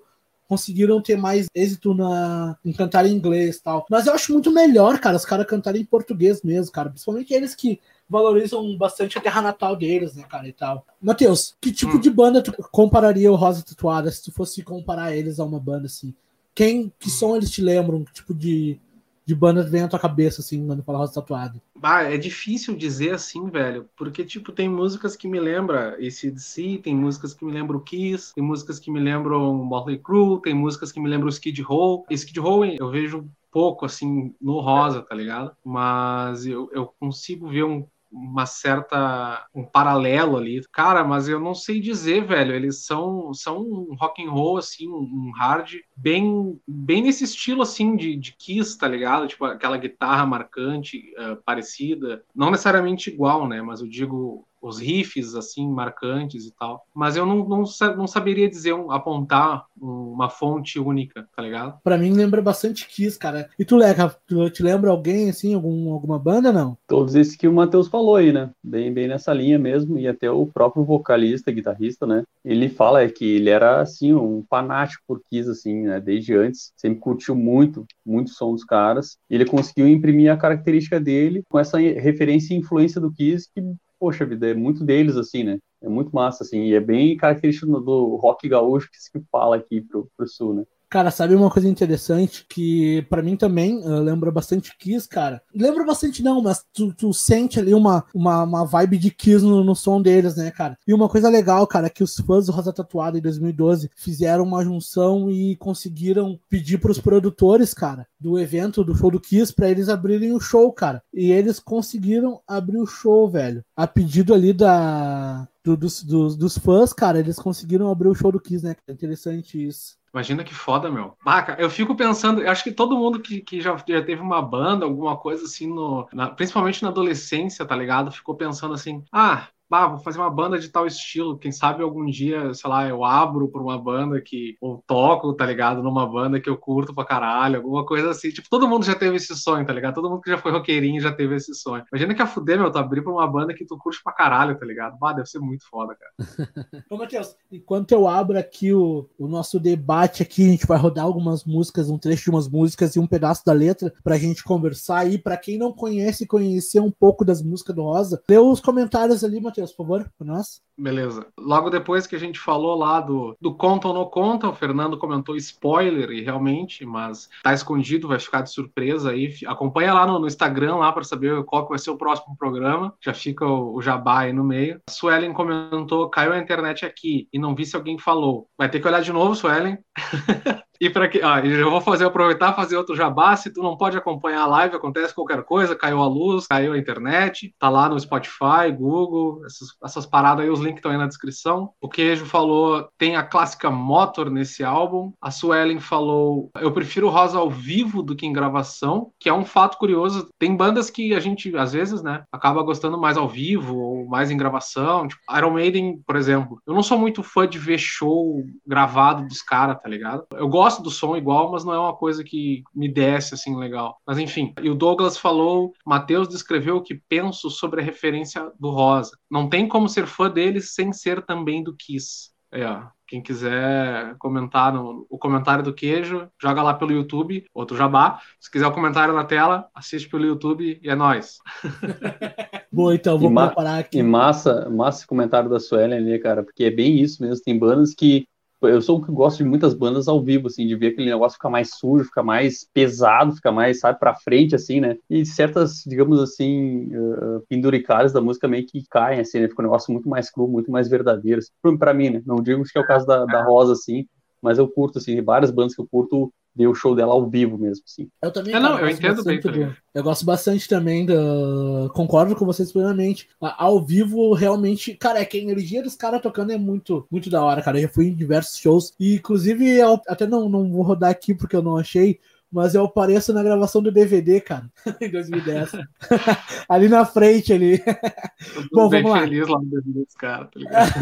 conseguiram 0.48 1.00
ter 1.00 1.16
mais 1.16 1.46
êxito 1.54 1.94
na, 1.94 2.56
em 2.64 2.72
cantar 2.72 3.06
em 3.06 3.12
inglês 3.12 3.56
e 3.56 3.62
tal. 3.62 3.87
Mas 3.90 4.06
eu 4.06 4.14
acho 4.14 4.32
muito 4.32 4.50
melhor, 4.50 4.98
cara, 4.98 5.16
os 5.16 5.24
caras 5.24 5.46
cantarem 5.46 5.82
em 5.82 5.87
português 5.87 6.42
mesmo, 6.42 6.72
cara. 6.72 6.90
Principalmente 6.90 7.35
eles 7.35 7.54
que 7.54 7.80
valorizam 8.09 8.76
bastante 8.76 9.18
a 9.18 9.20
terra 9.20 9.42
natal 9.42 9.74
deles, 9.74 10.14
né, 10.14 10.24
cara, 10.28 10.46
e 10.48 10.52
tal. 10.52 10.87
Matheus, 11.00 11.56
que 11.61 11.72
tipo 11.72 11.96
hum. 11.96 12.00
de 12.00 12.11
banda 12.11 12.42
tu 12.42 12.52
compararia 12.70 13.30
o 13.30 13.37
Rosa 13.37 13.64
Tatuada 13.64 14.11
se 14.11 14.22
tu 14.24 14.32
fosse 14.32 14.62
comparar 14.62 15.16
eles 15.16 15.40
a 15.40 15.44
uma 15.44 15.59
banda, 15.59 15.87
assim? 15.87 16.14
Quem, 16.54 16.92
que 16.98 17.11
som 17.11 17.37
eles 17.37 17.50
te 17.50 17.61
lembram? 17.61 18.04
Que 18.04 18.12
tipo 18.14 18.32
de, 18.32 18.80
de 19.26 19.34
banda 19.34 19.64
vem 19.64 19.82
à 19.82 19.88
tua 19.88 19.98
cabeça, 19.98 20.40
assim, 20.40 20.64
quando 20.64 20.84
fala 20.84 20.98
Rosa 20.98 21.14
Tatuada? 21.14 21.60
Ah, 21.82 22.04
é 22.04 22.16
difícil 22.16 22.76
dizer 22.76 23.12
assim, 23.12 23.50
velho, 23.50 23.88
porque, 23.96 24.24
tipo, 24.24 24.52
tem 24.52 24.68
músicas 24.68 25.16
que 25.16 25.26
me 25.26 25.40
lembram 25.40 25.96
esse 25.98 26.30
DC, 26.30 26.80
tem 26.82 26.94
músicas 26.94 27.34
que 27.34 27.44
me 27.44 27.52
lembram 27.52 27.80
Kiss, 27.80 28.32
tem 28.32 28.44
músicas 28.44 28.78
que 28.78 28.90
me 28.90 29.00
lembram 29.00 29.52
Motley 29.52 29.98
Crue, 29.98 30.40
tem 30.40 30.54
músicas 30.54 30.92
que 30.92 31.00
me 31.00 31.08
lembram 31.08 31.28
Skid 31.28 31.60
Row. 31.62 32.06
Skid 32.08 32.38
Row 32.38 32.64
eu 32.64 32.88
vejo 32.88 33.28
pouco, 33.50 33.84
assim, 33.84 34.32
no 34.40 34.60
Rosa, 34.60 35.02
tá 35.02 35.14
ligado? 35.14 35.56
Mas 35.64 36.46
eu, 36.46 36.70
eu 36.72 36.92
consigo 37.00 37.48
ver 37.48 37.64
um 37.64 37.84
uma 38.10 38.46
certa 38.46 39.46
um 39.54 39.64
paralelo 39.64 40.36
ali. 40.36 40.62
Cara, 40.72 41.04
mas 41.04 41.28
eu 41.28 41.40
não 41.40 41.54
sei 41.54 41.80
dizer, 41.80 42.24
velho. 42.24 42.54
Eles 42.54 42.84
são 42.84 43.32
são 43.34 43.60
um 43.60 43.94
rock 43.98 44.24
and 44.24 44.30
roll 44.30 44.58
assim, 44.58 44.88
um 44.88 45.32
hard 45.36 45.74
bem 45.96 46.58
bem 46.66 47.02
nesse 47.02 47.24
estilo 47.24 47.62
assim 47.62 47.96
de, 47.96 48.16
de 48.16 48.32
Kiss, 48.32 48.76
tá 48.78 48.88
ligado? 48.88 49.26
Tipo 49.26 49.44
aquela 49.44 49.76
guitarra 49.76 50.26
marcante, 50.26 51.12
uh, 51.18 51.36
parecida, 51.44 52.24
não 52.34 52.50
necessariamente 52.50 53.10
igual, 53.10 53.48
né, 53.48 53.60
mas 53.62 53.80
eu 53.80 53.88
digo 53.88 54.46
os 54.66 54.79
riffs 54.79 55.35
assim 55.35 55.68
marcantes 55.68 56.46
e 56.46 56.52
tal. 56.52 56.85
Mas 56.94 57.16
eu 57.16 57.24
não, 57.24 57.48
não, 57.48 57.64
não 57.96 58.07
saberia 58.07 58.48
dizer 58.48 58.74
um, 58.74 58.90
apontar 58.90 59.64
uma 59.81 60.29
fonte 60.29 60.79
única, 60.79 61.29
tá 61.35 61.42
ligado? 61.42 61.79
Para 61.83 61.98
mim 61.98 62.12
lembra 62.12 62.40
bastante 62.40 62.88
Kiss, 62.88 63.18
cara. 63.18 63.48
E 63.59 63.64
tu, 63.64 63.76
Leca, 63.76 64.14
tu 64.26 64.48
te 64.50 64.62
lembra 64.62 64.90
alguém 64.90 65.31
assim, 65.31 65.55
algum, 65.55 65.92
alguma 65.92 66.18
banda 66.18 66.52
não? 66.52 66.76
Todos 66.87 67.14
esses 67.14 67.37
que 67.37 67.46
o 67.46 67.52
Matheus 67.52 67.88
falou 67.88 68.16
aí, 68.16 68.33
né? 68.33 68.50
Bem, 68.62 68.92
bem 68.92 69.09
nessa 69.09 69.33
linha 69.33 69.59
mesmo 69.59 69.98
e 69.98 70.09
até 70.09 70.31
o 70.31 70.46
próprio 70.46 70.85
vocalista, 70.85 71.52
guitarrista, 71.52 72.07
né? 72.07 72.24
Ele 72.44 72.68
fala 72.68 73.02
é 73.02 73.09
que 73.09 73.37
ele 73.37 73.50
era 73.50 73.81
assim 73.81 74.14
um 74.14 74.44
fanático 74.48 75.02
por 75.07 75.20
Kiss 75.29 75.48
assim, 75.48 75.83
né? 75.83 76.00
Desde 76.00 76.35
antes, 76.35 76.72
sempre 76.76 77.00
curtiu 77.00 77.35
muito, 77.35 77.87
muito 78.05 78.29
o 78.29 78.35
som 78.35 78.52
dos 78.52 78.64
caras. 78.64 79.18
E 79.29 79.35
ele 79.35 79.44
conseguiu 79.44 79.87
imprimir 79.88 80.33
a 80.33 80.37
característica 80.37 80.98
dele 80.98 81.42
com 81.48 81.59
essa 81.59 81.79
referência 81.79 82.55
e 82.55 82.59
influência 82.59 83.00
do 83.00 83.12
Kiss 83.12 83.48
que 83.55 83.62
poxa 83.98 84.24
vida, 84.26 84.48
é 84.50 84.54
muito 84.54 84.85
deles, 84.85 85.16
assim, 85.16 85.44
né? 85.44 85.59
É 85.82 85.88
muito 85.88 86.11
massa, 86.14 86.42
assim, 86.44 86.62
e 86.64 86.74
é 86.74 86.80
bem 86.80 87.16
característico 87.16 87.66
do 87.80 88.16
rock 88.16 88.48
gaúcho 88.48 88.90
que 88.90 88.98
se 88.98 89.11
fala 89.30 89.56
aqui 89.56 89.80
pro, 89.82 90.11
pro 90.16 90.26
sul, 90.28 90.54
né? 90.54 90.64
Cara, 90.88 91.11
sabe 91.11 91.35
uma 91.35 91.51
coisa 91.51 91.68
interessante 91.68 92.46
que 92.49 93.03
para 93.11 93.22
mim 93.22 93.37
também 93.37 93.79
uh, 93.79 94.01
lembra 94.01 94.31
bastante 94.31 94.77
Kiss, 94.79 95.09
cara? 95.09 95.42
Lembra 95.53 95.85
bastante 95.85 96.22
não, 96.22 96.40
mas 96.40 96.64
tu, 96.72 96.94
tu 96.94 97.12
sente 97.12 97.59
ali 97.59 97.75
uma, 97.75 98.05
uma, 98.14 98.44
uma 98.44 98.64
vibe 98.64 98.99
de 98.99 99.11
Kiss 99.11 99.44
no, 99.44 99.64
no, 99.64 99.75
som 99.75 100.01
deles, 100.01 100.37
né, 100.37 100.51
cara? 100.53 100.79
E 100.87 100.94
uma 100.94 101.09
coisa 101.09 101.29
legal, 101.29 101.66
cara, 101.66 101.88
é 101.88 101.90
que 101.90 102.05
os 102.05 102.14
fãs 102.14 102.46
do 102.46 102.53
Rosa 102.53 102.72
Tatuada 102.72 103.18
em 103.18 103.20
2012 103.20 103.90
fizeram 103.96 104.44
uma 104.44 104.62
junção 104.62 105.29
e 105.29 105.57
conseguiram 105.57 106.38
pedir 106.49 106.79
pros 106.79 107.01
produtores, 107.01 107.75
cara, 107.75 108.07
do 108.20 108.38
evento, 108.38 108.85
do 108.85 108.94
show 108.94 109.11
do 109.11 109.20
Kiss, 109.20 109.53
para 109.53 109.68
eles 109.68 109.88
abrirem 109.88 110.33
o 110.33 110.40
show, 110.40 110.72
cara. 110.72 111.03
E 111.12 111.33
eles 111.33 111.59
conseguiram 111.59 112.40
abrir 112.46 112.79
o 112.79 112.87
show, 112.87 113.29
velho. 113.29 113.64
A 113.77 113.88
pedido 113.88 114.33
ali 114.33 114.53
da, 114.53 115.49
do, 115.64 115.77
dos, 115.77 116.03
dos, 116.05 116.37
dos, 116.37 116.57
fãs, 116.57 116.92
cara, 116.92 117.18
eles 117.18 117.37
conseguiram 117.37 117.90
abrir 117.90 118.09
o 118.09 118.14
show 118.14 118.31
do 118.31 118.40
Kiss, 118.40 118.64
né? 118.64 118.77
É 118.87 118.92
interessante 118.92 119.66
isso. 119.66 119.96
Imagina 120.16 120.42
que 120.42 120.55
foda, 120.55 120.90
meu. 120.90 121.14
Baca, 121.22 121.57
eu 121.59 121.68
fico 121.68 121.94
pensando, 121.94 122.40
eu 122.40 122.50
acho 122.50 122.64
que 122.64 122.72
todo 122.72 122.96
mundo 122.96 123.20
que, 123.20 123.42
que 123.42 123.61
já, 123.61 123.76
já 123.87 124.02
teve 124.02 124.22
uma 124.22 124.40
banda, 124.40 124.87
alguma 124.87 125.14
coisa 125.14 125.44
assim, 125.44 125.66
no, 125.66 126.09
na, 126.11 126.31
principalmente 126.31 126.83
na 126.83 126.88
adolescência, 126.88 127.66
tá 127.66 127.76
ligado? 127.76 128.11
Ficou 128.11 128.35
pensando 128.35 128.72
assim, 128.72 129.05
ah, 129.12 129.46
bah, 129.68 129.88
vou 129.88 129.98
fazer 129.98 130.18
uma 130.18 130.31
banda 130.31 130.59
de 130.59 130.68
tal 130.68 130.87
estilo. 130.87 131.38
Quem 131.38 131.50
sabe 131.50 131.83
algum 131.83 132.07
dia, 132.07 132.55
sei 132.55 132.70
lá, 132.70 132.88
eu 132.88 133.05
abro 133.05 133.48
por 133.48 133.61
uma 133.61 133.79
banda 133.79 134.20
que. 134.20 134.57
Ou 134.61 134.83
toco, 134.87 135.33
tá 135.35 135.44
ligado? 135.44 135.83
Numa 135.83 136.07
banda 136.07 136.40
que 136.40 136.48
eu 136.48 136.57
curto 136.57 136.94
pra 136.94 137.05
caralho, 137.05 137.57
alguma 137.57 137.85
coisa 137.85 138.11
assim. 138.11 138.31
Tipo, 138.31 138.48
todo 138.48 138.68
mundo 138.68 138.85
já 138.85 138.94
teve 138.94 139.16
esse 139.16 139.35
sonho, 139.37 139.66
tá 139.66 139.72
ligado? 139.72 139.94
Todo 139.94 140.09
mundo 140.09 140.20
que 140.20 140.31
já 140.31 140.38
foi 140.38 140.52
roqueirinho 140.52 141.00
já 141.00 141.12
teve 141.12 141.35
esse 141.35 141.55
sonho. 141.55 141.85
Imagina 141.92 142.14
que 142.14 142.22
a 142.22 142.26
fuder, 142.26 142.59
meu, 142.59 142.70
tu 142.70 142.79
abrir 142.79 143.02
pra 143.02 143.12
uma 143.12 143.26
banda 143.26 143.55
que 143.55 143.64
tu 143.64 143.76
curte 143.76 144.00
pra 144.02 144.12
caralho, 144.12 144.59
tá 144.59 144.64
ligado? 144.64 144.98
Bah, 144.98 145.12
deve 145.12 145.26
ser 145.26 145.40
muito 145.40 145.68
foda, 145.68 145.96
cara. 145.96 146.85
Ô, 146.90 146.96
Matheus, 146.96 147.35
enquanto 147.50 147.92
eu 147.92 148.07
abro 148.07 148.38
aqui 148.38 148.72
o, 148.72 149.09
o 149.18 149.26
nosso 149.26 149.59
debate 149.59 150.22
aqui, 150.22 150.46
a 150.46 150.50
gente 150.50 150.66
vai 150.66 150.79
rodar 150.79 151.05
algumas 151.05 151.44
músicas, 151.44 151.90
um 151.90 151.98
trecho 151.98 152.24
de 152.24 152.31
umas 152.31 152.48
músicas 152.48 152.94
e 152.94 153.00
um 153.00 153.07
pedaço 153.07 153.44
da 153.44 153.52
letra 153.52 153.92
pra 154.02 154.18
gente 154.18 154.44
conversar 154.44 154.98
aí. 154.98 155.18
Pra 155.18 155.37
quem 155.37 155.59
não 155.59 155.72
conhece, 155.72 156.26
conhecer 156.26 156.81
um 156.81 156.90
pouco 156.90 157.24
das 157.24 157.42
músicas 157.42 157.74
do 157.74 157.83
Rosa, 157.83 158.22
lê 158.29 158.38
os 158.38 158.61
comentários 158.61 159.24
ali, 159.24 159.40
Matheus 159.40 159.55
Matheus, 159.56 159.72
por 159.72 159.86
favor, 159.86 160.10
para 160.18 160.26
nós. 160.26 160.60
Beleza. 160.78 161.26
Logo 161.38 161.70
depois 161.70 162.06
que 162.06 162.14
a 162.14 162.18
gente 162.18 162.38
falou 162.38 162.76
lá 162.76 163.00
do, 163.00 163.34
do 163.40 163.54
conta 163.54 163.88
ou 163.88 163.94
não 163.94 164.04
conta, 164.04 164.48
o 164.48 164.54
Fernando 164.54 164.98
comentou 164.98 165.34
spoiler, 165.36 166.10
e 166.10 166.20
realmente, 166.20 166.84
mas 166.84 167.30
tá 167.42 167.54
escondido, 167.54 168.08
vai 168.08 168.18
ficar 168.18 168.42
de 168.42 168.52
surpresa 168.52 169.10
aí. 169.10 169.34
Acompanha 169.46 169.94
lá 169.94 170.06
no, 170.06 170.18
no 170.18 170.26
Instagram 170.26 170.76
lá 170.76 170.92
para 170.92 171.04
saber 171.04 171.42
qual 171.44 171.64
que 171.64 171.70
vai 171.70 171.78
ser 171.78 171.90
o 171.90 171.96
próximo 171.96 172.36
programa. 172.36 172.94
Já 173.00 173.14
fica 173.14 173.46
o, 173.46 173.74
o 173.74 173.80
jabá 173.80 174.20
aí 174.20 174.32
no 174.32 174.44
meio. 174.44 174.80
A 174.86 174.92
Suelen 174.92 175.32
comentou: 175.32 176.10
caiu 176.10 176.32
a 176.32 176.38
internet 176.38 176.84
aqui 176.84 177.26
e 177.32 177.38
não 177.38 177.54
vi 177.54 177.64
se 177.64 177.74
alguém 177.74 177.98
falou. 177.98 178.46
Vai 178.58 178.68
ter 178.68 178.80
que 178.80 178.86
olhar 178.86 179.00
de 179.00 179.12
novo, 179.12 179.34
Suelen. 179.34 179.78
E 180.80 180.90
para 180.90 181.08
que, 181.08 181.20
ah, 181.22 181.44
eu 181.44 181.70
vou 181.70 181.80
fazer 181.80 182.04
aproveitar 182.04 182.52
fazer 182.52 182.76
outro 182.76 182.96
jabá. 182.96 183.36
Se 183.36 183.52
tu 183.52 183.62
não 183.62 183.76
pode 183.76 183.96
acompanhar 183.96 184.42
a 184.42 184.46
live, 184.46 184.76
acontece 184.76 185.14
qualquer 185.14 185.42
coisa, 185.42 185.76
caiu 185.76 186.00
a 186.00 186.06
luz, 186.06 186.46
caiu 186.46 186.72
a 186.72 186.78
internet, 186.78 187.54
tá 187.58 187.68
lá 187.68 187.88
no 187.88 187.98
Spotify, 187.98 188.70
Google, 188.76 189.44
essas, 189.44 189.68
essas 189.82 190.06
paradas 190.06 190.44
aí, 190.44 190.50
os 190.50 190.60
links 190.60 190.78
estão 190.78 190.90
aí 190.90 190.98
na 190.98 191.06
descrição. 191.06 191.70
O 191.80 191.88
Queijo 191.88 192.26
falou, 192.26 192.88
tem 192.98 193.16
a 193.16 193.22
clássica 193.22 193.70
Motor 193.70 194.30
nesse 194.30 194.64
álbum. 194.64 195.12
A 195.20 195.30
Suelen 195.30 195.80
falou, 195.80 196.50
eu 196.58 196.72
prefiro 196.72 197.08
Rosa 197.08 197.38
ao 197.38 197.50
vivo 197.50 198.02
do 198.02 198.16
que 198.16 198.26
em 198.26 198.32
gravação, 198.32 199.10
que 199.18 199.28
é 199.28 199.32
um 199.32 199.44
fato 199.44 199.78
curioso. 199.78 200.28
Tem 200.38 200.56
bandas 200.56 200.90
que 200.90 201.14
a 201.14 201.20
gente, 201.20 201.56
às 201.56 201.72
vezes, 201.72 202.02
né, 202.02 202.24
acaba 202.32 202.62
gostando 202.62 202.98
mais 202.98 203.16
ao 203.16 203.28
vivo 203.28 203.76
ou 203.76 204.06
mais 204.06 204.30
em 204.30 204.36
gravação. 204.36 205.08
Tipo, 205.08 205.20
Iron 205.36 205.50
Maiden, 205.50 206.00
por 206.06 206.16
exemplo. 206.16 206.60
Eu 206.66 206.74
não 206.74 206.82
sou 206.82 206.98
muito 206.98 207.22
fã 207.22 207.46
de 207.46 207.58
ver 207.58 207.78
show 207.78 208.42
gravado 208.66 209.26
dos 209.26 209.42
caras, 209.42 209.80
tá 209.80 209.88
ligado? 209.88 210.24
Eu 210.32 210.48
gosto 210.48 210.65
gosto 210.66 210.83
do 210.83 210.90
som 210.90 211.16
igual, 211.16 211.52
mas 211.52 211.64
não 211.64 211.72
é 211.72 211.79
uma 211.79 211.94
coisa 211.94 212.24
que 212.24 212.64
me 212.74 212.88
desce 212.88 213.35
assim 213.35 213.57
legal. 213.57 214.00
Mas 214.05 214.18
enfim, 214.18 214.52
e 214.61 214.68
o 214.68 214.74
Douglas 214.74 215.16
falou, 215.16 215.72
Matheus 215.87 216.29
descreveu 216.29 216.79
o 216.79 216.83
que 216.83 217.00
penso 217.09 217.48
sobre 217.48 217.81
a 217.81 217.85
referência 217.85 218.50
do 218.59 218.70
Rosa. 218.70 219.16
Não 219.31 219.48
tem 219.48 219.68
como 219.68 219.88
ser 219.88 220.07
fã 220.07 220.29
deles 220.29 220.74
sem 220.74 220.92
ser 220.92 221.24
também 221.24 221.62
do 221.62 221.74
Kiss. 221.76 222.31
É, 222.50 222.66
ó. 222.66 222.83
Quem 223.09 223.22
quiser 223.22 224.16
comentar 224.18 224.72
no 224.72 225.07
o 225.09 225.16
comentário 225.16 225.62
do 225.62 225.72
queijo, 225.72 226.29
joga 226.42 226.61
lá 226.61 226.74
pelo 226.74 226.90
YouTube, 226.90 227.44
outro 227.55 227.76
jabá. 227.76 228.18
Se 228.40 228.50
quiser 228.50 228.66
o 228.66 228.72
comentário 228.72 229.14
na 229.14 229.22
tela, 229.22 229.68
assiste 229.72 230.09
pelo 230.09 230.26
YouTube 230.26 230.81
e 230.83 230.90
é 230.90 230.96
nóis. 230.96 231.38
Boa, 232.72 232.96
então, 232.96 233.16
vou 233.16 233.33
preparar 233.33 233.79
aqui. 233.79 233.98
E 233.98 234.02
massa, 234.02 234.68
massa 234.68 234.98
esse 234.98 235.07
comentário 235.07 235.48
da 235.48 235.61
Suelen 235.61 235.98
ali, 235.98 236.18
cara, 236.18 236.42
porque 236.42 236.64
é 236.64 236.70
bem 236.70 237.00
isso 237.00 237.22
mesmo. 237.22 237.44
Tem 237.44 237.57
bandas 237.57 237.94
que 237.94 238.26
eu 238.68 238.81
sou 238.83 238.98
o 238.98 239.05
que 239.05 239.11
gosto 239.11 239.38
de 239.38 239.44
muitas 239.44 239.74
bandas 239.74 240.09
ao 240.09 240.22
vivo, 240.22 240.46
assim, 240.46 240.66
de 240.66 240.76
ver 240.76 240.88
aquele 240.88 241.11
negócio 241.11 241.37
ficar 241.37 241.50
mais 241.50 241.70
sujo, 241.70 242.05
ficar 242.05 242.22
mais 242.22 242.68
pesado, 242.72 243.35
ficar 243.35 243.52
mais, 243.52 243.81
sabe, 243.81 243.98
pra 243.98 244.14
frente, 244.14 244.55
assim, 244.55 244.81
né? 244.81 244.96
E 245.09 245.24
certas, 245.24 245.83
digamos 245.87 246.20
assim, 246.20 246.90
uh, 246.94 247.42
penduricárias 247.48 248.12
da 248.12 248.20
música 248.20 248.48
meio 248.48 248.66
que 248.66 248.85
caem, 248.88 249.20
assim, 249.20 249.40
né? 249.40 249.48
Fica 249.48 249.62
um 249.62 249.66
negócio 249.66 249.92
muito 249.92 250.09
mais 250.09 250.31
cru, 250.31 250.48
muito 250.48 250.70
mais 250.70 250.88
verdadeiro. 250.88 251.40
Assim, 251.40 251.76
pra 251.76 251.94
mim, 251.94 252.11
né? 252.11 252.22
Não 252.26 252.37
digo 252.37 252.62
que 252.64 252.79
é 252.79 252.81
o 252.81 252.87
caso 252.87 253.07
da, 253.07 253.24
da 253.24 253.42
Rosa, 253.42 253.72
assim, 253.72 254.07
mas 254.42 254.59
eu 254.59 254.68
curto, 254.68 254.98
assim, 254.98 255.20
várias 255.22 255.50
bandas 255.50 255.74
que 255.74 255.81
eu 255.81 255.88
curto 255.90 256.33
ver 256.56 256.66
o 256.66 256.74
show 256.74 256.94
dela 256.94 257.12
ao 257.12 257.28
vivo 257.28 257.58
mesmo, 257.58 257.84
assim. 257.86 258.08
Eu 258.22 258.32
também. 258.32 258.54
É, 258.54 258.58
não, 258.58 258.78
eu 258.78 258.88
entendo 258.88 259.22
bem. 259.22 259.38
Do, 259.38 259.76
eu 259.94 260.02
gosto 260.02 260.24
bastante 260.24 260.66
também 260.66 261.04
do. 261.04 261.90
Concordo 261.92 262.34
com 262.34 262.46
vocês 262.46 262.72
plenamente. 262.72 263.28
Ao 263.40 263.84
vivo, 263.84 264.32
realmente, 264.32 264.94
cara, 264.94 265.20
é 265.20 265.24
que 265.24 265.36
a 265.36 265.42
energia 265.42 265.82
dos 265.82 265.94
caras 265.94 266.22
tocando 266.22 266.52
é 266.52 266.56
muito, 266.56 267.06
muito 267.10 267.28
da 267.28 267.44
hora, 267.44 267.62
cara. 267.62 267.78
Eu 267.78 267.82
já 267.82 267.88
fui 267.88 268.06
em 268.06 268.14
diversos 268.14 268.58
shows. 268.58 268.94
E, 268.98 269.16
inclusive, 269.16 269.68
eu 269.68 270.00
até 270.08 270.26
não, 270.26 270.48
não 270.48 270.70
vou 270.70 270.82
rodar 270.82 271.10
aqui 271.10 271.34
porque 271.34 271.54
eu 271.54 271.62
não 271.62 271.76
achei. 271.76 272.18
Mas 272.50 272.74
eu 272.74 272.84
apareço 272.84 273.34
na 273.34 273.42
gravação 273.42 273.82
do 273.82 273.90
DVD, 273.90 274.40
cara, 274.40 274.70
em 275.00 275.10
2010. 275.10 275.72
ali 276.68 276.88
na 276.88 277.04
frente, 277.04 277.52
ali. 277.52 277.82
Bom, 278.72 278.88
vamos 278.88 279.10
lá. 279.10 279.20
feliz 279.20 279.48
lá 279.48 279.58
no 279.58 279.66
DVD 279.66 280.04
dos 280.04 280.14
caras, 280.14 280.48
tá 280.50 280.60
ligado? 280.60 280.92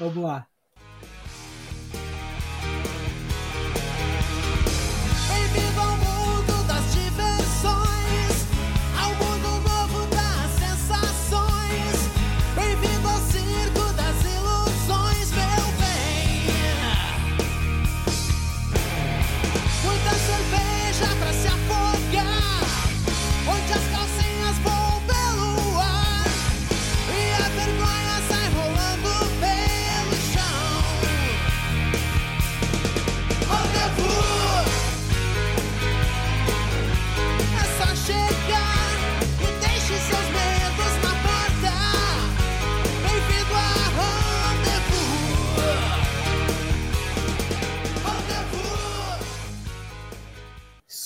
vamos 0.00 0.16
lá. 0.16 0.46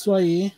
Isso 0.06 0.14
aí. 0.14 0.52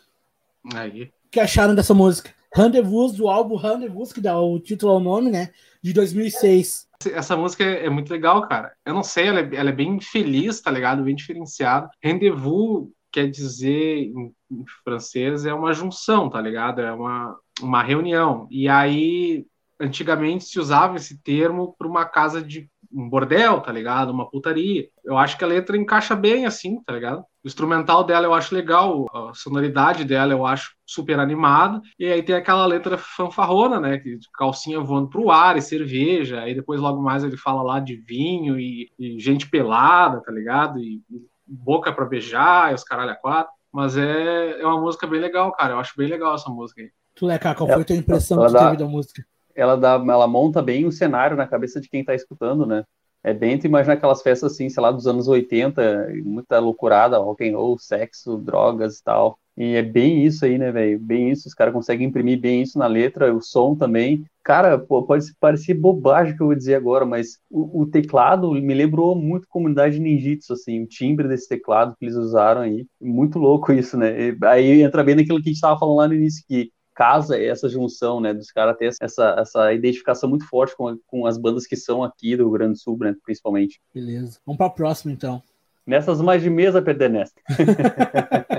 Aí. 0.74 1.04
O 1.04 1.30
que 1.30 1.40
acharam 1.40 1.74
dessa 1.74 1.94
música? 1.94 2.34
Rendezvous, 2.54 3.12
do 3.12 3.28
álbum 3.28 3.56
Rendezvous, 3.56 4.12
que 4.12 4.20
dá 4.20 4.38
o 4.38 4.58
título 4.60 4.92
ao 4.92 5.00
nome, 5.00 5.30
né? 5.30 5.50
De 5.82 5.92
2006. 5.92 6.86
Essa 7.12 7.36
música 7.36 7.64
é 7.64 7.88
muito 7.88 8.10
legal, 8.10 8.46
cara. 8.48 8.72
Eu 8.84 8.92
não 8.92 9.02
sei, 9.02 9.28
ela 9.28 9.40
é, 9.40 9.54
ela 9.54 9.70
é 9.70 9.72
bem 9.72 10.00
feliz, 10.00 10.60
tá 10.60 10.70
ligado? 10.70 11.02
Bem 11.02 11.14
diferenciada. 11.14 11.88
Rendezvous 12.02 12.90
quer 13.10 13.30
dizer, 13.30 14.10
em, 14.10 14.34
em 14.50 14.64
francês, 14.84 15.46
é 15.46 15.54
uma 15.54 15.72
junção, 15.72 16.28
tá 16.28 16.40
ligado? 16.40 16.80
É 16.82 16.92
uma, 16.92 17.38
uma 17.60 17.82
reunião. 17.82 18.46
E 18.50 18.68
aí, 18.68 19.46
antigamente 19.80 20.44
se 20.44 20.58
usava 20.58 20.96
esse 20.96 21.22
termo 21.22 21.74
para 21.78 21.88
uma 21.88 22.04
casa 22.04 22.42
de 22.42 22.68
um 22.92 23.08
bordel, 23.08 23.60
tá 23.60 23.70
ligado? 23.70 24.10
Uma 24.10 24.28
putaria. 24.28 24.88
Eu 25.04 25.16
acho 25.16 25.36
que 25.36 25.44
a 25.44 25.46
letra 25.46 25.76
encaixa 25.76 26.16
bem 26.16 26.46
assim, 26.46 26.82
tá 26.84 26.92
ligado? 26.92 27.20
O 27.44 27.48
instrumental 27.48 28.02
dela 28.04 28.26
eu 28.26 28.34
acho 28.34 28.54
legal, 28.54 29.06
a 29.12 29.32
sonoridade 29.34 30.04
dela 30.04 30.32
eu 30.32 30.46
acho 30.46 30.74
super 30.86 31.18
animada. 31.18 31.80
E 31.98 32.06
aí 32.06 32.22
tem 32.22 32.34
aquela 32.34 32.64
letra 32.66 32.96
fanfarrona, 32.96 33.78
né? 33.78 33.98
Que 33.98 34.18
calcinha 34.34 34.80
voando 34.80 35.08
pro 35.08 35.30
ar 35.30 35.56
e 35.56 35.62
cerveja. 35.62 36.40
Aí 36.40 36.54
depois 36.54 36.80
logo 36.80 37.02
mais 37.02 37.24
ele 37.24 37.36
fala 37.36 37.62
lá 37.62 37.80
de 37.80 37.96
vinho 37.96 38.58
e, 38.58 38.90
e 38.98 39.18
gente 39.18 39.48
pelada, 39.48 40.22
tá 40.22 40.32
ligado? 40.32 40.78
E, 40.78 41.02
e 41.10 41.28
boca 41.46 41.92
para 41.92 42.04
beijar, 42.04 42.72
e 42.72 42.74
os 42.74 42.84
caralho 42.84 43.10
a 43.10 43.16
quatro. 43.16 43.52
Mas 43.72 43.96
é, 43.96 44.60
é 44.60 44.66
uma 44.66 44.80
música 44.80 45.06
bem 45.06 45.20
legal, 45.20 45.52
cara. 45.52 45.74
Eu 45.74 45.78
acho 45.78 45.94
bem 45.96 46.08
legal 46.08 46.34
essa 46.34 46.50
música 46.50 46.80
aí. 46.80 46.90
Tu, 47.14 47.26
Leca, 47.26 47.54
qual 47.54 47.68
foi 47.68 47.82
a 47.82 47.84
tua 47.84 47.96
impressão 47.96 48.46
que 48.46 48.52
teve 48.52 48.76
da 48.76 48.86
música? 48.86 49.24
Ela 49.58 49.76
dá, 49.76 49.94
ela 49.94 50.26
monta 50.26 50.62
bem 50.62 50.86
o 50.86 50.92
cenário 50.92 51.36
na 51.36 51.46
cabeça 51.46 51.80
de 51.80 51.88
quem 51.88 52.04
tá 52.04 52.14
escutando, 52.14 52.64
né? 52.66 52.84
É 53.22 53.34
bem 53.34 53.58
tu 53.58 53.66
imaginar 53.66 53.94
aquelas 53.94 54.22
festas 54.22 54.52
assim, 54.52 54.68
sei 54.68 54.82
lá, 54.82 54.92
dos 54.92 55.06
anos 55.06 55.26
80, 55.26 56.08
muita 56.24 56.58
loucurada, 56.60 57.18
rock 57.18 57.48
and 57.48 57.56
roll, 57.56 57.78
sexo, 57.78 58.38
drogas 58.38 58.98
e 58.98 59.04
tal. 59.04 59.38
E 59.56 59.74
é 59.74 59.82
bem 59.82 60.24
isso 60.24 60.44
aí, 60.44 60.56
né, 60.56 60.70
velho? 60.70 61.00
Bem 61.00 61.32
isso, 61.32 61.48
os 61.48 61.54
caras 61.54 61.74
conseguem 61.74 62.06
imprimir 62.06 62.40
bem 62.40 62.62
isso 62.62 62.78
na 62.78 62.86
letra, 62.86 63.34
o 63.34 63.42
som 63.42 63.74
também. 63.74 64.24
Cara, 64.44 64.78
pô, 64.78 65.02
pode 65.02 65.26
parecer 65.40 65.74
bobagem 65.74 66.36
que 66.36 66.40
eu 66.42 66.46
vou 66.46 66.54
dizer 66.54 66.76
agora, 66.76 67.04
mas 67.04 67.38
o, 67.50 67.82
o, 67.82 67.86
teclado 67.86 68.52
me 68.52 68.72
lembrou 68.72 69.16
muito 69.16 69.48
comunidade 69.48 69.98
ninjitsu, 69.98 70.52
assim, 70.52 70.84
o 70.84 70.86
timbre 70.86 71.26
desse 71.26 71.48
teclado 71.48 71.96
que 71.98 72.04
eles 72.04 72.14
usaram 72.14 72.60
aí. 72.60 72.86
Muito 73.00 73.38
louco 73.38 73.72
isso, 73.72 73.96
né? 73.96 74.28
E 74.28 74.38
aí 74.44 74.80
entra 74.82 75.02
bem 75.02 75.16
naquilo 75.16 75.42
que 75.42 75.50
a 75.50 75.52
gente 75.52 75.60
tava 75.60 75.78
falando 75.78 75.96
lá 75.96 76.06
no 76.08 76.14
início, 76.14 76.44
que 76.46 76.70
casa 76.98 77.40
essa 77.46 77.68
junção, 77.68 78.20
né, 78.20 78.34
dos 78.34 78.50
caras 78.50 78.76
ter 78.76 78.92
essa, 79.00 79.36
essa 79.38 79.72
identificação 79.72 80.28
muito 80.28 80.44
forte 80.48 80.76
com, 80.76 80.98
com 81.06 81.26
as 81.26 81.38
bandas 81.38 81.64
que 81.64 81.76
são 81.76 82.02
aqui 82.02 82.36
do 82.36 82.42
Rio 82.42 82.50
Grande 82.50 82.72
do 82.72 82.78
Sul, 82.80 82.98
né, 82.98 83.14
principalmente. 83.24 83.80
Beleza. 83.94 84.40
Vamos 84.44 84.58
para 84.58 84.68
próxima, 84.70 85.12
então. 85.12 85.40
Nessas 85.86 86.20
mais 86.20 86.42
de 86.42 86.50
mesa, 86.50 86.82
perder 86.82 87.08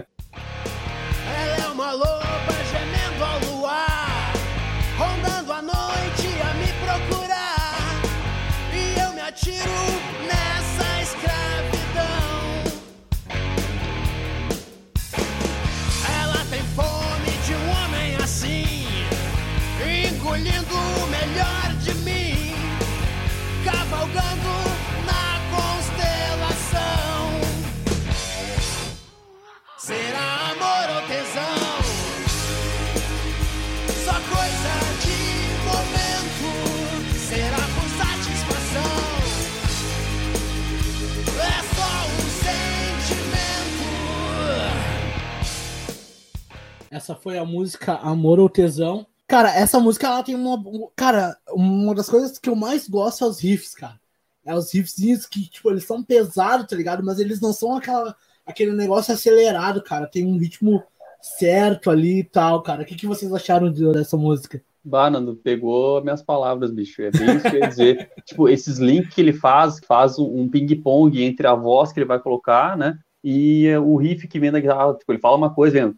foi 47.29 47.37
a 47.37 47.45
música 47.45 47.93
Amor 47.93 48.39
ou 48.39 48.49
Tesão. 48.49 49.05
Cara, 49.27 49.55
essa 49.55 49.79
música 49.79 50.07
ela 50.07 50.23
tem 50.23 50.33
uma. 50.33 50.57
Cara, 50.95 51.37
uma 51.51 51.93
das 51.93 52.09
coisas 52.09 52.39
que 52.39 52.49
eu 52.49 52.55
mais 52.55 52.89
gosto 52.89 53.23
é 53.23 53.27
os 53.27 53.39
riffs, 53.39 53.75
cara. 53.75 53.99
É 54.43 54.55
os 54.55 54.73
riffzinhos 54.73 55.27
que, 55.27 55.47
tipo, 55.47 55.69
eles 55.69 55.83
são 55.83 56.01
pesados, 56.01 56.65
tá 56.65 56.75
ligado? 56.75 57.03
Mas 57.05 57.19
eles 57.19 57.39
não 57.39 57.53
são 57.53 57.75
aquela, 57.75 58.15
aquele 58.43 58.71
negócio 58.71 59.13
acelerado, 59.13 59.83
cara. 59.83 60.07
Tem 60.07 60.25
um 60.25 60.39
ritmo 60.39 60.81
certo 61.21 61.91
ali 61.91 62.21
e 62.21 62.23
tal, 62.23 62.63
cara. 62.63 62.81
O 62.81 62.85
que, 62.85 62.95
que 62.95 63.05
vocês 63.05 63.31
acharam 63.31 63.71
de- 63.71 63.91
dessa 63.93 64.17
música? 64.17 64.59
Bah, 64.83 65.11
Nando, 65.11 65.35
pegou 65.35 66.01
minhas 66.01 66.23
palavras, 66.23 66.71
bicho. 66.71 67.03
É 67.03 67.11
bem 67.11 67.35
isso 67.35 67.47
que 67.47 67.55
eu 67.57 67.59
ia 67.59 67.67
dizer. 67.67 68.11
tipo, 68.25 68.49
esses 68.49 68.79
links 68.79 69.13
que 69.13 69.21
ele 69.21 69.33
faz, 69.33 69.79
faz 69.85 70.17
um 70.17 70.49
ping-pong 70.49 71.21
entre 71.21 71.45
a 71.45 71.53
voz 71.53 71.91
que 71.91 71.99
ele 71.99 72.07
vai 72.07 72.19
colocar, 72.19 72.75
né? 72.75 72.97
E 73.23 73.75
o 73.77 73.95
riff 73.97 74.27
que 74.27 74.39
vem 74.39 74.51
da 74.51 74.59
guitarra. 74.59 74.95
Tipo, 74.95 75.11
ele 75.11 75.19
fala 75.19 75.37
uma 75.37 75.53
coisa, 75.53 75.79
vem. 75.79 75.95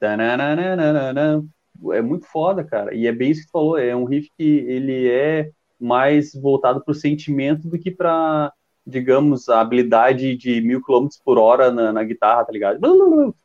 É 1.93 2.01
muito 2.01 2.25
foda, 2.25 2.63
cara. 2.63 2.93
E 2.93 3.07
é 3.07 3.11
bem 3.11 3.31
isso 3.31 3.41
que 3.41 3.47
tu 3.47 3.51
falou. 3.51 3.77
É 3.77 3.95
um 3.95 4.05
riff 4.05 4.29
que 4.37 4.43
ele 4.43 5.09
é 5.09 5.51
mais 5.79 6.33
voltado 6.33 6.83
pro 6.83 6.93
sentimento 6.93 7.67
do 7.67 7.79
que 7.79 7.89
pra, 7.89 8.53
digamos, 8.85 9.49
a 9.49 9.61
habilidade 9.61 10.35
de 10.35 10.61
mil 10.61 10.83
quilômetros 10.83 11.19
por 11.23 11.37
hora 11.37 11.71
na, 11.71 11.91
na 11.91 12.03
guitarra, 12.03 12.45
tá 12.45 12.51
ligado? 12.51 12.79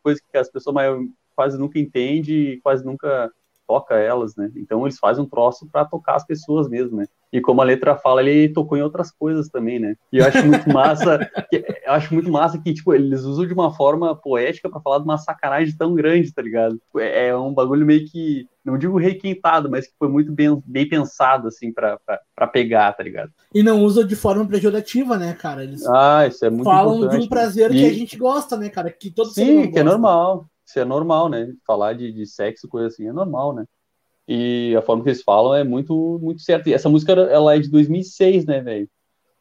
Coisa 0.03 0.21
que 0.31 0.37
as 0.37 0.51
pessoas 0.51 0.75
mais, 0.75 0.95
quase 1.35 1.59
nunca 1.59 1.79
entendem 1.79 2.35
e 2.35 2.61
quase 2.61 2.85
nunca 2.85 3.31
toca 3.67 3.97
elas, 3.97 4.37
né? 4.37 4.51
Então 4.57 4.85
eles 4.85 4.99
fazem 4.99 5.25
um 5.25 5.29
troço 5.29 5.67
para 5.71 5.85
tocar 5.85 6.17
as 6.17 6.27
pessoas 6.27 6.69
mesmo, 6.69 6.99
né? 6.99 7.07
E 7.33 7.41
como 7.41 7.61
a 7.61 7.65
letra 7.65 7.97
fala, 7.97 8.23
ele 8.23 8.49
tocou 8.53 8.79
em 8.79 8.83
outras 8.83 9.11
coisas 9.11 9.49
também, 9.49 9.79
né? 9.79 9.95
E 10.13 10.19
eu 10.19 10.25
acho 10.27 10.47
muito 10.47 10.69
massa, 10.71 11.19
que, 11.51 11.65
eu 11.85 11.93
acho 11.93 12.15
muito 12.15 12.31
massa 12.31 12.59
que 12.61 12.73
tipo 12.73 12.95
eles 12.95 13.23
usam 13.23 13.47
de 13.47 13.53
uma 13.53 13.75
forma 13.75 14.15
poética 14.15 14.71
para 14.71 14.81
falar 14.81 14.99
de 14.99 15.05
uma 15.05 15.19
sacanagem 15.19 15.77
tão 15.77 15.95
grande, 15.95 16.33
tá 16.33 16.41
ligado? 16.43 16.81
É, 16.97 17.29
é 17.29 17.37
um 17.37 17.53
bagulho 17.53 17.85
meio 17.85 18.07
que 18.07 18.47
não 18.65 18.77
digo 18.77 18.99
requintado, 18.99 19.71
mas 19.71 19.87
que 19.87 19.95
foi 19.99 20.09
muito 20.09 20.33
bem, 20.33 20.61
bem 20.67 20.89
pensado 20.89 21.47
assim 21.49 21.73
para 21.73 21.99
pegar, 22.53 22.93
tá 22.93 23.03
ligado? 23.03 23.31
E 23.55 23.63
não 23.63 23.81
usa 23.83 24.05
de 24.05 24.17
forma 24.17 24.47
pejorativa, 24.47 25.17
né, 25.17 25.35
cara? 25.35 25.63
Eles 25.63 25.87
Ah, 25.87 26.27
isso 26.27 26.45
é 26.45 26.51
muito 26.51 26.65
falam 26.65 27.09
de 27.09 27.17
um 27.17 27.29
prazer 27.29 27.71
E- 27.73 27.79
que 27.79 27.85
a 27.87 27.93
gente 27.93 28.17
gosta, 28.17 28.57
né, 28.57 28.69
cara? 28.69 28.91
Que 28.91 29.11
todo 29.11 29.31
Sim, 29.31 29.71
que 29.71 29.79
é 29.79 29.83
gosta. 29.83 29.85
normal. 29.85 30.47
Isso 30.67 30.81
é 30.81 30.85
normal, 30.85 31.29
né? 31.29 31.53
Falar 31.65 31.93
de, 31.93 32.11
de 32.13 32.27
sexo, 32.27 32.69
coisa 32.69 32.89
assim, 32.89 33.07
é 33.07 33.13
normal, 33.13 33.55
né? 33.55 33.65
E 34.29 34.75
a 34.77 34.83
forma 34.83 35.03
que 35.03 35.11
eles 35.11 35.23
falam 35.23 35.55
é 35.55 35.63
muito, 35.65 36.19
muito 36.21 36.41
certa. 36.43 36.69
E 36.69 36.75
essa 36.75 36.89
música, 36.89 37.13
ela 37.13 37.55
é 37.55 37.59
de 37.59 37.71
2006, 37.71 38.45
né, 38.45 38.61
velho? 38.61 38.89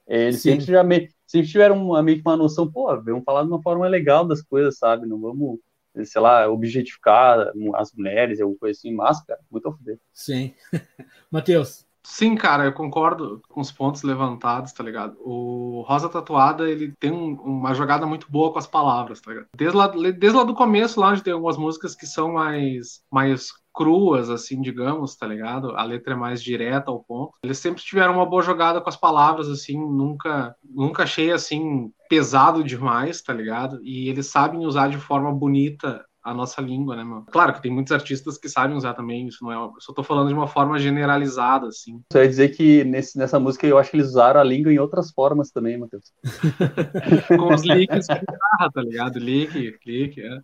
Eles 0.07 0.41
Sim. 0.41 0.51
sempre 0.51 0.65
já 0.65 0.83
me, 0.83 1.09
sempre 1.25 1.49
tiveram 1.49 1.83
uma, 1.83 2.03
meio 2.03 2.21
que 2.21 2.27
uma 2.27 2.37
noção, 2.37 2.71
pô, 2.71 2.87
vamos 3.01 3.23
falar 3.23 3.43
de 3.43 3.49
uma 3.49 3.61
forma 3.61 3.87
legal 3.87 4.25
das 4.25 4.41
coisas, 4.41 4.77
sabe? 4.77 5.07
Não 5.07 5.19
vamos, 5.19 5.59
sei 6.03 6.21
lá, 6.21 6.47
objetificar 6.47 7.51
as 7.75 7.91
mulheres, 7.93 8.39
alguma 8.39 8.59
coisa 8.59 8.77
assim, 8.77 8.93
mas, 8.93 9.23
cara, 9.23 9.39
muito 9.51 9.67
a 9.67 9.73
fuder. 9.73 9.99
Sim. 10.13 10.53
Matheus, 11.31 11.85
Sim, 12.07 12.35
cara, 12.35 12.65
eu 12.65 12.73
concordo 12.73 13.41
com 13.49 13.59
os 13.59 13.71
pontos 13.71 14.03
levantados, 14.03 14.71
tá 14.71 14.83
ligado? 14.83 15.17
O 15.21 15.83
Rosa 15.87 16.07
Tatuada, 16.07 16.69
ele 16.69 16.93
tem 16.99 17.11
um- 17.11 17.33
uma 17.41 17.73
jogada 17.73 18.05
muito 18.05 18.31
boa 18.31 18.53
com 18.53 18.59
as 18.59 18.67
palavras, 18.67 19.19
tá 19.19 19.31
ligado? 19.31 19.47
Desde 19.57 19.75
lá, 19.75 19.87
desde 19.87 20.29
lá 20.37 20.43
do 20.43 20.53
começo, 20.53 20.99
lá 20.99 21.09
onde 21.09 21.23
tem 21.23 21.33
algumas 21.33 21.57
músicas 21.57 21.95
que 21.95 22.05
são 22.05 22.31
mais, 22.31 23.01
mais 23.11 23.51
cruas, 23.75 24.29
assim, 24.29 24.61
digamos, 24.61 25.15
tá 25.15 25.27
ligado? 25.27 25.75
A 25.75 25.83
letra 25.83 26.13
é 26.13 26.17
mais 26.17 26.41
direta 26.41 26.89
ao 26.89 27.03
ponto. 27.03 27.33
Eles 27.43 27.57
sempre 27.57 27.83
tiveram 27.83 28.13
uma 28.13 28.25
boa 28.25 28.41
jogada 28.41 28.79
com 28.79 28.89
as 28.89 28.97
palavras, 28.97 29.49
assim, 29.49 29.77
nunca, 29.77 30.55
nunca 30.63 31.03
achei, 31.03 31.31
assim, 31.31 31.91
pesado 32.09 32.63
demais, 32.63 33.21
tá 33.21 33.33
ligado? 33.33 33.79
E 33.83 34.09
eles 34.09 34.27
sabem 34.27 34.65
usar 34.65 34.89
de 34.89 34.97
forma 34.97 35.31
bonita 35.31 36.03
a 36.25 36.33
nossa 36.33 36.59
língua, 36.59 36.95
né, 36.95 37.03
meu? 37.03 37.23
Claro 37.31 37.53
que 37.53 37.61
tem 37.61 37.71
muitos 37.71 37.93
artistas 37.93 38.35
que 38.35 38.49
sabem 38.49 38.75
usar 38.75 38.95
também, 38.95 39.27
isso 39.27 39.43
não 39.43 39.51
é. 39.51 39.55
Eu 39.55 39.73
só 39.77 39.93
tô 39.93 40.01
falando 40.01 40.29
de 40.29 40.33
uma 40.33 40.47
forma 40.47 40.79
generalizada, 40.79 41.67
assim. 41.67 42.01
Só 42.11 42.19
ia 42.19 42.27
dizer 42.27 42.49
que 42.49 42.83
nesse, 42.83 43.15
nessa 43.15 43.39
música 43.39 43.67
eu 43.67 43.77
acho 43.77 43.91
que 43.91 43.97
eles 43.97 44.07
usaram 44.07 44.39
a 44.39 44.43
língua 44.43 44.73
em 44.73 44.79
outras 44.79 45.11
formas 45.11 45.51
também, 45.51 45.77
Matheus. 45.77 46.11
Com 47.27 47.53
os 47.53 47.63
licks 47.63 48.07
de 48.07 48.15
guitarra, 48.15 48.71
tá 48.73 48.81
ligado? 48.81 49.19
Lick, 49.19 49.77
clique, 49.77 50.21
é. 50.21 50.39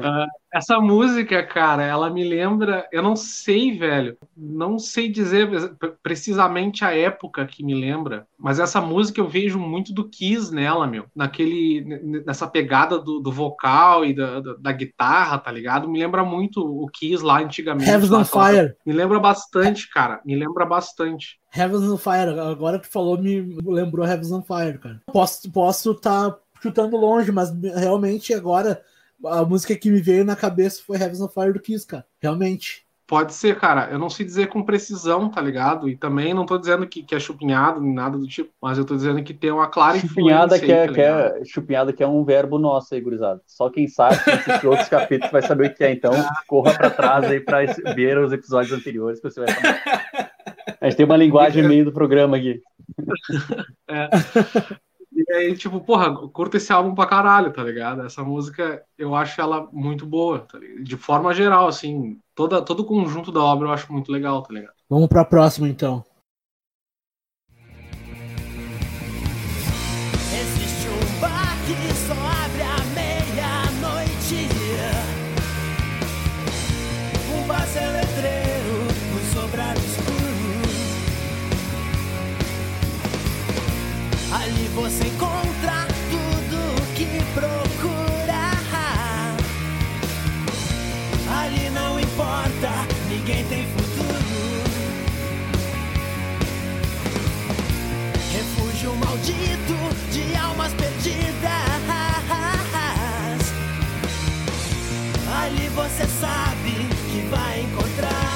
Ah, 0.00 0.26
essa 0.52 0.80
música, 0.80 1.42
cara, 1.42 1.82
ela 1.84 2.10
me 2.10 2.24
lembra. 2.24 2.88
Eu 2.92 3.02
não 3.02 3.14
sei, 3.16 3.76
velho. 3.78 4.16
Não 4.36 4.78
sei 4.78 5.08
dizer 5.08 5.48
pre- 5.76 5.94
precisamente 6.02 6.84
a 6.84 6.94
época 6.96 7.46
que 7.46 7.64
me 7.64 7.74
lembra, 7.74 8.26
mas 8.38 8.58
essa 8.58 8.80
música 8.80 9.20
eu 9.20 9.28
vejo 9.28 9.58
muito 9.58 9.92
do 9.92 10.08
Kiss 10.08 10.52
nela, 10.52 10.86
meu. 10.86 11.04
Naquele, 11.14 11.82
nessa 12.26 12.46
pegada 12.46 12.98
do, 12.98 13.20
do 13.20 13.30
vocal 13.32 14.04
e 14.04 14.14
da, 14.14 14.40
da, 14.40 14.54
da 14.54 14.72
guitarra, 14.72 15.38
tá 15.38 15.50
ligado? 15.52 15.88
Me 15.88 15.98
lembra 15.98 16.24
muito 16.24 16.60
o 16.60 16.86
Kiss 16.88 17.22
lá 17.22 17.40
antigamente. 17.40 17.88
Heavens 17.88 18.12
on 18.12 18.24
Fire. 18.24 18.74
Me 18.84 18.92
lembra 18.92 19.18
bastante, 19.18 19.88
cara. 19.90 20.20
Me 20.24 20.34
lembra 20.34 20.66
bastante. 20.66 21.38
Heavens 21.54 21.82
on 21.82 21.96
Fire. 21.96 22.38
Agora 22.40 22.78
que 22.78 22.88
falou, 22.88 23.18
me 23.18 23.40
lembrou 23.64 24.06
Heavens 24.06 24.32
on 24.32 24.42
Fire, 24.42 24.78
cara. 24.78 25.00
Posso 25.12 25.50
posso 25.50 25.94
tá 25.94 26.36
chutando 26.62 26.96
longe, 26.96 27.32
mas 27.32 27.50
realmente 27.74 28.34
agora, 28.34 28.80
a 29.24 29.44
música 29.44 29.76
que 29.76 29.90
me 29.90 30.00
veio 30.00 30.24
na 30.24 30.36
cabeça 30.36 30.82
foi 30.86 30.96
Heaven's 30.96 31.20
on 31.20 31.28
Fire 31.28 31.52
do 31.52 31.60
Kiss, 31.60 31.86
cara. 31.86 32.06
Realmente. 32.20 32.86
Pode 33.10 33.34
ser, 33.34 33.58
cara. 33.58 33.88
Eu 33.90 33.98
não 33.98 34.08
sei 34.08 34.24
dizer 34.24 34.46
com 34.46 34.62
precisão, 34.62 35.28
tá 35.28 35.40
ligado? 35.40 35.88
E 35.88 35.96
também 35.96 36.32
não 36.32 36.46
tô 36.46 36.56
dizendo 36.56 36.86
que, 36.86 37.02
que 37.02 37.12
é 37.12 37.18
chupinhado, 37.18 37.80
nem 37.80 37.92
nada 37.92 38.16
do 38.16 38.24
tipo, 38.24 38.52
mas 38.62 38.78
eu 38.78 38.84
tô 38.84 38.94
dizendo 38.94 39.20
que 39.24 39.34
tem 39.34 39.50
uma 39.50 39.66
clara 39.66 39.98
Chupinhada 39.98 40.56
influência. 40.56 40.64
que 40.64 40.72
é, 40.72 40.80
aí, 40.82 40.86
tá 40.86 40.94
que 40.94 41.00
é, 41.00 41.44
chupinhada 41.44 41.92
que 41.92 42.04
é 42.04 42.06
um 42.06 42.24
verbo 42.24 42.56
nosso 42.56 42.94
aí, 42.94 43.00
gurizada. 43.00 43.42
Só 43.48 43.68
quem 43.68 43.88
sabe 43.88 44.14
esses 44.14 44.62
outros 44.62 44.88
capítulos 44.88 45.32
vai 45.32 45.42
saber 45.42 45.70
o 45.70 45.74
que 45.74 45.82
é. 45.82 45.90
Então, 45.90 46.12
corra 46.46 46.72
pra 46.72 46.88
trás 46.88 47.24
aí 47.24 47.40
pra 47.40 47.64
ver 47.96 48.16
os 48.16 48.32
episódios 48.32 48.78
anteriores 48.78 49.20
que 49.20 49.28
você 49.28 49.40
vai 49.40 49.52
saber. 49.52 49.82
A 50.80 50.84
gente 50.88 50.96
tem 50.96 51.04
uma 51.04 51.16
linguagem 51.16 51.66
meio 51.66 51.84
do 51.84 51.92
programa 51.92 52.36
aqui. 52.36 52.62
E 55.30 55.32
aí, 55.32 55.56
tipo, 55.56 55.78
porra, 55.80 56.12
curto 56.30 56.56
esse 56.56 56.72
álbum 56.72 56.92
pra 56.92 57.06
caralho, 57.06 57.52
tá 57.52 57.62
ligado? 57.62 58.02
Essa 58.02 58.20
música, 58.24 58.82
eu 58.98 59.14
acho 59.14 59.40
ela 59.40 59.68
muito 59.72 60.04
boa, 60.04 60.40
tá? 60.40 60.58
De 60.82 60.96
forma 60.96 61.32
geral, 61.32 61.68
assim, 61.68 62.18
toda, 62.34 62.60
todo 62.60 62.80
o 62.80 62.84
conjunto 62.84 63.30
da 63.30 63.40
obra 63.40 63.68
eu 63.68 63.72
acho 63.72 63.92
muito 63.92 64.10
legal, 64.10 64.42
tá 64.42 64.52
ligado? 64.52 64.74
Vamos 64.88 65.06
pra 65.06 65.24
próxima, 65.24 65.68
então. 65.68 66.04
Você 106.00 106.06
sabe 106.18 106.70
que 107.12 107.20
vai 107.28 107.60
encontrar 107.60 108.30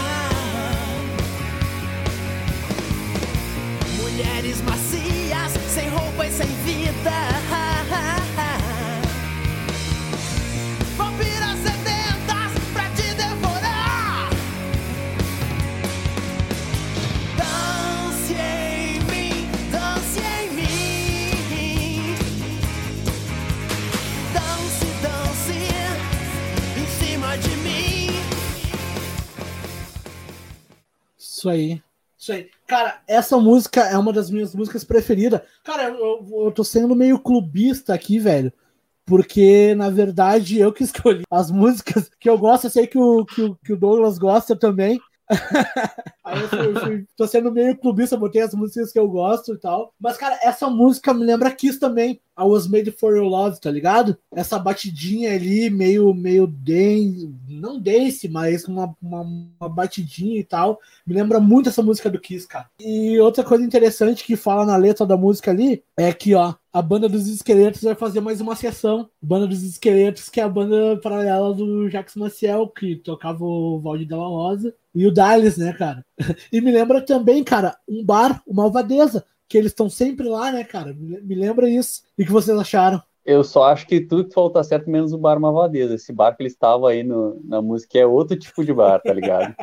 mulheres 4.02 4.60
macias, 4.62 5.52
sem 5.72 5.88
roupa 5.88 6.26
e 6.26 6.30
sem 6.30 6.46
vida. 6.46 7.53
Isso 31.44 31.50
aí. 31.50 31.82
Isso 32.18 32.32
aí. 32.32 32.48
Cara, 32.66 33.02
essa 33.06 33.36
música 33.36 33.82
é 33.82 33.98
uma 33.98 34.12
das 34.14 34.30
minhas 34.30 34.54
músicas 34.54 34.82
preferidas. 34.82 35.42
Cara, 35.62 35.84
eu, 35.84 35.98
eu, 35.98 36.44
eu 36.46 36.52
tô 36.52 36.64
sendo 36.64 36.96
meio 36.96 37.18
clubista 37.18 37.92
aqui, 37.92 38.18
velho. 38.18 38.50
Porque, 39.04 39.74
na 39.74 39.90
verdade, 39.90 40.58
eu 40.58 40.72
que 40.72 40.82
escolhi 40.82 41.22
as 41.30 41.50
músicas 41.50 42.10
que 42.18 42.30
eu 42.30 42.38
gosto. 42.38 42.64
Eu 42.64 42.70
sei 42.70 42.86
que 42.86 42.98
o, 42.98 43.26
que 43.26 43.42
o, 43.42 43.54
que 43.56 43.72
o 43.74 43.76
Douglas 43.76 44.16
gosta 44.16 44.56
também. 44.56 44.98
Aí 46.24 46.40
eu, 46.40 46.48
fui, 46.48 46.74
fui- 46.80 47.06
tô 47.16 47.26
sendo 47.26 47.52
meio 47.52 47.76
clubista, 47.76 48.16
botei 48.16 48.40
as 48.42 48.54
músicas 48.54 48.90
que 48.92 48.98
eu 48.98 49.08
gosto 49.08 49.52
e 49.54 49.58
tal. 49.58 49.92
Mas, 50.00 50.16
cara, 50.16 50.38
essa 50.42 50.68
música 50.70 51.12
me 51.12 51.24
lembra 51.24 51.50
Kiss 51.50 51.78
também. 51.78 52.20
I 52.36 52.42
Was 52.42 52.66
Made 52.66 52.90
For 52.92 53.14
Your 53.14 53.26
Love, 53.28 53.60
tá 53.60 53.70
ligado? 53.70 54.16
Essa 54.34 54.58
batidinha 54.58 55.32
ali, 55.34 55.70
meio, 55.70 56.12
meio 56.14 56.46
dance, 56.48 57.32
não 57.48 57.78
dance, 57.78 58.28
mas 58.28 58.64
uma, 58.66 58.94
uma, 59.00 59.20
uma 59.60 59.68
batidinha 59.68 60.40
e 60.40 60.44
tal. 60.44 60.80
Me 61.06 61.14
lembra 61.14 61.38
muito 61.38 61.68
essa 61.68 61.82
música 61.82 62.10
do 62.10 62.18
Kiss, 62.20 62.48
cara. 62.48 62.68
E 62.80 63.18
outra 63.20 63.44
coisa 63.44 63.64
interessante 63.64 64.24
que 64.24 64.34
fala 64.36 64.66
na 64.66 64.76
letra 64.76 65.06
da 65.06 65.16
música 65.16 65.50
ali 65.50 65.84
é 65.96 66.12
que, 66.12 66.34
ó, 66.34 66.54
a 66.72 66.82
banda 66.82 67.08
dos 67.08 67.28
esqueletos 67.28 67.82
vai 67.82 67.94
fazer 67.94 68.20
mais 68.20 68.40
uma 68.40 68.56
sessão. 68.56 69.08
Banda 69.22 69.46
dos 69.46 69.62
esqueletos, 69.62 70.28
que 70.28 70.40
é 70.40 70.42
a 70.42 70.48
banda 70.48 70.98
paralela 71.00 71.54
do 71.54 71.88
Jacques 71.88 72.16
Maciel, 72.16 72.66
que 72.68 72.96
tocava 72.96 73.44
o 73.44 73.78
Valdir 73.80 74.08
Della 74.08 74.26
Rosa. 74.26 74.74
E 74.94 75.06
o 75.06 75.12
Dallas, 75.12 75.56
né, 75.56 75.72
cara? 75.72 76.04
E 76.52 76.60
me 76.60 76.70
lembra 76.70 77.04
também, 77.04 77.42
cara, 77.42 77.76
um 77.88 78.04
bar, 78.04 78.40
o 78.46 78.54
Malvadeza, 78.54 79.24
que 79.48 79.58
eles 79.58 79.72
estão 79.72 79.90
sempre 79.90 80.28
lá, 80.28 80.52
né, 80.52 80.62
cara? 80.62 80.94
Me 80.94 81.34
lembra 81.34 81.68
isso. 81.68 82.02
E 82.16 82.22
o 82.22 82.26
que 82.26 82.32
vocês 82.32 82.56
acharam? 82.56 83.02
Eu 83.24 83.42
só 83.42 83.64
acho 83.64 83.86
que 83.86 84.00
tudo 84.00 84.28
que 84.28 84.34
falou 84.34 84.50
tá 84.50 84.62
certo, 84.62 84.88
menos 84.88 85.12
o 85.12 85.18
bar 85.18 85.40
Malvadeza. 85.40 85.94
Esse 85.94 86.12
bar 86.12 86.36
que 86.36 86.42
ele 86.42 86.48
estava 86.48 86.90
aí 86.90 87.02
no, 87.02 87.40
na 87.42 87.60
música 87.60 87.98
é 87.98 88.06
outro 88.06 88.38
tipo 88.38 88.64
de 88.64 88.72
bar, 88.72 89.00
tá 89.00 89.12
ligado? 89.12 89.54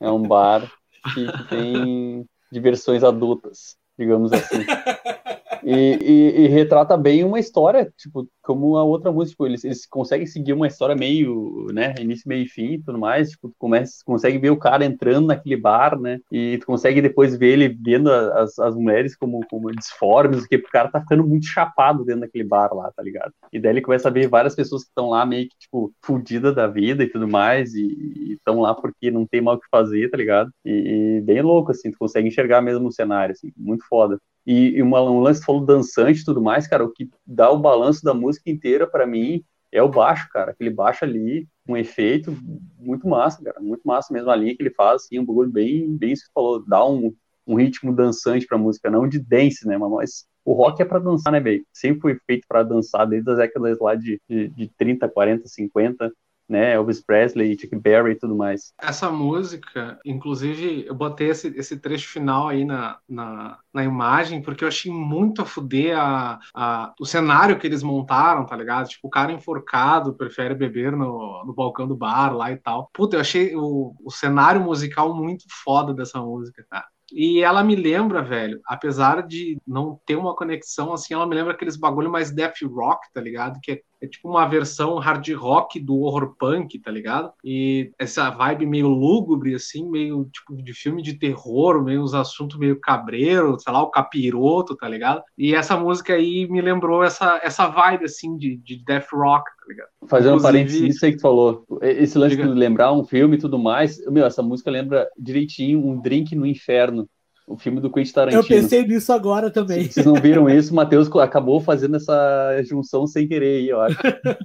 É 0.00 0.10
um 0.10 0.22
bar 0.22 0.70
que 1.14 1.26
tem 1.48 2.28
diversões 2.52 3.02
adultas, 3.02 3.77
digamos 3.98 4.32
assim. 4.32 4.64
E, 5.64 5.74
e- 5.74 6.40
e 6.44 6.48
retrata 6.48 6.96
bem 6.96 7.24
uma 7.24 7.38
história, 7.38 7.92
tipo, 7.96 8.26
como 8.42 8.76
a 8.76 8.84
outra 8.84 9.10
música, 9.12 9.32
tipo, 9.32 9.46
eles, 9.46 9.64
eles 9.64 9.86
conseguem 9.86 10.26
seguir 10.26 10.52
uma 10.52 10.66
história 10.66 10.94
meio, 10.96 11.66
né, 11.72 11.94
início, 11.98 12.28
meio 12.28 12.44
e 12.44 12.48
fim 12.48 12.74
e 12.74 12.82
tudo 12.82 12.98
mais, 12.98 13.30
tipo, 13.30 13.48
tu 13.48 13.54
começa, 13.58 13.94
consegue 14.04 14.38
ver 14.38 14.50
o 14.50 14.56
cara 14.56 14.84
entrando 14.84 15.26
naquele 15.26 15.56
bar, 15.56 15.98
né, 16.00 16.20
e 16.32 16.58
tu 16.58 16.66
consegue 16.66 17.02
depois 17.02 17.36
ver 17.36 17.52
ele 17.52 17.68
vendo 17.68 18.10
as, 18.10 18.58
as 18.58 18.74
mulheres 18.74 19.16
como, 19.16 19.40
como 19.50 19.70
disformes, 19.74 20.40
porque 20.40 20.56
o 20.56 20.62
cara 20.70 20.90
tá 20.90 21.00
ficando 21.00 21.26
muito 21.26 21.46
chapado 21.46 22.04
dentro 22.04 22.22
daquele 22.22 22.44
bar 22.44 22.72
lá, 22.72 22.90
tá 22.92 23.02
ligado? 23.02 23.32
E 23.52 23.58
daí 23.60 23.72
ele 23.72 23.82
começa 23.82 24.08
a 24.08 24.12
ver 24.12 24.28
várias 24.28 24.54
pessoas 24.54 24.84
que 24.84 24.88
estão 24.90 25.10
lá 25.10 25.26
meio 25.26 25.48
que, 25.48 25.56
tipo, 25.58 25.92
fudidas 26.02 26.54
da 26.54 26.66
vida 26.66 27.02
e 27.04 27.08
tudo 27.10 27.28
mais, 27.28 27.74
e 27.74 28.32
estão 28.32 28.60
lá 28.60 28.74
porque 28.74 29.10
não 29.10 29.26
tem 29.26 29.40
mal 29.40 29.56
o 29.56 29.60
que 29.60 29.66
fazer, 29.70 30.08
tá 30.10 30.16
ligado? 30.16 30.50
E, 30.64 31.18
e 31.18 31.20
bem 31.22 31.42
louco, 31.42 31.70
assim, 31.72 31.90
tu 31.90 31.98
consegue 31.98 32.28
enxergar 32.28 32.62
mesmo 32.62 32.88
o 32.88 32.92
cenário, 32.92 33.32
assim, 33.32 33.52
muito 33.56 33.84
foda. 33.88 34.18
E, 34.46 34.76
e 34.76 34.82
uma, 34.82 35.02
um 35.02 35.20
lance 35.20 35.44
falou 35.44 35.64
dançante 35.64 36.20
e 36.20 36.24
tudo 36.24 36.40
mais, 36.40 36.66
cara, 36.66 36.84
o 36.84 36.90
que 36.92 37.08
dá 37.26 37.50
o 37.50 37.58
balanço 37.58 38.02
da 38.02 38.14
música 38.14 38.50
inteira 38.50 38.86
pra 38.86 39.06
mim 39.06 39.44
é 39.70 39.82
o 39.82 39.88
baixo, 39.88 40.28
cara. 40.30 40.52
Aquele 40.52 40.70
baixo 40.70 41.04
ali, 41.04 41.46
um 41.68 41.76
efeito 41.76 42.36
muito 42.78 43.06
massa, 43.06 43.42
cara. 43.42 43.60
Muito 43.60 43.82
massa 43.84 44.12
mesmo 44.12 44.30
a 44.30 44.36
linha 44.36 44.56
que 44.56 44.62
ele 44.62 44.70
faz, 44.70 45.02
assim, 45.02 45.18
um 45.18 45.24
bagulho 45.24 45.50
bem, 45.50 45.96
bem 45.96 46.12
isso 46.12 46.26
que 46.26 46.32
falou, 46.32 46.64
dá 46.66 46.84
um, 46.86 47.14
um 47.46 47.54
ritmo 47.56 47.94
dançante 47.94 48.46
pra 48.46 48.58
música, 48.58 48.90
não 48.90 49.08
de 49.08 49.18
dance, 49.18 49.66
né, 49.66 49.76
mas 49.76 50.26
o 50.44 50.52
rock 50.52 50.80
é 50.80 50.84
pra 50.84 50.98
dançar, 50.98 51.32
né, 51.32 51.40
velho? 51.40 51.64
Sempre 51.72 52.00
foi 52.00 52.18
feito 52.26 52.46
pra 52.48 52.62
dançar 52.62 53.06
desde 53.06 53.30
as 53.30 53.36
décadas 53.36 53.78
lá 53.78 53.94
de, 53.94 54.20
de, 54.28 54.48
de 54.48 54.68
30, 54.78 55.08
40, 55.08 55.46
50, 55.46 56.12
né, 56.48 56.74
Elvis 56.74 57.00
Presley, 57.00 57.58
Chuck 57.58 57.76
Berry 57.76 58.12
e 58.12 58.18
tudo 58.18 58.34
mais. 58.34 58.72
Essa 58.80 59.10
música, 59.10 59.98
inclusive, 60.04 60.86
eu 60.86 60.94
botei 60.94 61.30
esse, 61.30 61.48
esse 61.48 61.78
trecho 61.78 62.08
final 62.08 62.48
aí 62.48 62.64
na, 62.64 62.98
na, 63.08 63.58
na 63.72 63.84
imagem, 63.84 64.40
porque 64.40 64.64
eu 64.64 64.68
achei 64.68 64.90
muito 64.90 65.42
a 65.42 65.44
fuder 65.44 65.98
a, 65.98 66.38
a, 66.54 66.94
o 66.98 67.04
cenário 67.04 67.58
que 67.58 67.66
eles 67.66 67.82
montaram, 67.82 68.46
tá 68.46 68.56
ligado? 68.56 68.88
Tipo, 68.88 69.08
o 69.08 69.10
cara 69.10 69.32
enforcado 69.32 70.14
prefere 70.14 70.54
beber 70.54 70.92
no, 70.92 71.44
no 71.44 71.52
balcão 71.52 71.86
do 71.86 71.96
bar 71.96 72.34
lá 72.34 72.50
e 72.50 72.56
tal. 72.56 72.90
Puta, 72.94 73.16
eu 73.16 73.20
achei 73.20 73.54
o, 73.54 73.94
o 74.02 74.10
cenário 74.10 74.60
musical 74.60 75.14
muito 75.14 75.44
foda 75.62 75.92
dessa 75.92 76.20
música, 76.20 76.64
cara. 76.70 76.86
E 77.12 77.42
ela 77.42 77.64
me 77.64 77.74
lembra, 77.74 78.22
velho, 78.22 78.60
apesar 78.66 79.26
de 79.26 79.58
não 79.66 79.98
ter 80.04 80.16
uma 80.16 80.36
conexão 80.36 80.92
assim, 80.92 81.14
ela 81.14 81.26
me 81.26 81.34
lembra 81.34 81.54
aqueles 81.54 81.76
bagulho 81.76 82.10
mais 82.10 82.30
death 82.30 82.60
rock, 82.70 83.10
tá 83.14 83.20
ligado? 83.20 83.58
Que 83.62 83.72
é, 83.72 83.80
é 84.00 84.06
tipo 84.06 84.28
uma 84.28 84.46
versão 84.46 84.96
hard 84.96 85.28
rock 85.34 85.80
do 85.80 86.00
horror 86.00 86.34
punk, 86.38 86.78
tá 86.78 86.90
ligado? 86.90 87.32
E 87.44 87.90
essa 87.98 88.30
vibe 88.30 88.66
meio 88.66 88.88
lúgubre, 88.88 89.54
assim, 89.54 89.88
meio 89.88 90.28
tipo 90.32 90.62
de 90.62 90.72
filme 90.72 91.02
de 91.02 91.14
terror, 91.14 91.82
meio 91.82 92.02
uns 92.02 92.14
assuntos 92.14 92.58
meio 92.58 92.78
cabreiro, 92.80 93.58
sei 93.58 93.72
lá, 93.72 93.82
o 93.82 93.90
capiroto, 93.90 94.76
tá 94.76 94.88
ligado? 94.88 95.22
E 95.36 95.54
essa 95.54 95.76
música 95.76 96.14
aí 96.14 96.48
me 96.48 96.60
lembrou 96.60 97.02
essa, 97.02 97.40
essa 97.42 97.66
vibe, 97.66 98.04
assim, 98.04 98.36
de, 98.36 98.56
de 98.56 98.82
death 98.84 99.08
rock, 99.12 99.44
tá 99.44 99.66
ligado? 99.68 99.88
Fazendo 100.06 100.38
um 100.38 100.42
parênteses 100.42 100.80
nisso 100.80 101.04
aí 101.04 101.12
que 101.12 101.18
tu 101.18 101.22
falou, 101.22 101.66
esse 101.82 102.16
lance 102.16 102.36
Diga. 102.36 102.48
de 102.48 102.54
lembrar 102.54 102.92
um 102.92 103.04
filme 103.04 103.36
e 103.36 103.40
tudo 103.40 103.58
mais, 103.58 104.04
meu, 104.06 104.24
essa 104.24 104.42
música 104.42 104.70
lembra 104.70 105.08
direitinho 105.18 105.84
um 105.84 106.00
drink 106.00 106.34
no 106.34 106.46
inferno. 106.46 107.08
O 107.48 107.56
filme 107.56 107.80
do 107.80 107.90
Quentin 107.90 108.12
Tarantino. 108.12 108.42
Eu 108.42 108.46
pensei 108.46 108.86
nisso 108.86 109.12
agora 109.12 109.50
também. 109.50 109.90
Vocês 109.90 110.04
não 110.04 110.14
viram 110.14 110.48
isso? 110.50 110.72
O 110.72 110.76
Matheus 110.76 111.10
acabou 111.16 111.60
fazendo 111.60 111.96
essa 111.96 112.62
junção 112.62 113.06
sem 113.06 113.26
querer 113.26 113.60
aí, 113.60 113.68
eu 113.70 113.80
acho. 113.80 113.96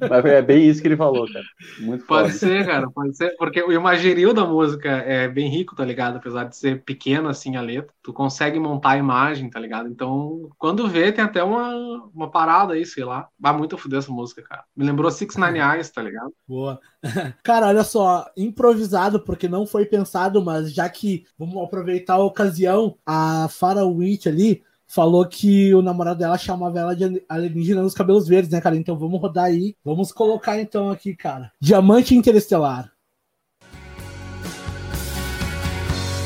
Mas 0.10 0.26
é 0.26 0.42
bem 0.42 0.68
isso 0.68 0.82
que 0.82 0.88
ele 0.88 0.96
falou, 0.96 1.28
cara. 1.32 1.46
Muito 1.82 2.06
Pode 2.06 2.30
foda. 2.30 2.40
ser, 2.40 2.66
cara, 2.66 2.90
pode 2.90 3.16
ser, 3.18 3.36
porque 3.38 3.62
o 3.62 3.74
imagerio 3.74 4.34
da 4.34 4.46
música 4.46 4.90
é 4.90 5.28
bem 5.28 5.50
rico, 5.50 5.76
tá 5.76 5.84
ligado? 5.84 6.16
Apesar 6.16 6.46
de 6.46 6.56
ser 6.56 6.82
pequeno 6.84 7.28
assim 7.28 7.58
a 7.58 7.62
letra, 7.62 7.94
tu 8.02 8.14
consegue 8.14 8.58
montar 8.58 8.92
a 8.92 8.98
imagem, 8.98 9.50
tá 9.50 9.60
ligado? 9.60 9.90
Então, 9.90 10.50
quando 10.58 10.88
vê, 10.88 11.12
tem 11.12 11.24
até 11.24 11.44
uma, 11.44 11.76
uma 12.14 12.32
parada 12.32 12.74
aí, 12.74 12.86
sei 12.86 13.04
lá. 13.04 13.28
Vai 13.38 13.56
muito 13.56 13.76
a 13.76 13.78
fuder 13.78 14.00
essa 14.00 14.12
música, 14.12 14.42
cara. 14.42 14.64
Me 14.76 14.86
lembrou 14.86 15.12
Six 15.12 15.36
Nine 15.36 15.60
Eyes, 15.60 15.90
tá 15.90 16.02
ligado? 16.02 16.32
Boa. 16.48 16.80
Cara, 17.44 17.68
olha 17.68 17.84
só, 17.84 18.26
improvisado, 18.36 19.20
porque 19.20 19.48
não 19.48 19.66
foi 19.66 19.86
pensado, 19.86 20.44
mas 20.44 20.74
já 20.74 20.88
que 20.90 21.26
vamos 21.38 21.62
aproveitar 21.62 22.16
a 22.16 22.24
ocasião, 22.24 22.98
a 23.06 23.48
Farah 23.50 23.86
Witch 23.86 24.28
ali 24.28 24.64
falou 24.88 25.26
que 25.28 25.74
o 25.74 25.82
namorado 25.82 26.20
dela 26.20 26.38
chamava 26.38 26.80
ela 26.80 26.96
de 26.96 27.24
alienígena 27.28 27.82
nos 27.82 27.94
cabelos 27.94 28.28
verdes, 28.28 28.52
né, 28.52 28.62
cara? 28.62 28.76
Então 28.76 28.98
vamos 28.98 29.20
rodar 29.20 29.46
aí. 29.46 29.76
Vamos 29.84 30.12
colocar 30.12 30.60
então 30.60 30.92
aqui, 30.92 31.16
cara. 31.16 31.52
Diamante 31.60 32.16
Interestelar. 32.16 32.92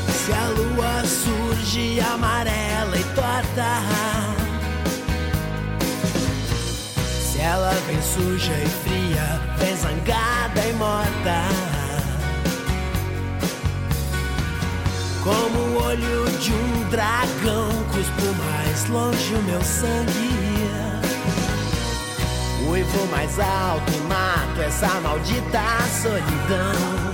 Se 0.10 0.34
a 0.34 0.50
lua 0.50 1.06
surge 1.06 2.00
amarela 2.02 2.98
e 2.98 3.04
torta, 3.16 4.27
ela 7.48 7.72
vem 7.88 8.02
suja 8.02 8.52
e 8.54 8.68
fria, 8.84 9.42
vem 9.58 9.76
zangada 9.78 10.68
e 10.68 10.74
morta, 10.74 11.38
como 15.24 15.60
o 15.60 15.84
olho 15.84 16.30
de 16.40 16.52
um 16.52 16.90
dragão, 16.90 17.70
cuspo 17.92 18.36
mais 18.44 18.90
longe 18.90 19.34
o 19.34 19.44
meu 19.44 19.62
sangue. 19.62 20.28
Uivo 22.70 23.08
mais 23.08 23.40
alto 23.40 23.94
e 23.94 24.00
mato 24.10 24.62
essa 24.62 25.00
maldita 25.00 25.62
solidão. 26.02 27.08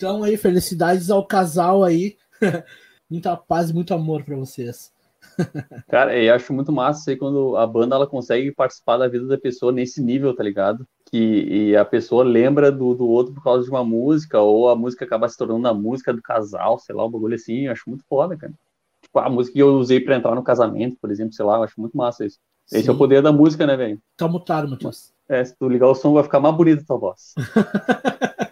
Então 0.00 0.24
aí, 0.24 0.38
felicidades 0.38 1.10
ao 1.10 1.26
casal 1.26 1.84
aí. 1.84 2.16
Muita 3.10 3.36
paz 3.36 3.68
e 3.68 3.74
muito 3.74 3.92
amor 3.92 4.24
pra 4.24 4.34
vocês. 4.34 4.90
Cara, 5.90 6.16
eu 6.16 6.34
acho 6.34 6.54
muito 6.54 6.72
massa 6.72 7.10
aí 7.10 7.18
quando 7.18 7.54
a 7.54 7.66
banda 7.66 7.96
ela 7.96 8.06
consegue 8.06 8.50
participar 8.50 8.96
da 8.96 9.06
vida 9.06 9.26
da 9.26 9.36
pessoa 9.36 9.70
nesse 9.70 10.02
nível, 10.02 10.34
tá 10.34 10.42
ligado? 10.42 10.86
Que 11.10 11.76
a 11.76 11.84
pessoa 11.84 12.24
lembra 12.24 12.72
do, 12.72 12.94
do 12.94 13.06
outro 13.06 13.34
por 13.34 13.44
causa 13.44 13.64
de 13.64 13.70
uma 13.70 13.84
música, 13.84 14.40
ou 14.40 14.70
a 14.70 14.74
música 14.74 15.04
acaba 15.04 15.28
se 15.28 15.36
tornando 15.36 15.68
a 15.68 15.74
música 15.74 16.14
do 16.14 16.22
casal, 16.22 16.78
sei 16.78 16.94
lá, 16.94 17.04
um 17.04 17.10
bagulho 17.10 17.34
assim. 17.34 17.66
Eu 17.66 17.72
acho 17.72 17.82
muito 17.86 18.02
foda, 18.08 18.34
cara. 18.38 18.54
Tipo, 19.02 19.18
a 19.18 19.28
música 19.28 19.52
que 19.52 19.62
eu 19.62 19.74
usei 19.74 20.00
pra 20.00 20.16
entrar 20.16 20.34
no 20.34 20.42
casamento, 20.42 20.96
por 20.98 21.10
exemplo, 21.10 21.34
sei 21.34 21.44
lá, 21.44 21.58
eu 21.58 21.64
acho 21.64 21.78
muito 21.78 21.94
massa 21.94 22.24
isso. 22.24 22.38
Esse 22.72 22.88
é 22.88 22.90
o 22.90 22.94
Sim. 22.94 22.98
poder 22.98 23.20
da 23.20 23.32
música, 23.32 23.66
né, 23.66 23.76
velho? 23.76 24.00
Tá 24.16 24.26
mutado, 24.26 24.66
Matheus. 24.66 25.12
É, 25.28 25.44
se 25.44 25.54
tu 25.58 25.68
ligar 25.68 25.88
o 25.88 25.94
som, 25.94 26.14
vai 26.14 26.22
ficar 26.22 26.40
mais 26.40 26.56
bonita 26.56 26.80
a 26.80 26.86
tua 26.86 26.96
voz. 26.96 27.34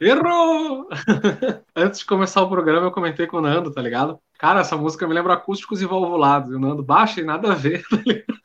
Errou! 0.00 0.88
Antes 1.74 2.00
de 2.00 2.06
começar 2.06 2.42
o 2.42 2.48
programa, 2.48 2.86
eu 2.86 2.92
comentei 2.92 3.26
com 3.26 3.38
o 3.38 3.40
Nando, 3.40 3.72
tá 3.72 3.82
ligado? 3.82 4.18
Cara, 4.38 4.60
essa 4.60 4.76
música 4.76 5.08
me 5.08 5.14
lembra 5.14 5.34
acústicos 5.34 5.82
e 5.82 5.86
valvulados. 5.86 6.52
E 6.52 6.54
o 6.54 6.60
Nando 6.60 6.84
baixa 6.84 7.20
e 7.20 7.24
nada 7.24 7.50
a 7.50 7.54
ver, 7.56 7.82
tá 7.90 7.96
ligado? 7.96 8.38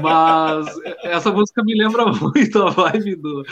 Mas 0.00 0.66
essa 1.02 1.30
música 1.30 1.62
me 1.62 1.74
lembra 1.74 2.06
muito 2.06 2.62
a 2.62 2.70
vibe 2.70 3.16
do, 3.16 3.44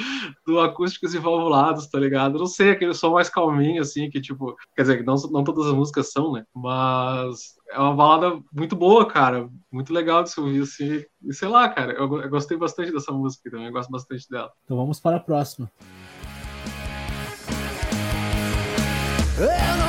do 0.46 0.60
acústicos 0.60 1.14
e 1.14 1.18
valvulados, 1.18 1.86
tá 1.86 1.98
ligado? 1.98 2.38
Não 2.38 2.46
sei, 2.46 2.70
aquele 2.70 2.94
som 2.94 3.12
mais 3.12 3.28
calminho, 3.28 3.82
assim, 3.82 4.08
que 4.08 4.18
tipo. 4.18 4.56
Quer 4.74 4.82
dizer, 4.82 5.04
não, 5.04 5.16
não 5.30 5.44
todas 5.44 5.66
as 5.66 5.74
músicas 5.74 6.10
são, 6.10 6.32
né? 6.32 6.44
Mas 6.54 7.56
é 7.70 7.78
uma 7.78 7.94
balada 7.94 8.40
muito 8.50 8.74
boa, 8.74 9.06
cara. 9.06 9.50
Muito 9.70 9.92
legal 9.92 10.22
de 10.22 10.30
se 10.30 10.40
ouvir, 10.40 10.62
assim. 10.62 11.04
E 11.22 11.34
sei 11.34 11.48
lá, 11.48 11.68
cara, 11.68 11.92
eu, 11.92 12.22
eu 12.22 12.30
gostei 12.30 12.56
bastante 12.56 12.90
dessa 12.90 13.12
música 13.12 13.50
também, 13.50 13.66
eu 13.66 13.72
gosto 13.72 13.90
bastante 13.90 14.26
dela. 14.30 14.50
Então 14.64 14.78
vamos 14.78 14.98
para 14.98 15.16
a 15.16 15.20
próxima. 15.20 15.70
Eu 19.38 19.85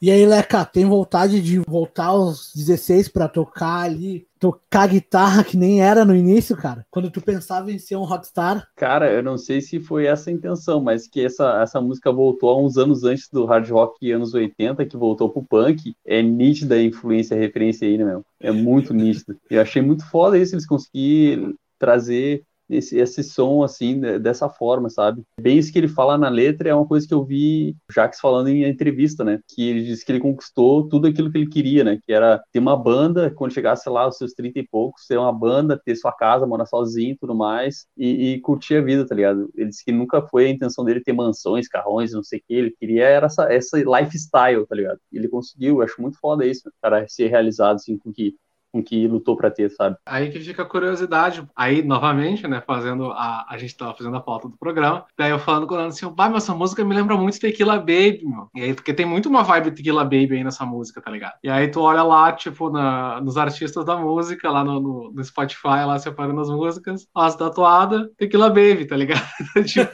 E 0.00 0.10
aí, 0.10 0.26
Leca, 0.26 0.64
tem 0.64 0.84
vontade 0.84 1.40
de 1.40 1.58
voltar 1.60 2.06
aos 2.06 2.52
16 2.54 3.08
pra 3.08 3.28
tocar 3.28 3.80
ali, 3.80 4.26
tocar 4.38 4.88
guitarra 4.88 5.42
que 5.42 5.56
nem 5.56 5.80
era 5.80 6.04
no 6.04 6.14
início, 6.14 6.54
cara? 6.54 6.84
Quando 6.90 7.10
tu 7.10 7.20
pensava 7.20 7.72
em 7.72 7.78
ser 7.78 7.96
um 7.96 8.04
rockstar? 8.04 8.68
Cara, 8.76 9.10
eu 9.10 9.22
não 9.22 9.38
sei 9.38 9.60
se 9.62 9.80
foi 9.80 10.06
essa 10.06 10.28
a 10.28 10.32
intenção, 10.32 10.82
mas 10.82 11.08
que 11.08 11.24
essa, 11.24 11.62
essa 11.62 11.80
música 11.80 12.12
voltou 12.12 12.50
há 12.50 12.60
uns 12.60 12.76
anos 12.76 13.04
antes 13.04 13.28
do 13.30 13.46
hard 13.46 13.70
rock 13.70 14.12
anos 14.12 14.34
80, 14.34 14.84
que 14.84 14.96
voltou 14.96 15.30
pro 15.30 15.42
punk. 15.42 15.94
É 16.04 16.22
nítida 16.22 16.74
a 16.74 16.82
influência, 16.82 17.34
a 17.34 17.40
referência 17.40 17.88
aí, 17.88 17.96
né, 17.96 18.04
meu? 18.04 18.24
É 18.38 18.50
muito 18.50 18.92
nítida. 18.92 19.34
Eu 19.48 19.62
achei 19.62 19.80
muito 19.80 20.08
foda 20.10 20.36
isso, 20.36 20.54
eles 20.54 20.66
conseguirem 20.66 21.54
trazer 21.78 22.42
esse, 22.68 22.98
esse 22.98 23.22
som, 23.22 23.62
assim, 23.62 24.00
de- 24.00 24.18
dessa 24.18 24.48
forma, 24.48 24.88
sabe? 24.90 25.22
Bem 25.40 25.58
isso 25.58 25.72
que 25.72 25.78
ele 25.78 25.88
fala 25.88 26.18
na 26.18 26.28
letra 26.28 26.68
é 26.68 26.74
uma 26.74 26.86
coisa 26.86 27.06
que 27.06 27.14
eu 27.14 27.24
vi 27.24 27.76
o 27.90 28.20
falando 28.20 28.48
em 28.48 28.64
entrevista, 28.64 29.24
né? 29.24 29.40
Que 29.48 29.68
ele 29.68 29.84
disse 29.84 30.04
que 30.04 30.12
ele 30.12 30.20
conquistou 30.20 30.88
tudo 30.88 31.06
aquilo 31.06 31.30
que 31.30 31.38
ele 31.38 31.48
queria, 31.48 31.84
né? 31.84 31.98
Que 32.04 32.12
era 32.12 32.42
ter 32.52 32.58
uma 32.58 32.76
banda, 32.76 33.30
quando 33.30 33.52
chegasse 33.52 33.88
lá 33.88 34.02
aos 34.02 34.16
seus 34.18 34.32
30 34.32 34.58
e 34.58 34.66
poucos, 34.66 35.06
ter 35.06 35.16
uma 35.18 35.32
banda, 35.32 35.80
ter 35.84 35.94
sua 35.96 36.12
casa, 36.12 36.46
morar 36.46 36.66
sozinho 36.66 37.12
e 37.12 37.16
tudo 37.18 37.34
mais, 37.34 37.86
e, 37.96 38.32
e 38.34 38.40
curtir 38.40 38.76
a 38.76 38.80
vida, 38.82 39.06
tá 39.06 39.14
ligado? 39.14 39.48
Ele 39.54 39.68
disse 39.68 39.84
que 39.84 39.92
nunca 39.92 40.22
foi 40.22 40.46
a 40.46 40.50
intenção 40.50 40.84
dele 40.84 41.00
ter 41.02 41.12
mansões, 41.12 41.68
carrões, 41.68 42.12
não 42.12 42.22
sei 42.22 42.38
o 42.38 42.42
que, 42.46 42.54
ele 42.54 42.70
queria 42.78 43.04
era 43.04 43.26
essa, 43.26 43.44
essa 43.52 43.76
lifestyle, 43.78 44.66
tá 44.66 44.74
ligado? 44.74 44.98
Ele 45.12 45.28
conseguiu, 45.28 45.76
eu 45.76 45.82
acho 45.82 46.00
muito 46.00 46.18
foda 46.18 46.44
isso, 46.46 46.70
cara, 46.82 47.06
ser 47.08 47.28
realizado, 47.28 47.76
assim, 47.76 47.96
com 47.98 48.12
que 48.12 48.34
com 48.76 48.82
que 48.82 49.06
lutou 49.08 49.36
pra 49.36 49.50
ter, 49.50 49.70
sabe? 49.70 49.96
Aí 50.04 50.30
que 50.30 50.40
fica 50.40 50.62
a 50.62 50.66
curiosidade. 50.66 51.46
Aí, 51.54 51.82
novamente, 51.82 52.46
né, 52.46 52.62
fazendo 52.66 53.10
a. 53.12 53.46
A 53.48 53.58
gente 53.58 53.76
tava 53.76 53.94
fazendo 53.94 54.16
a 54.16 54.20
pauta 54.20 54.48
do 54.48 54.56
programa. 54.56 55.04
Daí 55.16 55.30
eu 55.30 55.38
falando 55.38 55.66
com 55.66 55.74
o 55.74 55.76
Nando 55.76 55.88
assim, 55.88 56.12
mas 56.16 56.34
essa 56.34 56.54
música 56.54 56.84
me 56.84 56.94
lembra 56.94 57.16
muito 57.16 57.40
Tequila 57.40 57.78
Baby, 57.78 58.22
meu. 58.24 58.48
E 58.54 58.62
aí, 58.62 58.74
porque 58.74 58.92
tem 58.92 59.06
muito 59.06 59.28
uma 59.28 59.42
vibe 59.42 59.70
Tequila 59.70 60.04
Baby 60.04 60.36
aí 60.36 60.44
nessa 60.44 60.64
música, 60.66 61.00
tá 61.00 61.10
ligado? 61.10 61.34
E 61.42 61.48
aí 61.48 61.68
tu 61.68 61.80
olha 61.80 62.02
lá, 62.02 62.32
tipo, 62.32 62.70
na, 62.70 63.20
nos 63.20 63.36
artistas 63.36 63.84
da 63.84 63.96
música, 63.96 64.50
lá 64.50 64.64
no, 64.64 64.80
no, 64.80 65.12
no 65.12 65.24
Spotify, 65.24 65.84
lá 65.86 65.98
separando 65.98 66.40
as 66.40 66.50
músicas, 66.50 67.06
as 67.14 67.36
tatuadas, 67.36 68.08
Tequila 68.16 68.48
Baby, 68.48 68.86
tá 68.86 68.96
ligado? 68.96 69.26
tipo. 69.64 69.90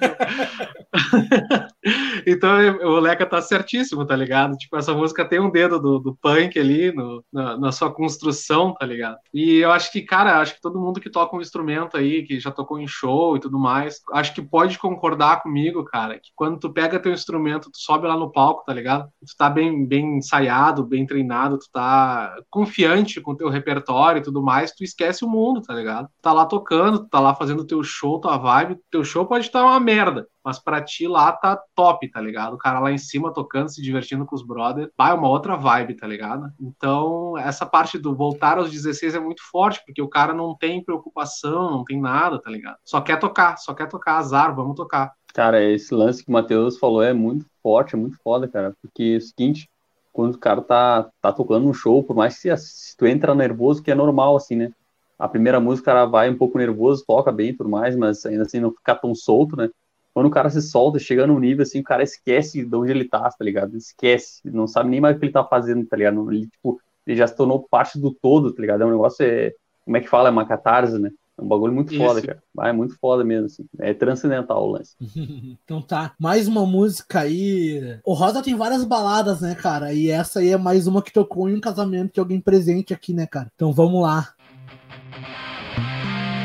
Então 2.26 2.50
o 2.82 2.98
Leca 2.98 3.26
tá 3.26 3.40
certíssimo, 3.40 4.06
tá 4.06 4.16
ligado? 4.16 4.56
Tipo, 4.56 4.76
essa 4.76 4.94
música 4.94 5.24
tem 5.24 5.40
um 5.40 5.50
dedo 5.50 5.80
do, 5.80 5.98
do 5.98 6.16
punk 6.16 6.58
ali 6.58 6.92
no, 6.92 7.24
na, 7.32 7.56
na, 7.58 7.72
sua 7.72 7.92
construção, 7.92 8.74
tá 8.74 8.86
ligado? 8.86 9.16
E 9.32 9.58
eu 9.58 9.70
acho 9.72 9.90
que, 9.92 10.02
cara, 10.02 10.40
acho 10.40 10.54
que 10.54 10.60
todo 10.60 10.80
mundo 10.80 11.00
que 11.00 11.10
toca 11.10 11.36
um 11.36 11.40
instrumento 11.40 11.96
aí, 11.96 12.22
que 12.22 12.38
já 12.40 12.50
tocou 12.50 12.78
em 12.78 12.86
show 12.86 13.36
e 13.36 13.40
tudo 13.40 13.58
mais, 13.58 14.00
acho 14.12 14.34
que 14.34 14.42
pode 14.42 14.78
concordar 14.78 15.42
comigo, 15.42 15.84
cara, 15.84 16.18
que 16.18 16.30
quando 16.34 16.58
tu 16.58 16.72
pega 16.72 17.00
teu 17.00 17.12
instrumento, 17.12 17.70
tu 17.70 17.78
sobe 17.78 18.06
lá 18.06 18.16
no 18.16 18.30
palco, 18.30 18.64
tá 18.64 18.72
ligado? 18.72 19.08
Tu 19.26 19.36
tá 19.36 19.48
bem, 19.48 19.86
bem 19.86 20.18
ensaiado, 20.18 20.84
bem 20.84 21.06
treinado, 21.06 21.58
tu 21.58 21.66
tá 21.72 22.34
confiante 22.50 23.20
com 23.20 23.34
teu 23.34 23.48
repertório 23.48 24.20
e 24.20 24.22
tudo 24.22 24.42
mais, 24.42 24.72
tu 24.72 24.84
esquece 24.84 25.24
o 25.24 25.28
mundo, 25.28 25.62
tá 25.62 25.74
ligado? 25.74 26.06
Tu 26.06 26.22
tá 26.22 26.32
lá 26.32 26.46
tocando, 26.46 27.00
tu 27.00 27.08
tá 27.08 27.20
lá 27.20 27.34
fazendo 27.34 27.66
teu 27.66 27.82
show, 27.82 28.20
tua 28.20 28.36
vibe, 28.36 28.78
teu 28.90 29.04
show 29.04 29.26
pode 29.26 29.46
estar 29.46 29.62
uma 29.62 29.80
merda, 29.80 30.26
mas 30.44 30.58
pra 30.58 30.82
ti 30.82 31.06
lá 31.06 31.32
tá 31.32 31.60
top, 31.74 32.10
tá 32.10 32.20
ligado? 32.20 32.54
O 32.54 32.58
cara 32.58 32.80
lá 32.80 32.90
em 32.90 32.98
cima 32.98 33.32
tocando, 33.32 33.68
se 33.68 33.82
divertindo 33.82 34.26
com 34.26 34.34
os 34.34 34.44
brothers, 34.44 34.90
vai 34.96 35.14
uma 35.14 35.28
outra 35.28 35.56
vibe, 35.56 35.94
tá 35.94 36.06
ligado? 36.06 36.52
Então, 36.60 37.36
essa 37.38 37.64
parte 37.64 37.98
do 37.98 38.14
voltar 38.14 38.58
aos 38.58 38.70
16 38.70 39.14
é 39.14 39.20
muito 39.20 39.42
forte, 39.50 39.82
porque 39.84 40.02
o 40.02 40.08
cara 40.08 40.34
não 40.34 40.56
tem 40.56 40.82
preocupação, 40.82 41.70
não 41.70 41.84
tem 41.84 42.00
nada, 42.00 42.40
tá 42.40 42.50
ligado? 42.50 42.76
Só 42.84 43.00
quer 43.00 43.18
tocar, 43.18 43.56
só 43.58 43.72
quer 43.74 43.88
tocar, 43.88 44.18
azar, 44.18 44.54
vamos 44.54 44.76
tocar. 44.76 45.12
Cara, 45.32 45.62
esse 45.62 45.94
lance 45.94 46.22
que 46.22 46.28
o 46.28 46.32
Matheus 46.32 46.78
falou 46.78 47.02
é 47.02 47.12
muito 47.12 47.46
forte, 47.62 47.94
é 47.94 47.98
muito 47.98 48.18
foda, 48.22 48.46
cara, 48.46 48.74
porque 48.82 49.14
é 49.14 49.16
o 49.16 49.20
seguinte, 49.20 49.70
quando 50.12 50.34
o 50.34 50.38
cara 50.38 50.60
tá, 50.60 51.08
tá 51.22 51.32
tocando 51.32 51.66
um 51.66 51.72
show, 51.72 52.02
por 52.02 52.14
mais 52.14 52.38
que 52.38 52.54
se 52.56 52.96
tu 52.96 53.06
entra 53.06 53.34
nervoso, 53.34 53.82
que 53.82 53.90
é 53.90 53.94
normal, 53.94 54.36
assim, 54.36 54.56
né? 54.56 54.72
A 55.18 55.28
primeira 55.28 55.60
música, 55.60 55.90
o 55.90 55.94
cara 55.94 56.04
vai 56.04 56.28
um 56.28 56.36
pouco 56.36 56.58
nervoso, 56.58 57.04
toca 57.06 57.30
bem 57.32 57.50
e 57.50 57.52
tudo 57.52 57.70
mais, 57.70 57.96
mas 57.96 58.26
ainda 58.26 58.42
assim 58.42 58.60
não 58.60 58.72
fica 58.72 58.94
tão 58.94 59.14
solto, 59.14 59.56
né? 59.56 59.70
Quando 60.14 60.26
o 60.26 60.30
cara 60.30 60.50
se 60.50 60.60
solta, 60.60 60.98
chega 60.98 61.26
num 61.26 61.38
nível 61.38 61.62
assim, 61.62 61.80
o 61.80 61.84
cara 61.84 62.02
esquece 62.02 62.64
de 62.64 62.76
onde 62.76 62.90
ele 62.90 63.08
tá, 63.08 63.22
tá 63.22 63.44
ligado? 63.44 63.76
Esquece, 63.76 64.40
não 64.44 64.66
sabe 64.66 64.90
nem 64.90 65.00
mais 65.00 65.16
o 65.16 65.18
que 65.18 65.26
ele 65.26 65.32
tá 65.32 65.44
fazendo, 65.44 65.86
tá 65.86 65.96
ligado? 65.96 66.30
Ele, 66.30 66.46
tipo, 66.46 66.80
ele 67.06 67.16
já 67.16 67.26
se 67.26 67.36
tornou 67.36 67.66
parte 67.68 67.98
do 67.98 68.12
todo, 68.12 68.52
tá 68.52 68.60
ligado? 68.60 68.82
É 68.82 68.86
um 68.86 68.90
negócio, 68.90 69.24
é, 69.24 69.52
como 69.84 69.96
é 69.96 70.00
que 70.00 70.08
fala? 70.08 70.28
É 70.28 70.32
uma 70.32 70.46
catarse, 70.46 70.98
né? 70.98 71.10
É 71.38 71.42
um 71.42 71.48
bagulho 71.48 71.72
muito 71.72 71.94
Isso. 71.94 72.04
foda, 72.04 72.20
cara. 72.20 72.42
Ah, 72.58 72.68
é 72.68 72.72
muito 72.72 72.94
foda 72.98 73.24
mesmo, 73.24 73.46
assim. 73.46 73.64
É 73.78 73.94
transcendental 73.94 74.62
o 74.62 74.72
lance. 74.72 74.94
então 75.64 75.80
tá. 75.80 76.12
Mais 76.18 76.46
uma 76.46 76.66
música 76.66 77.20
aí. 77.20 77.98
O 78.04 78.12
Rosa 78.12 78.42
tem 78.42 78.54
várias 78.54 78.84
baladas, 78.84 79.40
né, 79.40 79.54
cara? 79.54 79.94
E 79.94 80.10
essa 80.10 80.40
aí 80.40 80.50
é 80.50 80.58
mais 80.58 80.86
uma 80.86 81.02
que 81.02 81.12
tocou 81.12 81.48
em 81.48 81.56
um 81.56 81.60
casamento 81.60 82.14
de 82.14 82.20
alguém 82.20 82.40
presente 82.40 82.92
aqui, 82.92 83.14
né, 83.14 83.26
cara? 83.26 83.50
Então 83.54 83.72
vamos 83.72 84.02
lá. 84.02 84.34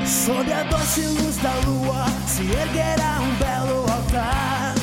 Sob 0.07 0.49
a 0.53 0.63
doce 0.63 1.01
luz 1.01 1.35
da 1.37 1.53
lua 1.65 2.05
se 2.25 2.43
erguerá 2.43 3.19
um 3.19 3.35
belo 3.35 3.81
altar. 3.91 4.73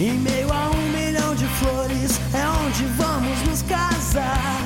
Em 0.00 0.12
meio 0.12 0.50
a 0.50 0.70
um 0.70 0.88
milhão 0.88 1.34
de 1.34 1.44
flores 1.58 2.18
é 2.32 2.48
onde 2.64 2.84
vamos 2.96 3.42
nos 3.42 3.60
casar. 3.60 4.62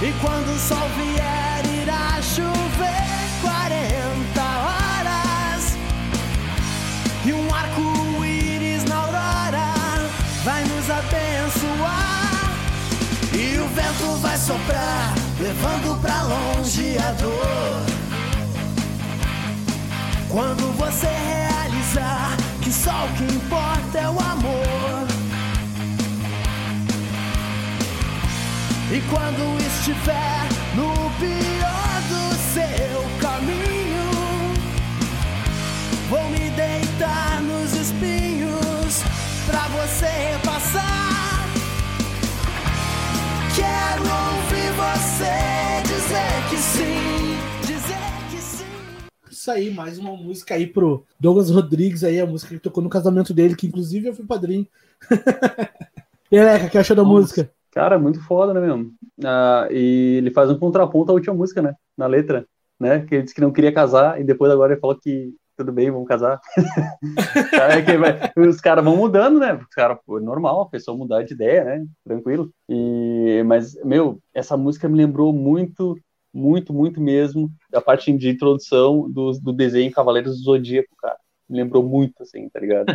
E 0.00 0.12
quando 0.22 0.48
o 0.48 0.58
sol 0.58 0.88
vier, 0.96 1.51
soprar, 14.52 15.14
levando 15.40 16.00
pra 16.00 16.22
longe 16.22 16.96
a 16.98 17.12
dor. 17.12 17.86
Quando 20.28 20.76
você 20.76 21.06
realizar 21.06 22.36
que 22.60 22.70
só 22.70 23.06
o 23.06 23.08
que 23.16 23.24
importa 23.34 23.98
é 23.98 24.08
o 24.08 24.18
amor. 24.20 25.06
E 28.90 29.00
quando 29.08 29.58
estiver 29.66 30.48
no 30.74 30.92
pior 31.18 31.94
do 32.12 32.24
seu 32.52 33.18
caminho, 33.20 34.10
vou 36.10 36.28
me 36.28 36.50
deitar 36.50 37.40
nos 37.40 37.72
espinhos 37.74 39.02
pra 39.46 39.66
você 39.68 40.06
repassar. 40.06 41.01
Quero 43.62 44.02
ouvir 44.02 44.72
você 44.74 45.82
dizer 45.86 46.50
que 46.50 46.56
sim, 46.56 47.36
dizer 47.60 48.28
que 48.28 48.36
sim. 48.36 48.64
Isso 49.30 49.50
aí, 49.52 49.72
mais 49.72 49.98
uma 49.98 50.16
música 50.16 50.54
aí 50.54 50.66
pro 50.66 51.04
Douglas 51.20 51.48
Rodrigues 51.48 52.02
aí, 52.02 52.18
a 52.18 52.26
música 52.26 52.54
que 52.54 52.60
tocou 52.60 52.82
no 52.82 52.90
casamento 52.90 53.32
dele, 53.32 53.54
que 53.54 53.68
inclusive 53.68 54.08
eu 54.08 54.14
fui 54.14 54.26
padrinho. 54.26 54.66
e 56.32 56.42
Leca, 56.42 56.68
que 56.68 56.76
achou 56.76 56.96
da 56.96 57.04
Nossa. 57.04 57.14
música? 57.14 57.52
Cara, 57.70 58.00
muito 58.00 58.20
foda, 58.24 58.52
né, 58.52 58.60
mesmo? 58.60 58.92
Ah, 59.24 59.68
e 59.70 60.16
ele 60.16 60.32
faz 60.32 60.50
um 60.50 60.58
contraponto 60.58 61.12
à 61.12 61.14
última 61.14 61.34
música, 61.34 61.62
né? 61.62 61.74
Na 61.96 62.08
letra, 62.08 62.44
né? 62.80 63.06
Que 63.06 63.14
ele 63.14 63.22
disse 63.22 63.34
que 63.34 63.40
não 63.40 63.52
queria 63.52 63.72
casar 63.72 64.20
e 64.20 64.24
depois 64.24 64.50
agora 64.50 64.72
ele 64.72 64.80
falou 64.80 64.98
que 64.98 65.32
tudo 65.62 65.72
bem, 65.72 65.90
vamos 65.90 66.08
casar. 66.08 66.40
é 68.36 68.40
os 68.40 68.60
caras 68.60 68.84
vão 68.84 68.96
mudando, 68.96 69.38
né? 69.38 69.54
Os 69.54 69.66
caras, 69.74 69.98
normal, 70.06 70.62
a 70.62 70.68
pessoa 70.68 70.96
mudar 70.96 71.22
de 71.22 71.34
ideia, 71.34 71.64
né? 71.64 71.86
Tranquilo. 72.04 72.50
E, 72.68 73.42
mas, 73.46 73.74
meu, 73.84 74.18
essa 74.34 74.56
música 74.56 74.88
me 74.88 74.96
lembrou 74.96 75.32
muito, 75.32 75.96
muito, 76.34 76.74
muito 76.74 77.00
mesmo 77.00 77.50
da 77.70 77.80
parte 77.80 78.12
de 78.12 78.30
introdução 78.30 79.08
do, 79.08 79.32
do 79.32 79.52
desenho 79.52 79.92
Cavaleiros 79.92 80.36
do 80.36 80.42
Zodíaco, 80.42 80.94
cara. 81.00 81.16
Me 81.48 81.58
lembrou 81.58 81.82
muito, 81.82 82.22
assim, 82.22 82.48
tá 82.48 82.58
ligado? 82.58 82.86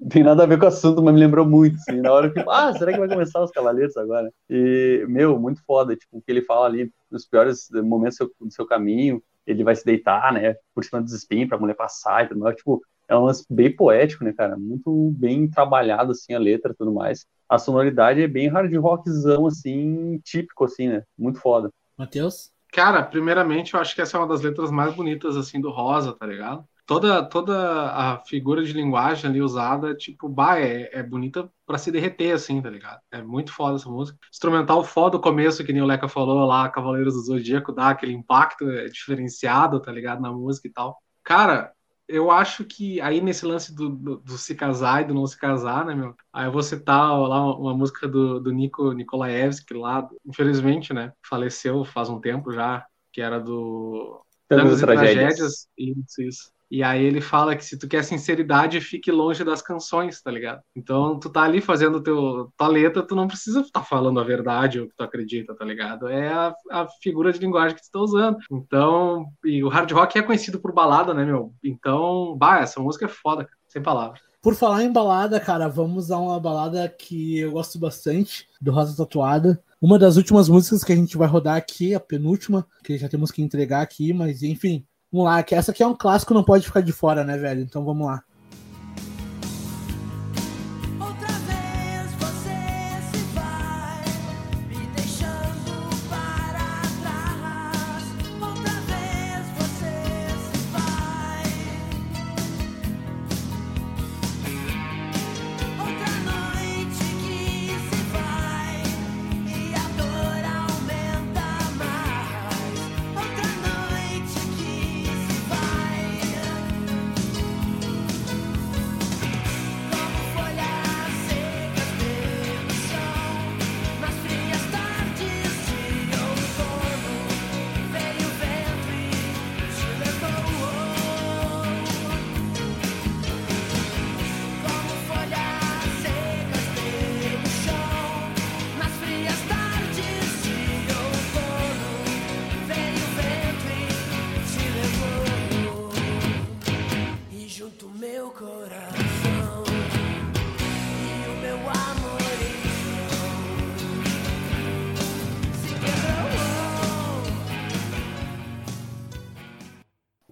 Não 0.00 0.08
tem 0.08 0.24
nada 0.24 0.42
a 0.42 0.46
ver 0.46 0.58
com 0.58 0.64
o 0.64 0.68
assunto, 0.68 1.02
mas 1.02 1.14
me 1.14 1.20
lembrou 1.20 1.46
muito, 1.46 1.76
assim. 1.76 2.00
Na 2.00 2.12
hora 2.12 2.32
que, 2.32 2.42
ah, 2.48 2.72
será 2.72 2.92
que 2.92 2.98
vai 2.98 3.08
começar 3.08 3.42
os 3.42 3.50
Cavaleiros 3.50 3.96
agora? 3.96 4.32
E, 4.50 5.04
meu, 5.08 5.38
muito 5.38 5.62
foda, 5.64 5.94
tipo, 5.94 6.18
o 6.18 6.22
que 6.22 6.32
ele 6.32 6.42
fala 6.42 6.66
ali, 6.66 6.90
nos 7.10 7.26
piores 7.26 7.68
momentos 7.84 8.16
do 8.16 8.24
seu, 8.24 8.32
do 8.40 8.52
seu 8.52 8.66
caminho, 8.66 9.22
ele 9.46 9.64
vai 9.64 9.76
se 9.76 9.84
deitar, 9.84 10.32
né, 10.32 10.56
por 10.74 10.84
cima 10.84 11.00
dos 11.00 11.12
espinhos 11.12 11.48
pra 11.48 11.58
mulher 11.58 11.74
passar 11.74 12.24
e 12.24 12.28
tudo 12.28 12.40
mais. 12.40 12.56
Tipo, 12.56 12.82
é 13.08 13.16
um 13.16 13.24
lance 13.24 13.44
bem 13.48 13.74
poético, 13.74 14.24
né, 14.24 14.32
cara? 14.32 14.56
Muito 14.56 15.10
bem 15.16 15.48
trabalhado, 15.48 16.12
assim, 16.12 16.34
a 16.34 16.38
letra 16.38 16.72
e 16.72 16.74
tudo 16.74 16.92
mais. 16.92 17.24
A 17.48 17.58
sonoridade 17.58 18.20
é 18.20 18.26
bem 18.26 18.48
hard 18.48 18.74
rockzão, 18.74 19.46
assim, 19.46 20.18
típico, 20.24 20.64
assim, 20.64 20.88
né? 20.88 21.02
Muito 21.16 21.38
foda. 21.38 21.70
Matheus? 21.96 22.50
Cara, 22.72 23.02
primeiramente, 23.02 23.74
eu 23.74 23.80
acho 23.80 23.94
que 23.94 24.02
essa 24.02 24.16
é 24.16 24.20
uma 24.20 24.26
das 24.26 24.42
letras 24.42 24.70
mais 24.70 24.94
bonitas, 24.94 25.36
assim, 25.36 25.60
do 25.60 25.70
Rosa, 25.70 26.12
tá 26.12 26.26
ligado? 26.26 26.64
Toda, 26.86 27.22
toda 27.24 27.90
a 27.90 28.24
figura 28.24 28.64
de 28.64 28.72
linguagem 28.72 29.28
ali 29.28 29.42
usada, 29.42 29.94
tipo, 29.94 30.28
bah, 30.28 30.58
é, 30.58 30.88
é 30.92 31.02
bonita 31.02 31.50
para 31.66 31.76
se 31.76 31.90
derreter, 31.90 32.32
assim, 32.32 32.62
tá 32.62 32.70
ligado? 32.70 33.00
É 33.10 33.20
muito 33.20 33.52
foda 33.52 33.76
essa 33.76 33.90
música. 33.90 34.18
Instrumental 34.32 34.84
foda 34.84 35.16
o 35.16 35.20
começo, 35.20 35.64
que 35.64 35.72
nem 35.72 35.82
o 35.82 35.86
Leca 35.86 36.08
falou 36.08 36.46
lá, 36.46 36.68
Cavaleiros 36.68 37.14
do 37.14 37.22
Zodíaco, 37.22 37.72
dá 37.72 37.90
aquele 37.90 38.12
impacto 38.12 38.70
é, 38.70 38.86
diferenciado, 38.86 39.80
tá 39.80 39.90
ligado? 39.90 40.22
Na 40.22 40.32
música 40.32 40.68
e 40.68 40.72
tal. 40.72 40.96
Cara, 41.24 41.72
eu 42.08 42.30
acho 42.30 42.64
que 42.64 43.00
aí 43.00 43.20
nesse 43.20 43.44
lance 43.44 43.74
do, 43.74 43.88
do, 43.88 44.16
do, 44.18 44.38
se 44.38 44.54
casar 44.54 45.02
e 45.02 45.06
do 45.06 45.14
não 45.14 45.26
se 45.26 45.36
casar, 45.36 45.84
né, 45.84 45.94
meu? 45.94 46.14
Aí 46.32 46.46
eu 46.46 46.52
vou 46.52 46.62
citar 46.62 47.18
lá 47.18 47.44
uma, 47.44 47.56
uma 47.56 47.74
música 47.74 48.06
do, 48.06 48.38
do 48.38 48.52
Nico 48.52 48.92
Nikolaevski 48.92 49.74
lá, 49.74 50.08
infelizmente, 50.24 50.94
né? 50.94 51.12
Faleceu 51.28 51.84
faz 51.84 52.08
um 52.08 52.20
tempo 52.20 52.52
já, 52.52 52.86
que 53.12 53.20
era 53.20 53.40
do 53.40 54.24
Tangos 54.48 54.80
e 54.80 54.84
Tragédias. 54.84 55.16
Tragédias. 55.16 55.68
Isso, 55.76 56.22
isso. 56.22 56.55
E 56.70 56.82
aí 56.82 57.04
ele 57.04 57.20
fala 57.20 57.54
que 57.54 57.64
se 57.64 57.78
tu 57.78 57.88
quer 57.88 58.02
sinceridade, 58.02 58.80
fique 58.80 59.10
longe 59.10 59.44
das 59.44 59.62
canções, 59.62 60.20
tá 60.20 60.30
ligado? 60.30 60.60
Então 60.74 61.18
tu 61.18 61.30
tá 61.30 61.42
ali 61.42 61.60
fazendo 61.60 62.02
teu 62.02 62.52
tua 62.56 62.68
letra, 62.68 63.02
tu 63.02 63.14
não 63.14 63.28
precisa 63.28 63.60
estar 63.60 63.80
tá 63.80 63.86
falando 63.86 64.18
a 64.18 64.24
verdade 64.24 64.80
ou 64.80 64.86
o 64.86 64.88
que 64.88 64.96
tu 64.96 65.04
acredita, 65.04 65.54
tá 65.54 65.64
ligado? 65.64 66.08
É 66.08 66.28
a, 66.28 66.54
a, 66.70 66.88
figura 67.02 67.32
de 67.32 67.38
linguagem 67.38 67.76
que 67.76 67.82
tu 67.82 67.90
tá 67.90 68.00
usando. 68.00 68.38
Então, 68.50 69.26
e 69.44 69.62
o 69.62 69.68
hard 69.68 69.90
rock 69.92 70.18
é 70.18 70.22
conhecido 70.22 70.58
por 70.58 70.72
balada, 70.72 71.14
né, 71.14 71.24
meu? 71.24 71.52
Então, 71.62 72.36
bah, 72.36 72.60
essa 72.60 72.80
música 72.80 73.04
é 73.04 73.08
foda, 73.08 73.44
cara. 73.44 73.56
sem 73.68 73.82
palavras. 73.82 74.20
Por 74.42 74.54
falar 74.54 74.84
em 74.84 74.92
balada, 74.92 75.40
cara, 75.40 75.68
vamos 75.68 76.10
a 76.10 76.18
uma 76.18 76.38
balada 76.38 76.88
que 76.88 77.38
eu 77.40 77.52
gosto 77.52 77.78
bastante, 77.78 78.46
do 78.60 78.70
Rosa 78.70 78.96
Tatuada. 78.96 79.60
Uma 79.82 79.98
das 79.98 80.16
últimas 80.16 80.48
músicas 80.48 80.84
que 80.84 80.92
a 80.92 80.96
gente 80.96 81.16
vai 81.16 81.28
rodar 81.28 81.56
aqui, 81.56 81.94
a 81.94 82.00
penúltima, 82.00 82.66
que 82.84 82.96
já 82.96 83.08
temos 83.08 83.30
que 83.30 83.42
entregar 83.42 83.82
aqui, 83.82 84.12
mas 84.12 84.42
enfim, 84.42 84.86
Vamos 85.12 85.26
lá, 85.26 85.42
que 85.42 85.54
essa 85.54 85.70
aqui 85.70 85.82
é 85.82 85.86
um 85.86 85.94
clássico, 85.94 86.34
não 86.34 86.44
pode 86.44 86.66
ficar 86.66 86.80
de 86.80 86.92
fora, 86.92 87.24
né, 87.24 87.36
velho? 87.36 87.62
Então 87.62 87.84
vamos 87.84 88.06
lá. 88.06 88.22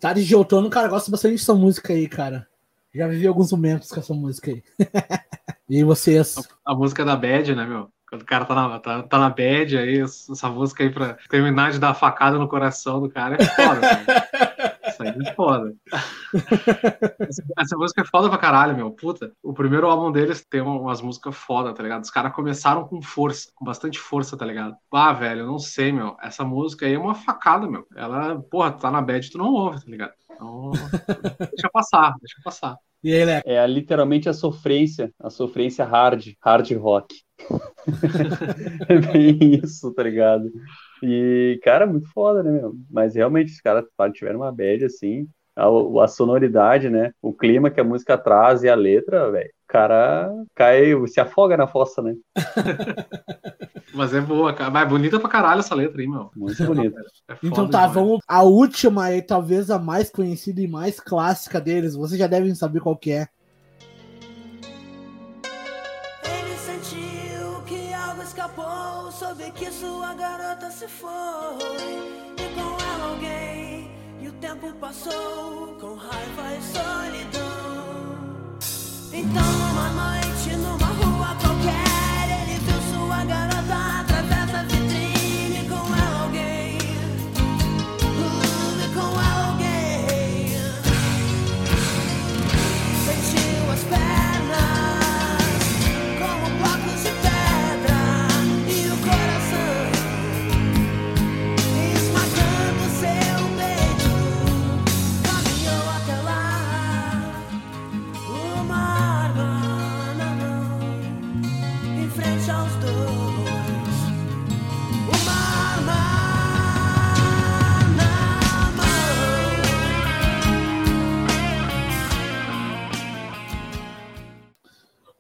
Tarde 0.05 0.22
de 0.22 0.36
Outono, 0.36 0.68
cara, 0.68 0.86
gosto 0.86 1.11
bastante 1.11 1.36
dessa 1.36 1.55
música 1.55 1.94
aí, 1.94 2.07
cara. 2.07 2.46
Já 2.94 3.09
vivi 3.09 3.26
alguns 3.26 3.50
momentos 3.50 3.88
com 3.88 3.98
essa 3.98 4.12
música 4.12 4.50
aí. 4.50 4.62
e 5.66 5.82
vocês? 5.82 6.36
A, 6.36 6.72
a 6.72 6.74
música 6.74 7.07
da 7.07 7.16
Bad, 7.16 7.55
né, 7.55 7.64
meu? 7.64 7.88
Quando 8.07 8.20
o 8.20 8.26
cara 8.26 8.44
tá 8.44 8.55
na, 8.55 8.78
tá, 8.78 9.02
tá 9.05 9.18
na 9.18 9.30
bad 9.30 9.78
aí, 9.78 10.00
essa 10.00 10.50
música 10.50 10.84
aí 10.84 10.90
pra 10.90 11.16
terminar 11.30 11.72
de 11.72 11.78
dar 11.78 11.94
facada 11.94 12.38
no 12.38 12.46
coração 12.46 13.00
do 13.00 13.09
cara 13.09 13.38
é 13.40 13.44
foda. 13.46 13.80
Isso 15.11 15.20
aí 15.20 15.28
é 15.28 15.34
foda. 15.34 15.74
Essa, 17.20 17.42
essa, 17.59 17.76
música 17.76 18.02
é 18.02 18.05
foda 18.05 18.28
pra 18.28 18.38
caralho, 18.38 18.76
meu. 18.76 18.90
Puta. 18.90 19.32
O 19.42 19.52
primeiro 19.52 19.86
álbum 19.86 20.11
deles 20.11 20.44
tem 20.48 20.61
umas 20.61 21.00
músicas 21.00 21.36
foda, 21.36 21.72
tá 21.72 21.82
ligado? 21.82 22.02
Os 22.02 22.11
caras 22.11 22.34
começaram 22.34 22.86
com 22.86 23.00
força, 23.00 23.50
com 23.55 23.64
bastante 23.64 23.98
força, 23.98 24.36
tá 24.36 24.44
ligado? 24.44 24.76
Ah, 24.92 25.12
velho, 25.12 25.40
eu 25.40 25.46
não 25.46 25.59
sei, 25.59 25.92
meu. 25.92 26.16
Essa 26.22 26.44
música 26.44 26.86
aí 26.86 26.94
é 26.94 26.98
uma 26.98 27.14
facada, 27.14 27.66
meu. 27.66 27.86
Ela, 27.96 28.40
porra, 28.50 28.72
tá 28.72 28.90
na 28.90 29.02
bad, 29.02 29.30
tu 29.30 29.38
não 29.38 29.52
ouve, 29.52 29.84
tá 29.84 29.90
ligado? 29.90 30.12
Então, 30.30 30.72
deixa 31.50 31.70
passar, 31.72 32.14
deixa 32.20 32.40
passar. 32.42 32.76
E 33.02 33.12
aí, 33.12 33.22
Leco? 33.22 33.48
É 33.48 33.66
literalmente 33.66 34.30
a 34.30 34.32
sofrência, 34.32 35.12
a 35.20 35.28
sofrência 35.28 35.84
hard, 35.84 36.28
hard 36.42 36.72
rock. 36.72 37.14
é 38.88 38.98
bem 38.98 39.61
isso, 39.62 39.92
tá 39.92 40.02
ligado? 40.02 40.50
E, 41.07 41.61
cara, 41.62 41.86
muito 41.86 42.11
foda, 42.12 42.42
né, 42.42 42.50
meu? 42.50 42.74
Mas 42.90 43.14
realmente, 43.14 43.52
os 43.52 43.61
caras 43.61 43.84
tiveram 44.14 44.40
uma 44.40 44.50
bad 44.50 44.86
assim, 44.86 45.28
a, 45.55 45.66
a, 46.02 46.09
sonoridade, 46.09 46.88
né? 46.88 47.12
O 47.20 47.30
clima 47.30 47.70
que 47.70 47.78
a 47.78 47.84
música 47.84 48.16
traz 48.16 48.62
e 48.62 48.70
a 48.70 48.74
letra, 48.74 49.30
velho. 49.30 49.50
O 49.50 49.66
cara 49.68 50.32
cai, 50.55 50.94
se 51.07 51.20
afoga 51.20 51.59
na 51.59 51.66
fossa, 51.66 52.00
né? 52.00 52.14
Mas 53.92 54.14
é 54.14 54.20
boa, 54.20 54.55
cara. 54.55 54.70
Mas 54.70 54.86
é 54.86 54.88
bonita 54.88 55.20
pra 55.20 55.28
caralho 55.28 55.61
essa 55.61 55.74
letra 55.74 56.00
aí, 56.00 56.09
meu. 56.09 56.30
Muito 56.34 56.64
bonita. 56.64 56.98
É 57.28 57.36
então 57.42 57.68
tá, 57.68 57.86
demais. 57.86 57.92
vamos. 57.94 58.20
A 58.26 58.42
última 58.42 59.12
e 59.12 59.20
talvez 59.20 59.70
a 59.70 59.78
mais 59.78 60.11
conhecida 60.11 60.61
e 60.62 60.66
mais 60.66 60.98
clássica 60.98 61.61
deles. 61.61 61.94
Vocês 61.94 62.18
já 62.18 62.26
devem 62.26 62.55
saber 62.55 62.80
qual 62.80 62.96
que 62.96 63.12
é. 63.12 63.28
Soube 69.25 69.51
que 69.53 69.70
sua 69.70 70.12
garota 70.14 70.70
se 70.70 70.87
foi. 70.87 71.09
E 72.37 72.47
com 72.55 72.70
ela 72.91 73.05
alguém, 73.11 73.91
e 74.20 74.29
o 74.29 74.33
tempo 74.33 74.72
passou 74.75 75.77
com 75.81 75.95
raiva 75.95 76.47
e 76.59 76.62
solidão. 76.77 78.59
Então, 79.12 79.51
uma 79.70 79.89
noite, 80.03 80.57
numa 80.57 80.91
rua 81.01 81.31
qualquer, 81.41 82.27
ele 82.43 82.59
viu 82.66 82.81
sua 82.93 83.25
garota 83.25 84.03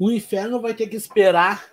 O 0.04 0.12
inferno 0.12 0.60
vai 0.60 0.74
ter 0.74 0.86
que 0.86 0.96
esperar. 0.96 1.64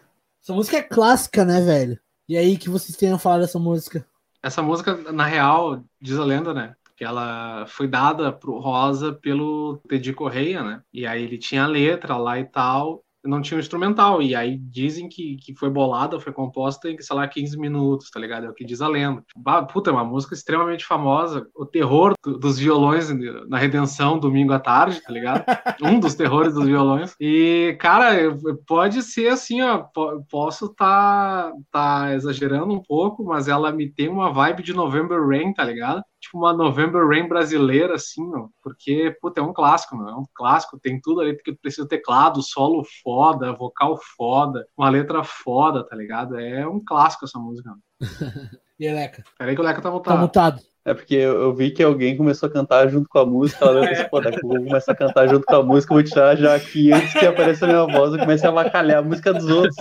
Essa 0.42 0.54
música 0.54 0.78
é 0.78 0.82
clássica, 0.82 1.44
né, 1.44 1.60
velho? 1.60 2.00
E 2.30 2.38
aí, 2.38 2.58
que 2.58 2.70
vocês 2.70 2.96
tenham 2.96 3.20
falado 3.20 3.42
dessa 3.42 3.60
música? 3.60 4.08
Essa 4.42 4.62
música, 4.62 4.96
na 5.12 5.26
real, 5.26 5.84
diz 6.00 6.18
a 6.18 6.24
lenda, 6.24 6.54
né? 6.54 6.74
Que 6.96 7.04
ela 7.04 7.66
foi 7.68 7.90
dada 7.90 8.32
pro 8.32 8.58
Rosa 8.58 9.12
pelo 9.12 9.82
Teddy 9.86 10.14
Correia, 10.14 10.64
né? 10.64 10.82
E 10.94 11.06
aí 11.06 11.24
ele 11.24 11.38
tinha 11.38 11.66
a 11.66 11.68
letra 11.68 12.16
lá 12.16 12.40
e 12.40 12.46
tal, 12.46 13.04
não 13.24 13.42
tinha 13.42 13.58
o 13.58 13.60
instrumental. 13.60 14.22
E 14.22 14.36
aí 14.36 14.58
dizem 14.58 15.08
que, 15.10 15.38
que 15.38 15.56
foi 15.56 15.70
bolada, 15.70 16.20
foi 16.20 16.34
composta 16.34 16.90
em, 16.90 17.00
sei 17.02 17.16
lá, 17.16 17.28
15 17.28 17.58
minutos, 17.58 18.10
tá 18.10 18.20
ligado? 18.20 18.46
É 18.46 18.50
o 18.50 18.54
que 18.54 18.66
diz 18.66 18.82
a 18.82 18.88
lenda. 18.88 19.24
Bah, 19.36 19.64
Puta, 19.64 19.90
é 19.90 19.94
uma 19.94 20.04
música 20.04 20.34
extremamente 20.34 20.86
famosa. 20.86 21.48
O 21.56 21.66
terror 21.66 22.14
do- 22.24 22.38
dos 22.38 22.58
violões 22.60 23.10
na 23.48 23.58
Redenção, 23.58 24.20
domingo 24.20 24.54
à 24.54 24.60
tarde, 24.60 25.02
tá 25.02 25.12
ligado? 25.12 25.44
Um 25.84 26.00
dos 26.00 26.14
terrores 26.16 26.54
dos 26.54 26.66
violões. 26.66 27.16
E, 27.20 27.76
cara, 27.80 28.36
pode 28.68 29.02
ser 29.04 29.30
assim, 29.30 29.62
ó. 29.62 29.80
po- 29.80 30.24
Posso 30.30 30.70
tá, 30.74 31.52
tá 31.72 32.14
exagerando 32.14 32.74
um 32.74 32.82
pouco, 32.82 33.24
mas 33.24 33.48
ela 33.48 33.72
me 33.72 33.90
tem 33.92 34.08
uma 34.10 34.32
vibe 34.32 34.64
de 34.64 34.74
November 34.74 35.20
Rain, 35.28 35.54
tá 35.54 35.64
ligado? 35.64 36.02
Tipo 36.22 36.38
uma 36.38 36.54
November 36.54 37.06
Rain 37.08 37.28
brasileira, 37.28 37.96
assim, 37.96 38.26
meu. 38.30 38.50
Porque, 38.64 39.18
puta, 39.20 39.42
é 39.42 39.44
um 39.44 39.52
clássico, 39.52 39.98
meu. 39.98 40.08
É 40.08 40.16
um 40.16 40.26
clássico, 40.34 40.80
tem 40.80 41.02
tudo 41.02 41.22
ali 41.22 41.36
que 41.36 41.54
precisa 41.56 41.88
teclado, 41.88 42.42
solo 42.42 42.84
foda, 43.04 43.52
vocal 43.54 44.00
foda, 44.16 44.66
uma 44.78 44.90
letra 44.90 45.24
foda, 45.24 45.84
tá 45.86 45.96
ligado? 45.96 46.40
É 46.40 46.68
um 46.68 46.80
clássico 46.84 47.26
essa 47.26 47.40
música. 47.40 47.74
E 48.80 48.88
aí, 48.88 48.96
Leca? 48.96 49.24
Peraí 49.38 49.54
que 49.54 49.62
o 49.62 49.64
Leca 49.64 49.76
tá 49.76 49.84
Tá 49.84 49.90
voltado. 49.92 50.20
mutado. 50.22 50.62
É 50.84 50.96
porque 50.96 51.14
eu, 51.14 51.54
vi 51.54 51.70
que 51.70 51.84
alguém 51.84 52.18
começou 52.18 52.50
a 52.50 52.52
cantar 52.52 52.90
junto 52.90 53.08
com 53.08 53.20
a 53.20 53.26
música, 53.26 53.64
ela 53.64 53.88
pensei, 53.88 54.06
pô, 54.06 54.20
daqui 54.20 54.40
eu 54.44 54.50
vou 54.50 54.64
começar 54.64 54.94
a 54.94 54.96
cantar 54.96 55.28
junto 55.28 55.46
com 55.46 55.56
a 55.56 55.62
música, 55.62 55.94
vou 55.94 56.02
tirar 56.02 56.36
já 56.36 56.56
aqui 56.56 56.92
antes 56.92 57.14
que 57.14 57.24
apareça 57.24 57.66
a 57.66 57.68
minha 57.68 57.86
voz, 57.86 58.14
eu 58.14 58.20
comecei 58.20 58.50
a 58.50 58.52
avacalhar 58.52 58.98
a 58.98 59.02
música 59.04 59.32
dos 59.32 59.48
outros, 59.48 59.76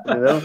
entendeu? 0.00 0.40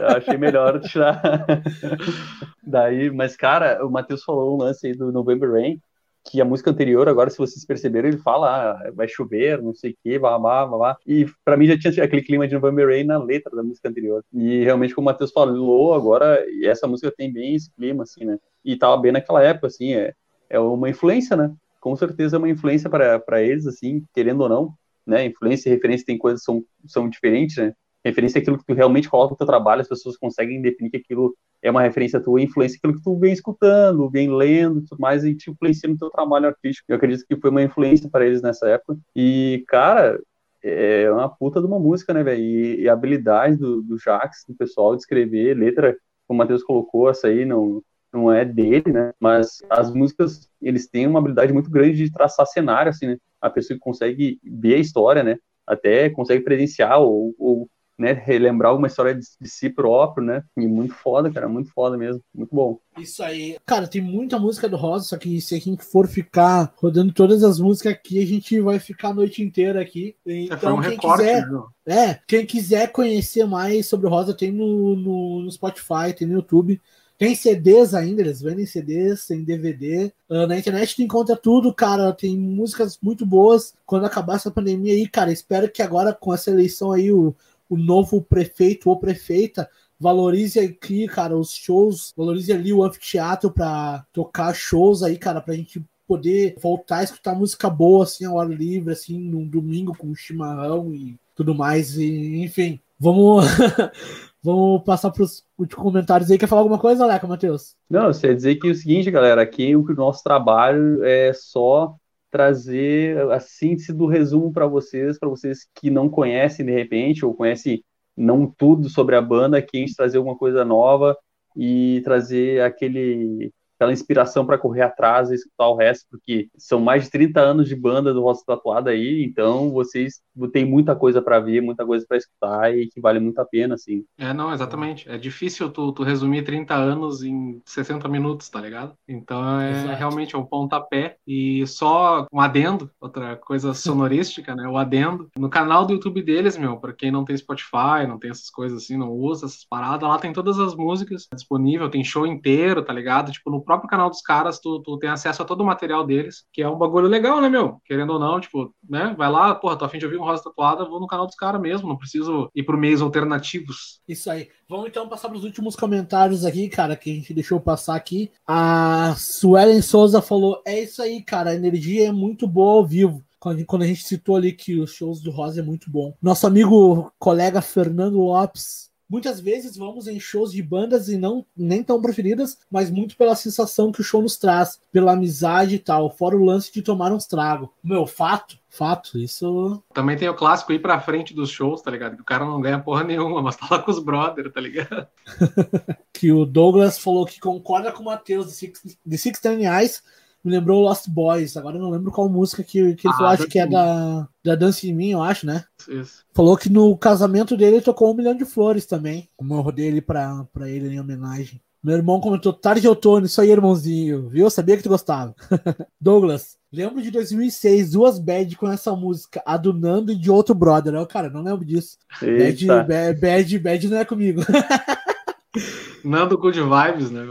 Eu 0.00 0.16
achei 0.16 0.38
melhor 0.38 0.80
tirar. 0.80 1.20
Daí, 2.66 3.10
mas 3.10 3.36
cara, 3.36 3.84
o 3.84 3.90
Matheus 3.90 4.24
falou 4.24 4.54
um 4.54 4.58
lance 4.58 4.86
aí 4.86 4.94
do 4.94 5.12
November 5.12 5.52
Rain, 5.52 5.78
que 6.24 6.40
a 6.40 6.44
música 6.44 6.70
anterior, 6.70 7.08
agora, 7.08 7.30
se 7.30 7.38
vocês 7.38 7.64
perceberam, 7.64 8.08
ele 8.08 8.18
fala, 8.18 8.72
ah, 8.72 8.92
vai 8.92 9.08
chover, 9.08 9.60
não 9.60 9.74
sei 9.74 9.90
o 9.92 9.96
que, 10.02 10.18
blá, 10.18 10.38
blá. 10.38 10.96
E 11.06 11.26
pra 11.44 11.56
mim 11.56 11.66
já 11.66 11.78
tinha 11.78 12.04
aquele 12.04 12.22
clima 12.22 12.46
de 12.46 12.54
November 12.54 12.86
Rain 12.86 13.04
na 13.04 13.18
letra 13.18 13.54
da 13.54 13.62
música 13.62 13.88
anterior. 13.88 14.24
E 14.32 14.62
realmente, 14.62 14.94
como 14.94 15.08
o 15.08 15.10
Matheus 15.10 15.32
falou, 15.32 15.94
agora, 15.94 16.44
essa 16.62 16.86
música 16.86 17.12
tem 17.16 17.32
bem 17.32 17.54
esse 17.54 17.70
clima, 17.74 18.04
assim, 18.04 18.24
né? 18.24 18.38
E 18.64 18.76
tava 18.76 18.96
bem 18.96 19.12
naquela 19.12 19.42
época, 19.42 19.66
assim, 19.66 19.94
é, 19.94 20.14
é 20.48 20.60
uma 20.60 20.88
influência, 20.88 21.36
né? 21.36 21.52
Com 21.80 21.96
certeza 21.96 22.36
é 22.36 22.38
uma 22.38 22.48
influência 22.48 22.88
para 22.88 23.42
eles, 23.42 23.66
assim, 23.66 24.04
querendo 24.14 24.42
ou 24.42 24.48
não, 24.48 24.74
né? 25.04 25.26
Influência 25.26 25.68
e 25.68 25.72
referência 25.72 26.06
tem 26.06 26.16
coisas 26.16 26.40
que 26.40 26.46
são, 26.46 26.64
são 26.86 27.08
diferentes, 27.08 27.56
né? 27.56 27.72
Referência 28.04 28.38
é 28.38 28.40
aquilo 28.40 28.58
que 28.58 28.64
tu 28.64 28.74
realmente 28.74 29.08
coloca 29.08 29.32
no 29.32 29.36
teu 29.36 29.46
trabalho, 29.46 29.80
as 29.80 29.88
pessoas 29.88 30.16
conseguem 30.16 30.60
definir 30.60 30.90
que 30.90 30.96
aquilo 30.96 31.34
é 31.62 31.70
uma 31.70 31.82
referência 31.82 32.20
tua, 32.20 32.42
influência 32.42 32.76
é 32.76 32.78
aquilo 32.78 32.94
que 32.94 33.02
tu 33.02 33.16
vem 33.16 33.32
escutando, 33.32 34.10
vem 34.10 34.34
lendo, 34.34 34.80
e 34.80 34.84
tudo 34.84 34.98
mais, 34.98 35.24
e 35.24 35.34
te 35.34 35.50
influencia 35.50 35.88
no 35.88 35.96
teu 35.96 36.10
trabalho 36.10 36.46
artístico. 36.46 36.86
Eu 36.90 36.96
acredito 36.96 37.24
que 37.26 37.36
foi 37.36 37.50
uma 37.50 37.62
influência 37.62 38.10
para 38.10 38.26
eles 38.26 38.42
nessa 38.42 38.68
época. 38.68 38.98
E, 39.14 39.64
cara, 39.68 40.20
é 40.62 41.10
uma 41.10 41.28
puta 41.28 41.60
de 41.60 41.66
uma 41.66 41.78
música, 41.78 42.12
né, 42.12 42.22
velho? 42.22 42.40
E, 42.40 42.82
e 42.82 42.88
a 42.88 42.92
habilidade 42.92 43.56
do, 43.56 43.80
do 43.80 43.96
Jax, 43.98 44.44
do 44.48 44.54
pessoal, 44.54 44.96
de 44.96 45.02
escrever 45.02 45.54
letra, 45.54 45.96
como 46.26 46.36
o 46.36 46.38
Matheus 46.38 46.64
colocou, 46.64 47.08
essa 47.08 47.28
aí 47.28 47.44
não, 47.44 47.80
não 48.12 48.32
é 48.32 48.44
dele, 48.44 48.92
né? 48.92 49.12
Mas 49.20 49.62
as 49.70 49.92
músicas, 49.92 50.48
eles 50.60 50.88
têm 50.88 51.06
uma 51.06 51.20
habilidade 51.20 51.52
muito 51.52 51.70
grande 51.70 51.96
de 51.96 52.12
traçar 52.12 52.46
cenário, 52.46 52.90
assim, 52.90 53.06
né? 53.06 53.16
A 53.40 53.48
pessoa 53.48 53.76
que 53.76 53.82
consegue 53.82 54.40
ver 54.42 54.74
a 54.74 54.78
história, 54.78 55.22
né? 55.22 55.36
Até 55.66 56.10
consegue 56.10 56.44
presenciar 56.44 57.00
ou, 57.00 57.34
ou 57.38 57.68
né, 57.98 58.12
relembrar 58.12 58.70
alguma 58.70 58.86
história 58.88 59.14
de, 59.14 59.20
de 59.40 59.48
si 59.48 59.68
próprio, 59.70 60.24
né? 60.26 60.42
E 60.56 60.66
muito 60.66 60.94
foda, 60.94 61.30
cara, 61.30 61.48
muito 61.48 61.70
foda 61.72 61.96
mesmo, 61.96 62.20
muito 62.34 62.54
bom. 62.54 62.78
Isso 62.98 63.22
aí. 63.22 63.56
Cara, 63.64 63.86
tem 63.86 64.00
muita 64.00 64.38
música 64.38 64.68
do 64.68 64.76
Rosa, 64.76 65.04
só 65.06 65.16
que 65.16 65.40
se 65.40 65.54
a 65.54 65.58
gente 65.58 65.84
for 65.84 66.06
ficar 66.06 66.72
rodando 66.76 67.12
todas 67.12 67.42
as 67.44 67.58
músicas 67.60 67.92
aqui, 67.92 68.22
a 68.22 68.26
gente 68.26 68.60
vai 68.60 68.78
ficar 68.78 69.08
a 69.10 69.14
noite 69.14 69.42
inteira 69.42 69.80
aqui. 69.80 70.14
É, 70.26 70.42
Então, 70.44 70.76
um 70.76 70.80
quem 70.80 70.90
recorte, 70.90 71.22
quiser, 71.22 71.46
né? 71.48 71.62
é, 71.86 72.18
quem 72.26 72.46
quiser 72.46 72.92
conhecer 72.92 73.46
mais 73.46 73.86
sobre 73.86 74.06
o 74.06 74.10
Rosa, 74.10 74.34
tem 74.34 74.50
no, 74.50 74.96
no, 74.96 75.42
no 75.42 75.50
Spotify, 75.52 76.12
tem 76.16 76.26
no 76.26 76.34
YouTube. 76.34 76.80
Tem 77.18 77.36
CDs 77.36 77.94
ainda, 77.94 78.20
eles 78.20 78.40
vendem 78.42 78.66
CDs, 78.66 79.26
tem 79.26 79.44
DVD. 79.44 80.12
Ah, 80.28 80.44
na 80.46 80.58
internet 80.58 80.96
tu 80.96 81.02
encontra 81.02 81.36
tudo, 81.36 81.72
cara. 81.72 82.12
Tem 82.12 82.36
músicas 82.36 82.98
muito 83.00 83.24
boas. 83.24 83.74
Quando 83.86 84.04
acabar 84.06 84.34
essa 84.36 84.50
pandemia 84.50 84.92
aí, 84.92 85.08
cara, 85.08 85.30
espero 85.30 85.70
que 85.70 85.82
agora 85.82 86.12
com 86.12 86.34
essa 86.34 86.50
eleição 86.50 86.90
aí, 86.90 87.12
o, 87.12 87.32
o 87.72 87.76
novo 87.78 88.20
prefeito 88.20 88.90
ou 88.90 88.98
prefeita 88.98 89.68
valorize 89.98 90.58
aqui, 90.58 91.06
cara, 91.06 91.36
os 91.36 91.54
shows, 91.54 92.12
valorize 92.16 92.52
ali 92.52 92.72
o 92.72 92.82
anfiteatro 92.82 93.50
pra 93.50 94.04
tocar 94.12 94.52
shows 94.52 95.02
aí, 95.02 95.16
cara, 95.16 95.40
pra 95.40 95.54
gente 95.54 95.80
poder 96.06 96.56
voltar 96.60 96.98
a 96.98 97.04
escutar 97.04 97.34
música 97.36 97.70
boa, 97.70 98.02
assim, 98.02 98.24
ao 98.24 98.38
ar 98.38 98.48
livre, 98.48 98.92
assim, 98.92 99.16
num 99.16 99.46
domingo 99.46 99.96
com 99.96 100.12
chimarrão 100.14 100.92
e 100.92 101.16
tudo 101.36 101.54
mais, 101.54 101.96
e, 101.96 102.42
enfim. 102.42 102.80
Vamos, 102.98 103.46
Vamos 104.44 104.82
passar 104.82 105.12
para 105.12 105.22
os 105.22 105.44
comentários 105.76 106.28
aí. 106.28 106.36
Quer 106.36 106.48
falar 106.48 106.62
alguma 106.62 106.78
coisa, 106.78 107.06
Leca, 107.06 107.28
Matheus? 107.28 107.76
Não, 107.88 108.12
você 108.12 108.26
ia 108.26 108.34
dizer 108.34 108.56
que 108.56 108.66
é 108.66 108.70
o 108.72 108.74
seguinte, 108.74 109.08
galera, 109.08 109.40
aqui 109.40 109.76
o 109.76 109.84
nosso 109.94 110.24
trabalho 110.24 111.04
é 111.04 111.32
só 111.32 111.94
trazer 112.32 113.30
a 113.30 113.38
síntese 113.38 113.92
do 113.92 114.06
resumo 114.06 114.52
para 114.52 114.66
vocês, 114.66 115.18
para 115.18 115.28
vocês 115.28 115.68
que 115.74 115.90
não 115.90 116.08
conhecem 116.08 116.64
de 116.66 116.72
repente, 116.72 117.24
ou 117.24 117.34
conhecem 117.34 117.84
não 118.16 118.46
tudo 118.46 118.88
sobre 118.88 119.14
a 119.14 119.22
banda, 119.22 119.58
aqui 119.58 119.76
a 119.76 119.80
gente 119.80 119.94
trazer 119.94 120.16
alguma 120.16 120.36
coisa 120.36 120.64
nova 120.64 121.16
e 121.56 122.00
trazer 122.04 122.62
aquele 122.62 123.52
aquela 123.82 123.92
inspiração 123.92 124.46
para 124.46 124.58
correr 124.58 124.82
atrás 124.82 125.30
e 125.30 125.34
escutar 125.34 125.68
o 125.68 125.76
resto, 125.76 126.06
porque 126.08 126.48
são 126.56 126.80
mais 126.80 127.04
de 127.04 127.10
30 127.10 127.40
anos 127.40 127.68
de 127.68 127.74
banda 127.74 128.14
do 128.14 128.22
Rosa 128.22 128.42
Tatuada 128.46 128.90
aí, 128.90 129.24
então 129.24 129.70
vocês 129.70 130.20
têm 130.52 130.64
muita 130.64 130.94
coisa 130.94 131.20
para 131.20 131.40
ver, 131.40 131.60
muita 131.60 131.84
coisa 131.84 132.06
para 132.06 132.16
escutar 132.16 132.76
e 132.76 132.88
que 132.88 133.00
vale 133.00 133.18
muito 133.18 133.40
a 133.40 133.44
pena, 133.44 133.74
assim. 133.74 134.04
É, 134.16 134.32
não, 134.32 134.52
exatamente. 134.52 135.08
É 135.08 135.18
difícil 135.18 135.68
tu, 135.70 135.92
tu 135.92 136.04
resumir 136.04 136.42
30 136.42 136.74
anos 136.74 137.22
em 137.24 137.60
60 137.66 138.08
minutos, 138.08 138.48
tá 138.48 138.60
ligado? 138.60 138.94
Então 139.08 139.60
é 139.60 139.70
Exato. 139.72 139.98
realmente 139.98 140.34
é 140.36 140.38
um 140.38 140.44
pontapé 140.44 141.16
e 141.26 141.66
só 141.66 142.26
um 142.32 142.40
adendo, 142.40 142.90
outra 143.00 143.36
coisa 143.36 143.74
sonorística, 143.74 144.54
né? 144.54 144.68
O 144.68 144.76
adendo. 144.76 145.28
No 145.36 145.48
canal 145.48 145.84
do 145.84 145.94
YouTube 145.94 146.22
deles, 146.22 146.56
meu, 146.56 146.76
para 146.76 146.92
quem 146.92 147.10
não 147.10 147.24
tem 147.24 147.36
Spotify, 147.36 148.06
não 148.06 148.18
tem 148.18 148.30
essas 148.30 148.50
coisas 148.50 148.84
assim, 148.84 148.96
não 148.96 149.10
usa 149.10 149.46
essas 149.46 149.64
paradas, 149.64 150.08
lá 150.08 150.18
tem 150.18 150.32
todas 150.32 150.58
as 150.58 150.76
músicas 150.76 151.26
disponível, 151.34 151.90
tem 151.90 152.04
show 152.04 152.26
inteiro, 152.26 152.84
tá 152.84 152.92
ligado? 152.92 153.32
Tipo, 153.32 153.50
no 153.50 153.60
próprio 153.72 153.88
canal 153.88 154.10
dos 154.10 154.20
caras, 154.20 154.58
tu, 154.58 154.80
tu 154.80 154.98
tem 154.98 155.08
acesso 155.08 155.40
a 155.40 155.44
todo 155.44 155.62
o 155.62 155.66
material 155.66 156.06
deles, 156.06 156.44
que 156.52 156.62
é 156.62 156.68
um 156.68 156.76
bagulho 156.76 157.08
legal, 157.08 157.40
né, 157.40 157.48
meu? 157.48 157.80
Querendo 157.84 158.12
ou 158.12 158.18
não, 158.18 158.38
tipo, 158.38 158.74
né? 158.88 159.14
Vai 159.16 159.30
lá, 159.30 159.54
porra, 159.54 159.76
tô 159.76 159.84
afim 159.84 159.98
de 159.98 160.04
ouvir 160.04 160.18
um 160.18 160.24
Rosa 160.24 160.44
Tatuada, 160.44 160.84
vou 160.84 161.00
no 161.00 161.06
canal 161.06 161.26
dos 161.26 161.34
caras 161.34 161.60
mesmo, 161.60 161.88
não 161.88 161.96
preciso 161.96 162.50
ir 162.54 162.62
por 162.64 162.76
meios 162.76 163.00
alternativos. 163.00 164.00
Isso 164.06 164.30
aí. 164.30 164.48
Vamos 164.68 164.88
então 164.88 165.08
passar 165.08 165.28
para 165.28 165.38
os 165.38 165.44
últimos 165.44 165.74
comentários 165.74 166.44
aqui, 166.44 166.68
cara, 166.68 166.96
que 166.96 167.10
a 167.10 167.14
gente 167.14 167.32
deixou 167.32 167.60
passar 167.60 167.96
aqui. 167.96 168.30
A 168.46 169.14
Suelen 169.16 169.80
Souza 169.80 170.20
falou: 170.20 170.62
é 170.66 170.82
isso 170.82 171.00
aí, 171.00 171.22
cara, 171.22 171.50
a 171.50 171.54
energia 171.54 172.08
é 172.08 172.12
muito 172.12 172.46
boa 172.46 172.74
ao 172.74 172.86
vivo 172.86 173.24
quando 173.66 173.82
a 173.82 173.86
gente 173.86 174.04
citou 174.04 174.36
ali 174.36 174.52
que 174.52 174.78
os 174.78 174.92
shows 174.92 175.20
do 175.20 175.32
Rosa 175.32 175.60
é 175.60 175.64
muito 175.64 175.90
bom. 175.90 176.14
Nosso 176.22 176.46
amigo 176.46 177.12
colega 177.18 177.60
Fernando 177.60 178.20
Lopes 178.20 178.91
Muitas 179.12 179.40
vezes 179.40 179.76
vamos 179.76 180.08
em 180.08 180.18
shows 180.18 180.52
de 180.52 180.62
bandas 180.62 181.10
e 181.10 181.18
não 181.18 181.44
nem 181.54 181.82
tão 181.82 182.00
preferidas, 182.00 182.56
mas 182.70 182.90
muito 182.90 183.14
pela 183.14 183.36
sensação 183.36 183.92
que 183.92 184.00
o 184.00 184.02
show 184.02 184.22
nos 184.22 184.38
traz, 184.38 184.80
pela 184.90 185.12
amizade 185.12 185.74
e 185.74 185.78
tal, 185.78 186.08
fora 186.08 186.34
o 186.34 186.42
lance 186.42 186.72
de 186.72 186.80
tomar 186.80 187.12
uns 187.12 187.26
tragos. 187.26 187.68
Meu, 187.84 188.06
fato, 188.06 188.58
fato, 188.70 189.18
isso. 189.18 189.82
Também 189.92 190.16
tem 190.16 190.30
o 190.30 190.34
clássico 190.34 190.72
ir 190.72 190.80
pra 190.80 190.98
frente 190.98 191.34
dos 191.34 191.50
shows, 191.50 191.82
tá 191.82 191.90
ligado? 191.90 192.16
Que 192.16 192.22
o 192.22 192.24
cara 192.24 192.46
não 192.46 192.58
ganha 192.58 192.78
porra 192.78 193.04
nenhuma, 193.04 193.42
mas 193.42 193.54
tá 193.54 193.66
lá 193.70 193.80
com 193.80 193.90
os 193.90 193.98
brothers, 193.98 194.50
tá 194.50 194.62
ligado? 194.62 195.06
que 196.10 196.32
o 196.32 196.46
Douglas 196.46 196.98
falou 196.98 197.26
que 197.26 197.38
concorda 197.38 197.92
com 197.92 198.00
o 198.00 198.06
Matheus 198.06 198.46
de 198.46 198.52
Six, 198.52 198.96
de 199.04 199.18
Six 199.18 199.44
Eyes 199.44 200.02
me 200.44 200.50
lembrou 200.50 200.82
Lost 200.82 201.08
Boys. 201.08 201.56
Agora 201.56 201.76
eu 201.76 201.82
não 201.82 201.90
lembro 201.90 202.10
qual 202.10 202.28
música 202.28 202.62
que, 202.62 202.94
que 202.94 203.06
ele 203.06 203.14
ah, 203.14 203.16
falou, 203.16 203.32
acho 203.32 203.46
que 203.46 203.58
é 203.58 203.66
da, 203.66 204.28
da 204.44 204.54
Dance 204.54 204.88
em 204.88 204.94
Mim, 204.94 205.10
eu 205.10 205.22
acho, 205.22 205.46
né? 205.46 205.64
Isso. 205.88 206.24
Falou 206.34 206.56
que 206.56 206.68
no 206.68 206.96
casamento 206.96 207.56
dele 207.56 207.76
ele 207.76 207.84
tocou 207.84 208.12
um 208.12 208.16
milhão 208.16 208.34
de 208.34 208.44
flores 208.44 208.86
também. 208.86 209.28
O 209.38 209.44
morro 209.44 209.70
dele 209.70 210.00
pra, 210.00 210.44
pra 210.52 210.68
ele 210.68 210.88
em 210.88 211.00
homenagem. 211.00 211.60
Meu 211.82 211.96
irmão 211.96 212.20
comentou, 212.20 212.52
tarde 212.52 212.86
outono, 212.86 213.26
isso 213.26 213.40
aí, 213.40 213.50
irmãozinho, 213.50 214.28
viu? 214.28 214.44
Eu 214.44 214.50
sabia 214.50 214.76
que 214.76 214.84
tu 214.84 214.88
gostava. 214.88 215.34
Douglas, 216.00 216.56
lembro 216.72 217.02
de 217.02 217.10
2006, 217.10 217.90
duas 217.90 218.20
bad 218.20 218.56
com 218.56 218.70
essa 218.70 218.94
música, 218.94 219.42
a 219.44 219.56
do 219.56 219.72
Nando 219.72 220.12
e 220.12 220.16
de 220.16 220.30
outro 220.30 220.54
brother. 220.54 220.94
Eu, 220.94 221.04
cara, 221.06 221.28
não 221.28 221.42
lembro 221.42 221.64
disso. 221.64 221.98
Bad, 222.20 223.18
bad, 223.18 223.58
bad 223.58 223.88
não 223.88 223.98
é 223.98 224.04
comigo. 224.04 224.42
Nando 226.04 226.38
Good 226.38 226.60
Vibes, 226.60 227.10
né? 227.10 227.22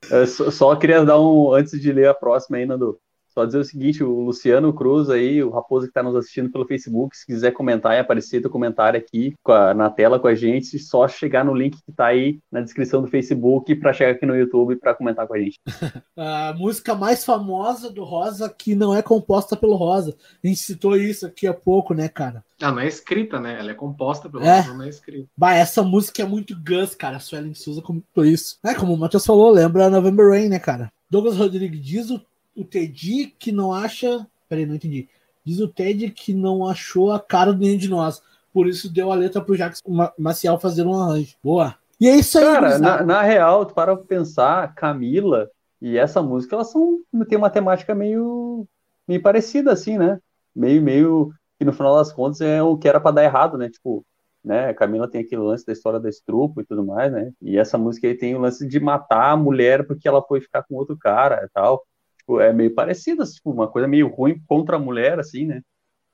só, 0.26 0.50
só, 0.50 0.76
queria 0.76 1.04
dar 1.04 1.20
um. 1.20 1.52
Antes 1.52 1.80
de 1.80 1.92
ler 1.92 2.08
a 2.08 2.14
próxima 2.14 2.56
aí, 2.56 2.66
Nando. 2.66 2.98
Só 3.32 3.44
dizer 3.44 3.58
o 3.58 3.64
seguinte: 3.64 4.02
o 4.02 4.20
Luciano 4.20 4.72
Cruz 4.72 5.08
aí, 5.08 5.42
o 5.42 5.50
Raposo 5.50 5.86
que 5.86 5.90
está 5.90 6.02
nos 6.02 6.16
assistindo 6.16 6.50
pelo 6.50 6.66
Facebook, 6.66 7.16
se 7.16 7.26
quiser 7.26 7.52
comentar 7.52 7.94
e 7.94 7.98
aparecer 7.98 8.40
teu 8.40 8.50
comentário 8.50 8.98
aqui 8.98 9.34
a, 9.46 9.72
na 9.74 9.90
tela 9.90 10.18
com 10.18 10.26
a 10.26 10.34
gente, 10.34 10.78
só 10.78 11.06
chegar 11.06 11.44
no 11.44 11.54
link 11.54 11.76
que 11.82 11.90
está 11.90 12.06
aí 12.06 12.38
na 12.50 12.60
descrição 12.60 13.00
do 13.00 13.08
Facebook 13.08 13.74
para 13.76 13.92
chegar 13.92 14.12
aqui 14.12 14.26
no 14.26 14.36
YouTube 14.36 14.76
para 14.76 14.94
comentar 14.94 15.26
com 15.26 15.34
a 15.34 15.38
gente. 15.38 15.58
a 16.16 16.54
música 16.56 16.94
mais 16.94 17.24
famosa 17.24 17.90
do 17.90 18.04
Rosa 18.04 18.48
que 18.48 18.74
não 18.74 18.94
é 18.94 19.02
composta 19.02 19.56
pelo 19.56 19.76
Rosa. 19.76 20.16
A 20.42 20.46
gente 20.46 20.60
citou 20.60 20.96
isso 20.96 21.26
aqui 21.26 21.46
há 21.46 21.54
pouco, 21.54 21.94
né, 21.94 22.08
cara? 22.08 22.44
Ela 22.60 22.72
não 22.72 22.80
é 22.80 22.88
escrita, 22.88 23.40
né? 23.40 23.58
Ela 23.58 23.70
é 23.70 23.74
composta 23.74 24.28
pelo 24.28 24.44
é. 24.44 24.60
Rosa, 24.60 24.74
não 24.74 24.84
é 24.84 24.88
escrita. 24.88 25.28
Bah, 25.36 25.54
essa 25.54 25.82
música 25.82 26.22
é 26.22 26.26
muito 26.26 26.54
Gus, 26.54 26.94
cara. 26.94 27.16
A 27.16 27.20
Suelen 27.20 27.54
Souza 27.54 27.80
comentou 27.80 28.24
isso. 28.24 28.58
É, 28.64 28.74
como 28.74 28.92
o 28.92 28.98
Matheus 28.98 29.24
falou, 29.24 29.50
lembra 29.50 29.88
November 29.88 30.28
Rain, 30.28 30.48
né, 30.48 30.58
cara? 30.58 30.92
Douglas 31.10 31.36
Rodrigues 31.36 31.80
diz 31.84 32.10
o 32.10 32.20
o 32.60 32.64
Teddy 32.64 33.34
que 33.38 33.52
não 33.52 33.72
acha. 33.72 34.26
Peraí, 34.48 34.66
não 34.66 34.74
entendi. 34.74 35.08
Diz 35.44 35.60
o 35.60 35.68
Ted 35.68 36.10
que 36.10 36.34
não 36.34 36.66
achou 36.66 37.12
a 37.12 37.20
cara 37.20 37.52
do 37.52 37.60
nenhum 37.60 37.78
de 37.78 37.88
nós. 37.88 38.22
Por 38.52 38.66
isso 38.66 38.92
deu 38.92 39.10
a 39.10 39.14
letra 39.14 39.40
pro 39.40 39.56
Jackson 39.56 39.82
Maciel 40.18 40.58
fazer 40.58 40.84
um 40.84 40.94
arranjo. 40.94 41.36
Boa. 41.42 41.76
E 42.00 42.08
é 42.08 42.16
isso 42.16 42.38
aí, 42.38 42.44
Cara, 42.44 42.78
na, 42.78 43.02
na, 43.02 43.22
real, 43.22 43.66
tu 43.66 43.74
para 43.74 43.96
pensar, 43.96 44.74
Camila 44.74 45.50
e 45.80 45.96
essa 45.96 46.22
música, 46.22 46.56
elas 46.56 46.70
são. 46.70 47.00
tem 47.28 47.38
uma 47.38 47.50
temática 47.50 47.94
meio. 47.94 48.66
meio 49.06 49.22
parecida, 49.22 49.72
assim, 49.72 49.98
né? 49.98 50.18
Meio, 50.54 50.82
meio. 50.82 51.32
que 51.58 51.64
no 51.64 51.72
final 51.72 51.96
das 51.96 52.12
contas 52.12 52.40
é 52.40 52.62
o 52.62 52.76
que 52.76 52.88
era 52.88 53.00
para 53.00 53.12
dar 53.12 53.24
errado, 53.24 53.56
né? 53.56 53.68
Tipo, 53.68 54.04
né? 54.44 54.72
Camila 54.74 55.08
tem 55.08 55.20
aquele 55.20 55.42
lance 55.42 55.64
da 55.64 55.72
história 55.72 56.00
da 56.00 56.08
estrupo 56.08 56.60
e 56.60 56.64
tudo 56.64 56.84
mais, 56.84 57.12
né? 57.12 57.32
E 57.40 57.58
essa 57.58 57.76
música 57.78 58.06
aí 58.06 58.14
tem 58.14 58.34
o 58.34 58.40
lance 58.40 58.66
de 58.66 58.80
matar 58.80 59.32
a 59.32 59.36
mulher 59.36 59.86
porque 59.86 60.08
ela 60.08 60.22
foi 60.22 60.40
ficar 60.40 60.62
com 60.62 60.74
outro 60.74 60.96
cara 60.98 61.44
e 61.44 61.48
tal. 61.48 61.84
Tipo, 62.30 62.40
é 62.40 62.52
meio 62.52 62.72
parecido, 62.72 63.22
assim, 63.22 63.34
tipo, 63.34 63.50
uma 63.50 63.66
coisa 63.66 63.88
meio 63.88 64.06
ruim 64.06 64.40
contra 64.46 64.76
a 64.76 64.78
mulher, 64.78 65.18
assim, 65.18 65.46
né? 65.46 65.62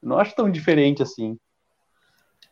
não 0.02 0.18
acho 0.18 0.34
tão 0.34 0.50
diferente 0.50 1.02
assim. 1.02 1.36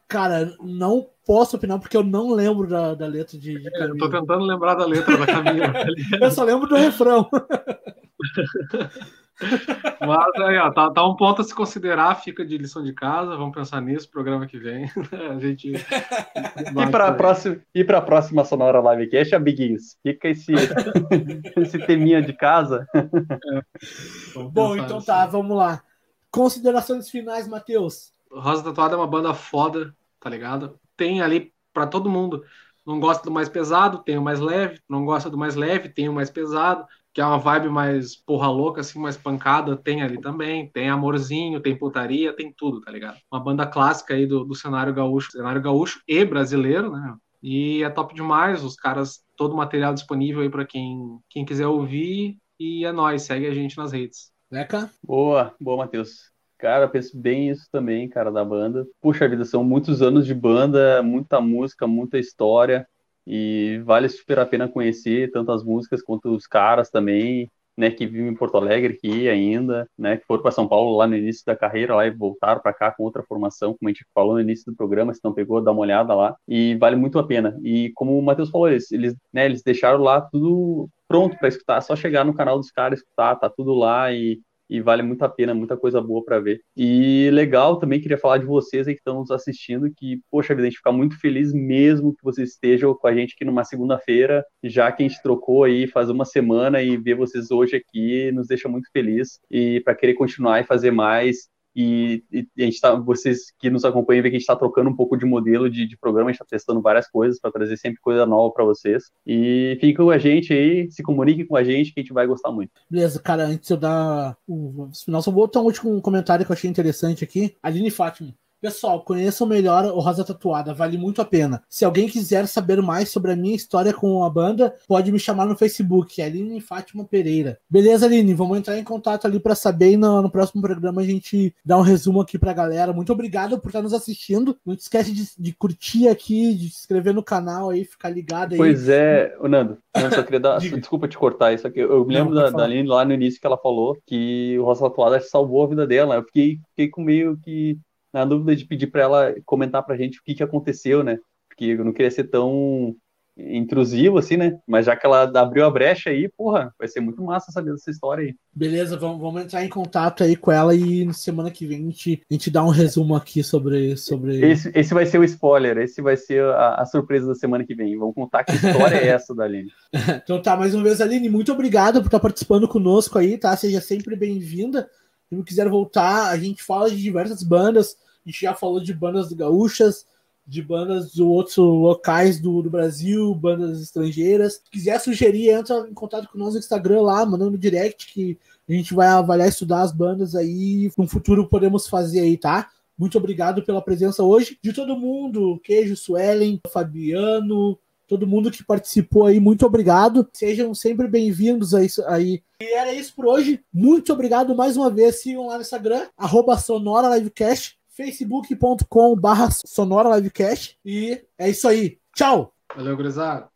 Cara, 0.09 0.55
não 0.61 1.09
posso 1.25 1.57
opinar 1.57 1.79
porque 1.79 1.97
eu 1.97 2.03
não 2.03 2.35
lembro 2.35 2.67
da, 2.67 2.95
da 2.95 3.07
letra 3.07 3.39
de, 3.39 3.59
de 3.59 3.69
é, 3.69 3.85
eu 3.85 3.97
tô 3.97 4.11
tentando 4.11 4.45
lembrar 4.45 4.75
da 4.75 4.85
letra 4.85 5.17
da 5.17 5.25
Camila. 5.25 5.73
Eu 6.21 6.31
só 6.31 6.45
lembro 6.45 6.69
do 6.69 6.75
refrão. 6.75 7.29
Mas 9.41 10.43
aí, 10.43 10.57
ó, 10.59 10.71
tá, 10.71 10.91
tá, 10.91 11.07
um 11.07 11.17
ponto 11.17 11.43
a 11.43 11.45
se 11.45 11.55
considerar, 11.55 12.15
fica 12.17 12.45
de 12.45 12.57
lição 12.57 12.83
de 12.83 12.93
casa, 12.93 13.37
vamos 13.37 13.55
pensar 13.55 13.81
nisso, 13.81 14.09
programa 14.09 14.47
que 14.47 14.59
vem. 14.59 14.89
a 15.31 15.39
gente. 15.41 15.73
e 15.73 16.91
para 16.91 17.09
a 17.09 17.13
próxima, 17.13 17.61
e 17.75 17.83
para 17.83 17.99
a 17.99 18.03
próxima 18.03 18.45
Sonora 18.45 18.81
Livecast, 18.81 19.35
amiguinhos, 19.35 19.97
fica 20.03 20.29
esse, 20.29 20.53
esse 21.57 21.79
teminha 21.81 22.23
de 22.23 22.33
casa. 22.33 22.87
É, 22.95 24.41
Bom, 24.53 24.77
então 24.77 24.99
assim. 24.99 25.07
tá, 25.07 25.27
vamos 25.27 25.57
lá. 25.57 25.83
Considerações 26.31 27.11
finais, 27.11 27.49
Matheus. 27.49 28.13
Rosa 28.31 28.63
Tatuada 28.65 28.95
é 28.95 28.99
uma 28.99 29.07
banda 29.07 29.35
foda, 29.35 29.95
tá 30.21 30.31
ligado? 30.31 30.79
Tem 30.97 31.21
ali 31.21 31.53
para 31.73 31.87
todo 31.87 32.11
mundo. 32.11 32.45
Não 32.87 33.01
gosta 33.01 33.25
do 33.25 33.31
mais 33.31 33.49
pesado, 33.49 33.99
tem 33.99 34.19
o 34.19 34.23
mais 34.23 34.41
leve. 34.41 34.81
Não 34.89 35.05
gosta 35.05 35.31
do 35.31 35.39
mais 35.39 35.55
leve, 35.55 35.89
tem 35.89 36.09
o 36.09 36.13
mais 36.13 36.31
pesado 36.31 36.87
que 37.15 37.21
é 37.21 37.25
uma 37.25 37.39
vibe 37.39 37.69
mais 37.69 38.17
porra 38.17 38.51
louca, 38.51 38.81
assim, 38.81 38.99
mais 38.99 39.17
pancada, 39.17 39.77
tem 39.77 40.03
ali 40.03 40.21
também. 40.21 40.69
Tem 40.69 40.89
amorzinho, 40.89 41.61
tem 41.61 41.79
putaria, 41.79 42.35
tem 42.35 42.53
tudo, 42.53 42.81
tá 42.81 42.91
ligado? 42.91 43.17
Uma 43.33 43.41
banda 43.41 43.65
clássica 43.65 44.15
aí 44.15 44.27
do, 44.27 44.45
do 44.45 44.55
cenário 44.55 44.93
gaúcho, 44.93 45.31
cenário 45.31 45.63
gaúcho 45.63 46.01
e 46.09 46.25
brasileiro, 46.25 46.91
né? 46.91 47.15
E 47.41 47.85
é 47.85 47.89
top 47.89 48.15
demais, 48.15 48.65
os 48.65 48.75
caras, 48.75 49.23
todo 49.37 49.53
o 49.53 49.57
material 49.57 49.95
disponível 49.95 50.43
aí 50.43 50.51
para 50.51 50.67
quem, 50.67 51.21
quem 51.31 51.45
quiser 51.45 51.69
ouvir. 51.69 52.37
E 52.59 52.85
é 52.85 52.91
nóis, 52.91 53.23
segue 53.23 53.47
a 53.47 53.55
gente 53.55 53.77
nas 53.77 53.93
redes. 53.93 54.33
Leca? 54.51 54.91
Boa, 55.01 55.55
boa, 55.61 55.77
Matheus. 55.77 56.33
Cara, 56.59 56.89
penso 56.89 57.17
bem 57.17 57.51
isso 57.51 57.69
também, 57.71 58.09
cara, 58.09 58.33
da 58.33 58.45
banda. 58.45 58.87
Puxa 59.01 59.29
vida, 59.29 59.45
são 59.45 59.63
muitos 59.63 60.03
anos 60.03 60.27
de 60.27 60.35
banda, 60.35 61.01
muita 61.03 61.41
música, 61.41 61.87
muita 61.87 62.19
história. 62.19 62.89
E 63.27 63.81
vale 63.85 64.09
super 64.09 64.39
a 64.39 64.47
pena 64.47 64.69
conhecer 64.69 65.31
tanto 65.31 65.53
as 65.53 65.65
músicas 65.65 66.03
quanto 66.03 66.35
os 66.35 66.47
caras 66.47 66.91
também, 66.91 67.51
né, 67.77 67.91
que 67.91 68.07
vivem 68.07 68.29
em 68.29 68.35
Porto 68.35 68.57
Alegre 68.57 68.95
aqui 68.95 69.29
ainda, 69.29 69.89
né, 69.99 70.17
que 70.17 70.27
foram 70.27 70.43
para 70.43 70.51
São 70.53 70.69
Paulo 70.69 70.97
lá 70.97 71.07
no 71.07 71.17
início 71.17 71.45
da 71.45 71.57
carreira 71.57 71.95
lá 71.95 72.07
e 72.07 72.11
voltaram 72.11 72.61
para 72.61 72.73
cá 72.73 72.91
com 72.93 73.03
outra 73.03 73.23
formação, 73.23 73.75
como 73.75 73.89
a 73.89 73.93
gente 73.93 74.07
falou 74.15 74.35
no 74.35 74.41
início 74.41 74.71
do 74.71 74.77
programa, 74.77 75.13
se 75.13 75.21
não 75.25 75.33
pegou, 75.33 75.61
dá 75.61 75.73
uma 75.73 75.81
olhada 75.81 76.15
lá, 76.15 76.37
e 76.47 76.77
vale 76.77 76.97
muito 76.97 77.19
a 77.19 77.27
pena. 77.27 77.59
E 77.63 77.91
como 77.95 78.17
o 78.19 78.23
Matheus 78.23 78.51
falou, 78.51 78.69
eles, 78.69 78.91
eles, 78.93 79.17
né, 79.33 79.47
eles 79.47 79.63
deixaram 79.63 80.01
lá 80.03 80.21
tudo 80.21 80.89
pronto 81.09 81.37
para 81.39 81.49
escutar, 81.49 81.81
só 81.81 81.97
chegar 81.97 82.25
no 82.25 82.35
canal 82.35 82.59
dos 82.59 82.71
caras 82.71 83.01
escutar, 83.01 83.37
tá 83.37 83.51
tudo 83.51 83.75
lá 83.75 84.13
e 84.13 84.41
e 84.69 84.81
vale 84.81 85.03
muito 85.03 85.23
a 85.23 85.29
pena, 85.29 85.55
muita 85.55 85.77
coisa 85.77 86.01
boa 86.01 86.25
para 86.25 86.41
ver. 86.41 86.61
E 86.77 87.31
legal, 87.33 87.79
também 87.79 88.01
queria 88.01 88.19
falar 88.19 88.39
de 88.39 88.47
vocês 88.47 88.87
aí 88.87 88.95
que 88.95 89.01
estão 89.01 89.21
nos 89.21 89.31
assistindo, 89.31 89.93
que, 89.97 90.21
poxa 90.31 90.55
vida, 90.55 90.67
a 90.67 90.71
gente 90.71 90.79
fica 90.79 90.93
muito 90.93 91.19
feliz 91.19 91.53
mesmo 91.53 92.15
que 92.15 92.23
vocês 92.23 92.51
estejam 92.51 92.95
com 92.95 93.07
a 93.07 93.15
gente 93.15 93.35
aqui 93.35 93.45
numa 93.45 93.65
segunda-feira, 93.65 94.45
já 94.63 94.91
que 94.91 95.03
a 95.03 95.09
gente 95.09 95.23
trocou 95.23 95.65
aí 95.65 95.87
faz 95.87 96.11
uma 96.11 96.25
semana 96.25 96.83
e 96.83 96.97
ver 96.97 97.15
vocês 97.15 97.51
hoje 97.51 97.77
aqui 97.77 98.31
nos 98.33 98.49
deixa 98.49 98.69
muito 98.69 98.89
feliz 98.93 99.39
e 99.51 99.81
para 99.81 99.95
querer 99.95 100.15
continuar 100.15 100.61
e 100.61 100.65
fazer 100.65 100.91
mais 100.91 101.49
E, 101.75 102.25
e, 102.33 102.47
gente 102.57 102.81
tá, 102.81 102.95
vocês 102.95 103.53
que 103.59 103.69
nos 103.69 103.85
acompanham, 103.85 104.23
vê 104.23 104.31
que 104.31 104.37
a 104.37 104.39
gente 104.39 104.43
está 104.43 104.57
trocando 104.57 104.91
um 104.91 104.97
pouco 104.97 105.17
de 105.17 105.25
modelo 105.25 105.69
de, 105.69 105.87
de 105.87 105.97
programa, 105.97 106.31
a 106.31 106.33
gente 106.33 106.41
está 106.41 106.57
testando 106.57 106.81
várias 106.81 107.09
coisas 107.09 107.41
para 107.41 107.51
trazer 107.51 107.77
sempre 107.77 108.01
coisa 108.01 108.25
nova 108.25 108.53
para 108.53 108.65
vocês. 108.65 109.11
E 109.27 109.77
fiquem 109.81 109.95
com 109.95 110.11
a 110.11 110.19
gente 110.19 110.53
aí, 110.53 110.91
se 110.91 111.03
comuniquem 111.03 111.47
com 111.47 111.57
a 111.57 111.65
gente 111.65 111.93
que 111.93 112.01
a 112.01 112.03
gente 112.03 112.13
vai 112.13 112.27
gostar 112.27 112.53
muito. 112.53 112.71
Beleza, 112.89 113.21
cara, 113.21 113.47
antes 113.47 113.67
de 113.67 113.75
eu 113.75 113.79
dar 113.79 114.37
o 114.47 114.89
final, 115.05 115.23
só 115.23 115.31
vou 115.31 115.47
botar 115.47 115.61
um 115.61 115.65
último 115.65 116.01
comentário 116.01 116.45
que 116.45 116.53
eu 116.53 116.55
achei 116.55 116.71
interessante 116.71 117.25
aqui. 117.25 117.57
Aline 117.63 117.91
Fátima. 117.91 118.35
Pessoal, 118.65 119.03
conheçam 119.03 119.47
melhor 119.47 119.85
o 119.85 120.01
Rosa 120.01 120.25
Tatuada, 120.25 120.73
vale 120.73 120.97
muito 120.97 121.21
a 121.21 121.25
pena. 121.27 121.63
Se 121.69 121.85
alguém 121.85 122.09
quiser 122.09 122.47
saber 122.47 122.81
mais 122.81 123.11
sobre 123.11 123.31
a 123.31 123.37
minha 123.37 123.55
história 123.55 123.93
com 123.93 124.25
a 124.25 124.31
banda, 124.31 124.75
pode 124.89 125.13
me 125.13 125.19
chamar 125.19 125.45
no 125.45 125.55
Facebook, 125.55 126.23
Aline 126.23 126.63
Fátima 126.63 127.05
Pereira. 127.05 127.59
Beleza, 127.69 128.07
Aline? 128.07 128.33
Vamos 128.33 128.57
entrar 128.57 128.79
em 128.79 128.83
contato 128.83 129.27
ali 129.27 129.39
para 129.39 129.55
saber 129.55 129.91
e 129.91 129.97
no, 129.99 130.23
no, 130.23 130.31
próximo 130.31 130.63
programa 130.63 131.03
a 131.03 131.05
gente 131.05 131.55
dá 131.63 131.77
um 131.77 131.83
resumo 131.83 132.23
aqui 132.23 132.39
pra 132.39 132.55
galera. 132.55 132.95
Muito 132.95 133.13
obrigado 133.13 133.59
por 133.61 133.69
estar 133.69 133.83
nos 133.83 133.93
assistindo. 133.93 134.57
Não 134.65 134.73
esquece 134.73 135.13
de, 135.13 135.29
de 135.39 135.53
curtir 135.53 136.09
aqui, 136.09 136.55
de 136.55 136.71
se 136.71 136.79
inscrever 136.79 137.13
no 137.13 137.23
canal 137.23 137.69
aí, 137.69 137.85
ficar 137.85 138.09
ligado 138.09 138.53
aí. 138.53 138.57
Pois 138.57 138.89
é, 138.89 139.37
Nando, 139.43 139.77
eu 139.95 140.11
só 140.11 140.23
queria 140.23 140.41
dar. 140.41 140.57
desculpa 140.81 141.07
te 141.07 141.19
cortar 141.19 141.53
isso 141.53 141.67
aqui. 141.67 141.81
Eu 141.81 142.07
me 142.07 142.15
lembro 142.15 142.35
Não, 142.35 142.45
da, 142.45 142.49
da 142.49 142.65
Aline 142.65 142.89
lá 142.89 143.05
no 143.05 143.13
início 143.13 143.39
que 143.39 143.47
ela 143.47 143.59
falou 143.59 143.99
que 144.07 144.59
o 144.59 144.65
Rosa 144.65 144.89
Tatuada 144.89 145.21
salvou 145.21 145.65
a 145.65 145.69
vida 145.69 145.87
dela. 145.87 146.15
Eu 146.15 146.23
fiquei, 146.23 146.59
fiquei 146.71 146.89
com 146.89 147.03
meio 147.03 147.37
que 147.45 147.79
na 148.15 148.25
dúvida 148.25 148.55
de 148.55 148.65
pedir 148.65 148.87
para 148.87 149.03
ela 149.03 149.35
comentar 149.45 149.83
para 149.83 149.97
a 149.97 149.99
gente 149.99 150.21
o 150.21 150.23
que, 150.23 150.37
que 150.37 150.43
aconteceu, 150.43 151.03
né? 151.03 151.19
Porque 151.49 151.65
eu 151.65 151.85
não 151.85 151.93
queria 151.93 152.11
ser 152.11 152.25
tão 152.25 152.95
intrusivo, 153.37 154.19
assim, 154.19 154.37
né? 154.37 154.57
Mas 154.65 154.87
já 154.87 154.95
que 154.95 155.05
ela 155.05 155.25
abriu 155.41 155.65
a 155.65 155.71
brecha 155.71 156.11
aí, 156.11 156.29
porra, 156.29 156.73
vai 156.79 156.87
ser 156.87 157.01
muito 157.01 157.21
massa 157.21 157.51
saber 157.51 157.73
dessa 157.73 157.91
história 157.91 158.27
aí. 158.27 158.37
Beleza, 158.55 158.97
vamos, 158.97 159.21
vamos 159.21 159.43
entrar 159.43 159.65
em 159.65 159.69
contato 159.69 160.23
aí 160.23 160.37
com 160.37 160.53
ela 160.53 160.73
e 160.73 161.13
semana 161.13 161.51
que 161.51 161.67
vem 161.67 161.79
a 161.79 161.83
gente, 161.83 162.23
a 162.31 162.35
gente 162.35 162.51
dá 162.53 162.65
um 162.65 162.69
resumo 162.69 163.17
aqui 163.17 163.43
sobre. 163.43 163.97
sobre... 163.97 164.41
Esse, 164.49 164.71
esse 164.73 164.95
vai 164.95 165.07
ser 165.07 165.19
o 165.19 165.25
spoiler, 165.25 165.79
esse 165.79 166.01
vai 166.01 166.17
ser 166.17 166.45
a, 166.45 166.77
a 166.77 166.87
surpresa 166.87 167.27
da 167.27 167.35
semana 167.35 167.65
que 167.65 167.75
vem. 167.75 167.99
Vamos 167.99 168.15
contar 168.15 168.45
que 168.45 168.55
história 168.55 168.97
é 168.97 169.09
essa 169.09 169.35
da 169.35 169.43
Aline. 169.43 169.73
então 170.23 170.41
tá, 170.41 170.57
mais 170.57 170.73
uma 170.73 170.85
vez, 170.85 171.01
Aline, 171.01 171.29
muito 171.29 171.53
obrigado 171.53 172.01
por 172.01 172.07
estar 172.07 172.21
participando 172.21 172.69
conosco 172.69 173.19
aí, 173.19 173.37
tá? 173.37 173.57
Seja 173.57 173.81
sempre 173.81 174.15
bem-vinda. 174.15 174.89
Se 175.29 175.43
quiser 175.43 175.69
voltar, 175.69 176.29
a 176.29 176.39
gente 176.39 176.63
fala 176.63 176.91
de 176.91 177.01
diversas 177.01 177.43
bandas 177.43 177.97
a 178.25 178.31
gente 178.31 178.41
já 178.41 178.55
falou 178.55 178.81
de 178.81 178.93
bandas 178.95 179.33
gaúchas, 179.33 180.07
de 180.47 180.63
bandas 180.63 181.13
de 181.13 181.23
outros 181.23 181.57
locais 181.57 182.41
do, 182.41 182.63
do 182.63 182.71
Brasil, 182.71 183.35
bandas 183.35 183.81
estrangeiras. 183.81 184.55
Se 184.55 184.71
quiser 184.71 184.99
sugerir, 184.99 185.51
entra 185.51 185.87
em 185.89 185.95
contato 185.95 186.29
com 186.29 186.39
nós 186.39 186.55
no 186.55 186.59
Instagram 186.59 187.03
lá, 187.03 187.25
mandando 187.27 187.59
direct 187.59 188.13
que 188.13 188.39
a 188.69 188.73
gente 188.73 188.95
vai 188.95 189.09
avaliar 189.09 189.49
estudar 189.49 189.83
as 189.83 189.93
bandas 189.93 190.35
aí. 190.35 190.91
No 190.97 191.07
futuro 191.07 191.49
podemos 191.49 191.87
fazer 191.87 192.21
aí, 192.21 192.37
tá? 192.39 192.71
Muito 192.97 193.19
obrigado 193.19 193.63
pela 193.63 193.83
presença 193.83 194.23
hoje 194.23 194.59
de 194.63 194.73
todo 194.73 194.97
mundo, 194.97 195.61
Queijo, 195.63 195.97
Suelen, 195.97 196.61
Fabiano, 196.73 197.79
todo 198.07 198.27
mundo 198.27 198.51
que 198.51 198.65
participou 198.65 199.27
aí, 199.27 199.41
muito 199.41 199.65
obrigado. 199.67 200.29
Sejam 200.33 200.75
sempre 200.75 201.09
bem-vindos 201.09 201.75
aí. 201.75 202.43
E 202.61 202.75
era 202.75 202.93
isso 202.93 203.15
por 203.15 203.27
hoje. 203.27 203.63
Muito 203.73 204.13
obrigado 204.13 204.55
mais 204.55 204.77
uma 204.77 204.91
vez. 204.91 205.23
Sigam 205.23 205.47
lá 205.47 205.57
no 205.57 205.63
Instagram, 205.63 206.07
arroba 206.17 206.57
Sonora 206.57 207.17
Livecast 207.17 207.79
facebook.com 207.95 209.17
barra 209.17 209.49
sonora 209.51 210.17
livecast 210.17 210.77
e 210.85 211.23
é 211.39 211.49
isso 211.49 211.69
aí. 211.69 211.99
Tchau! 212.15 212.53
Valeu, 212.77 212.97
gurizada! 212.97 213.49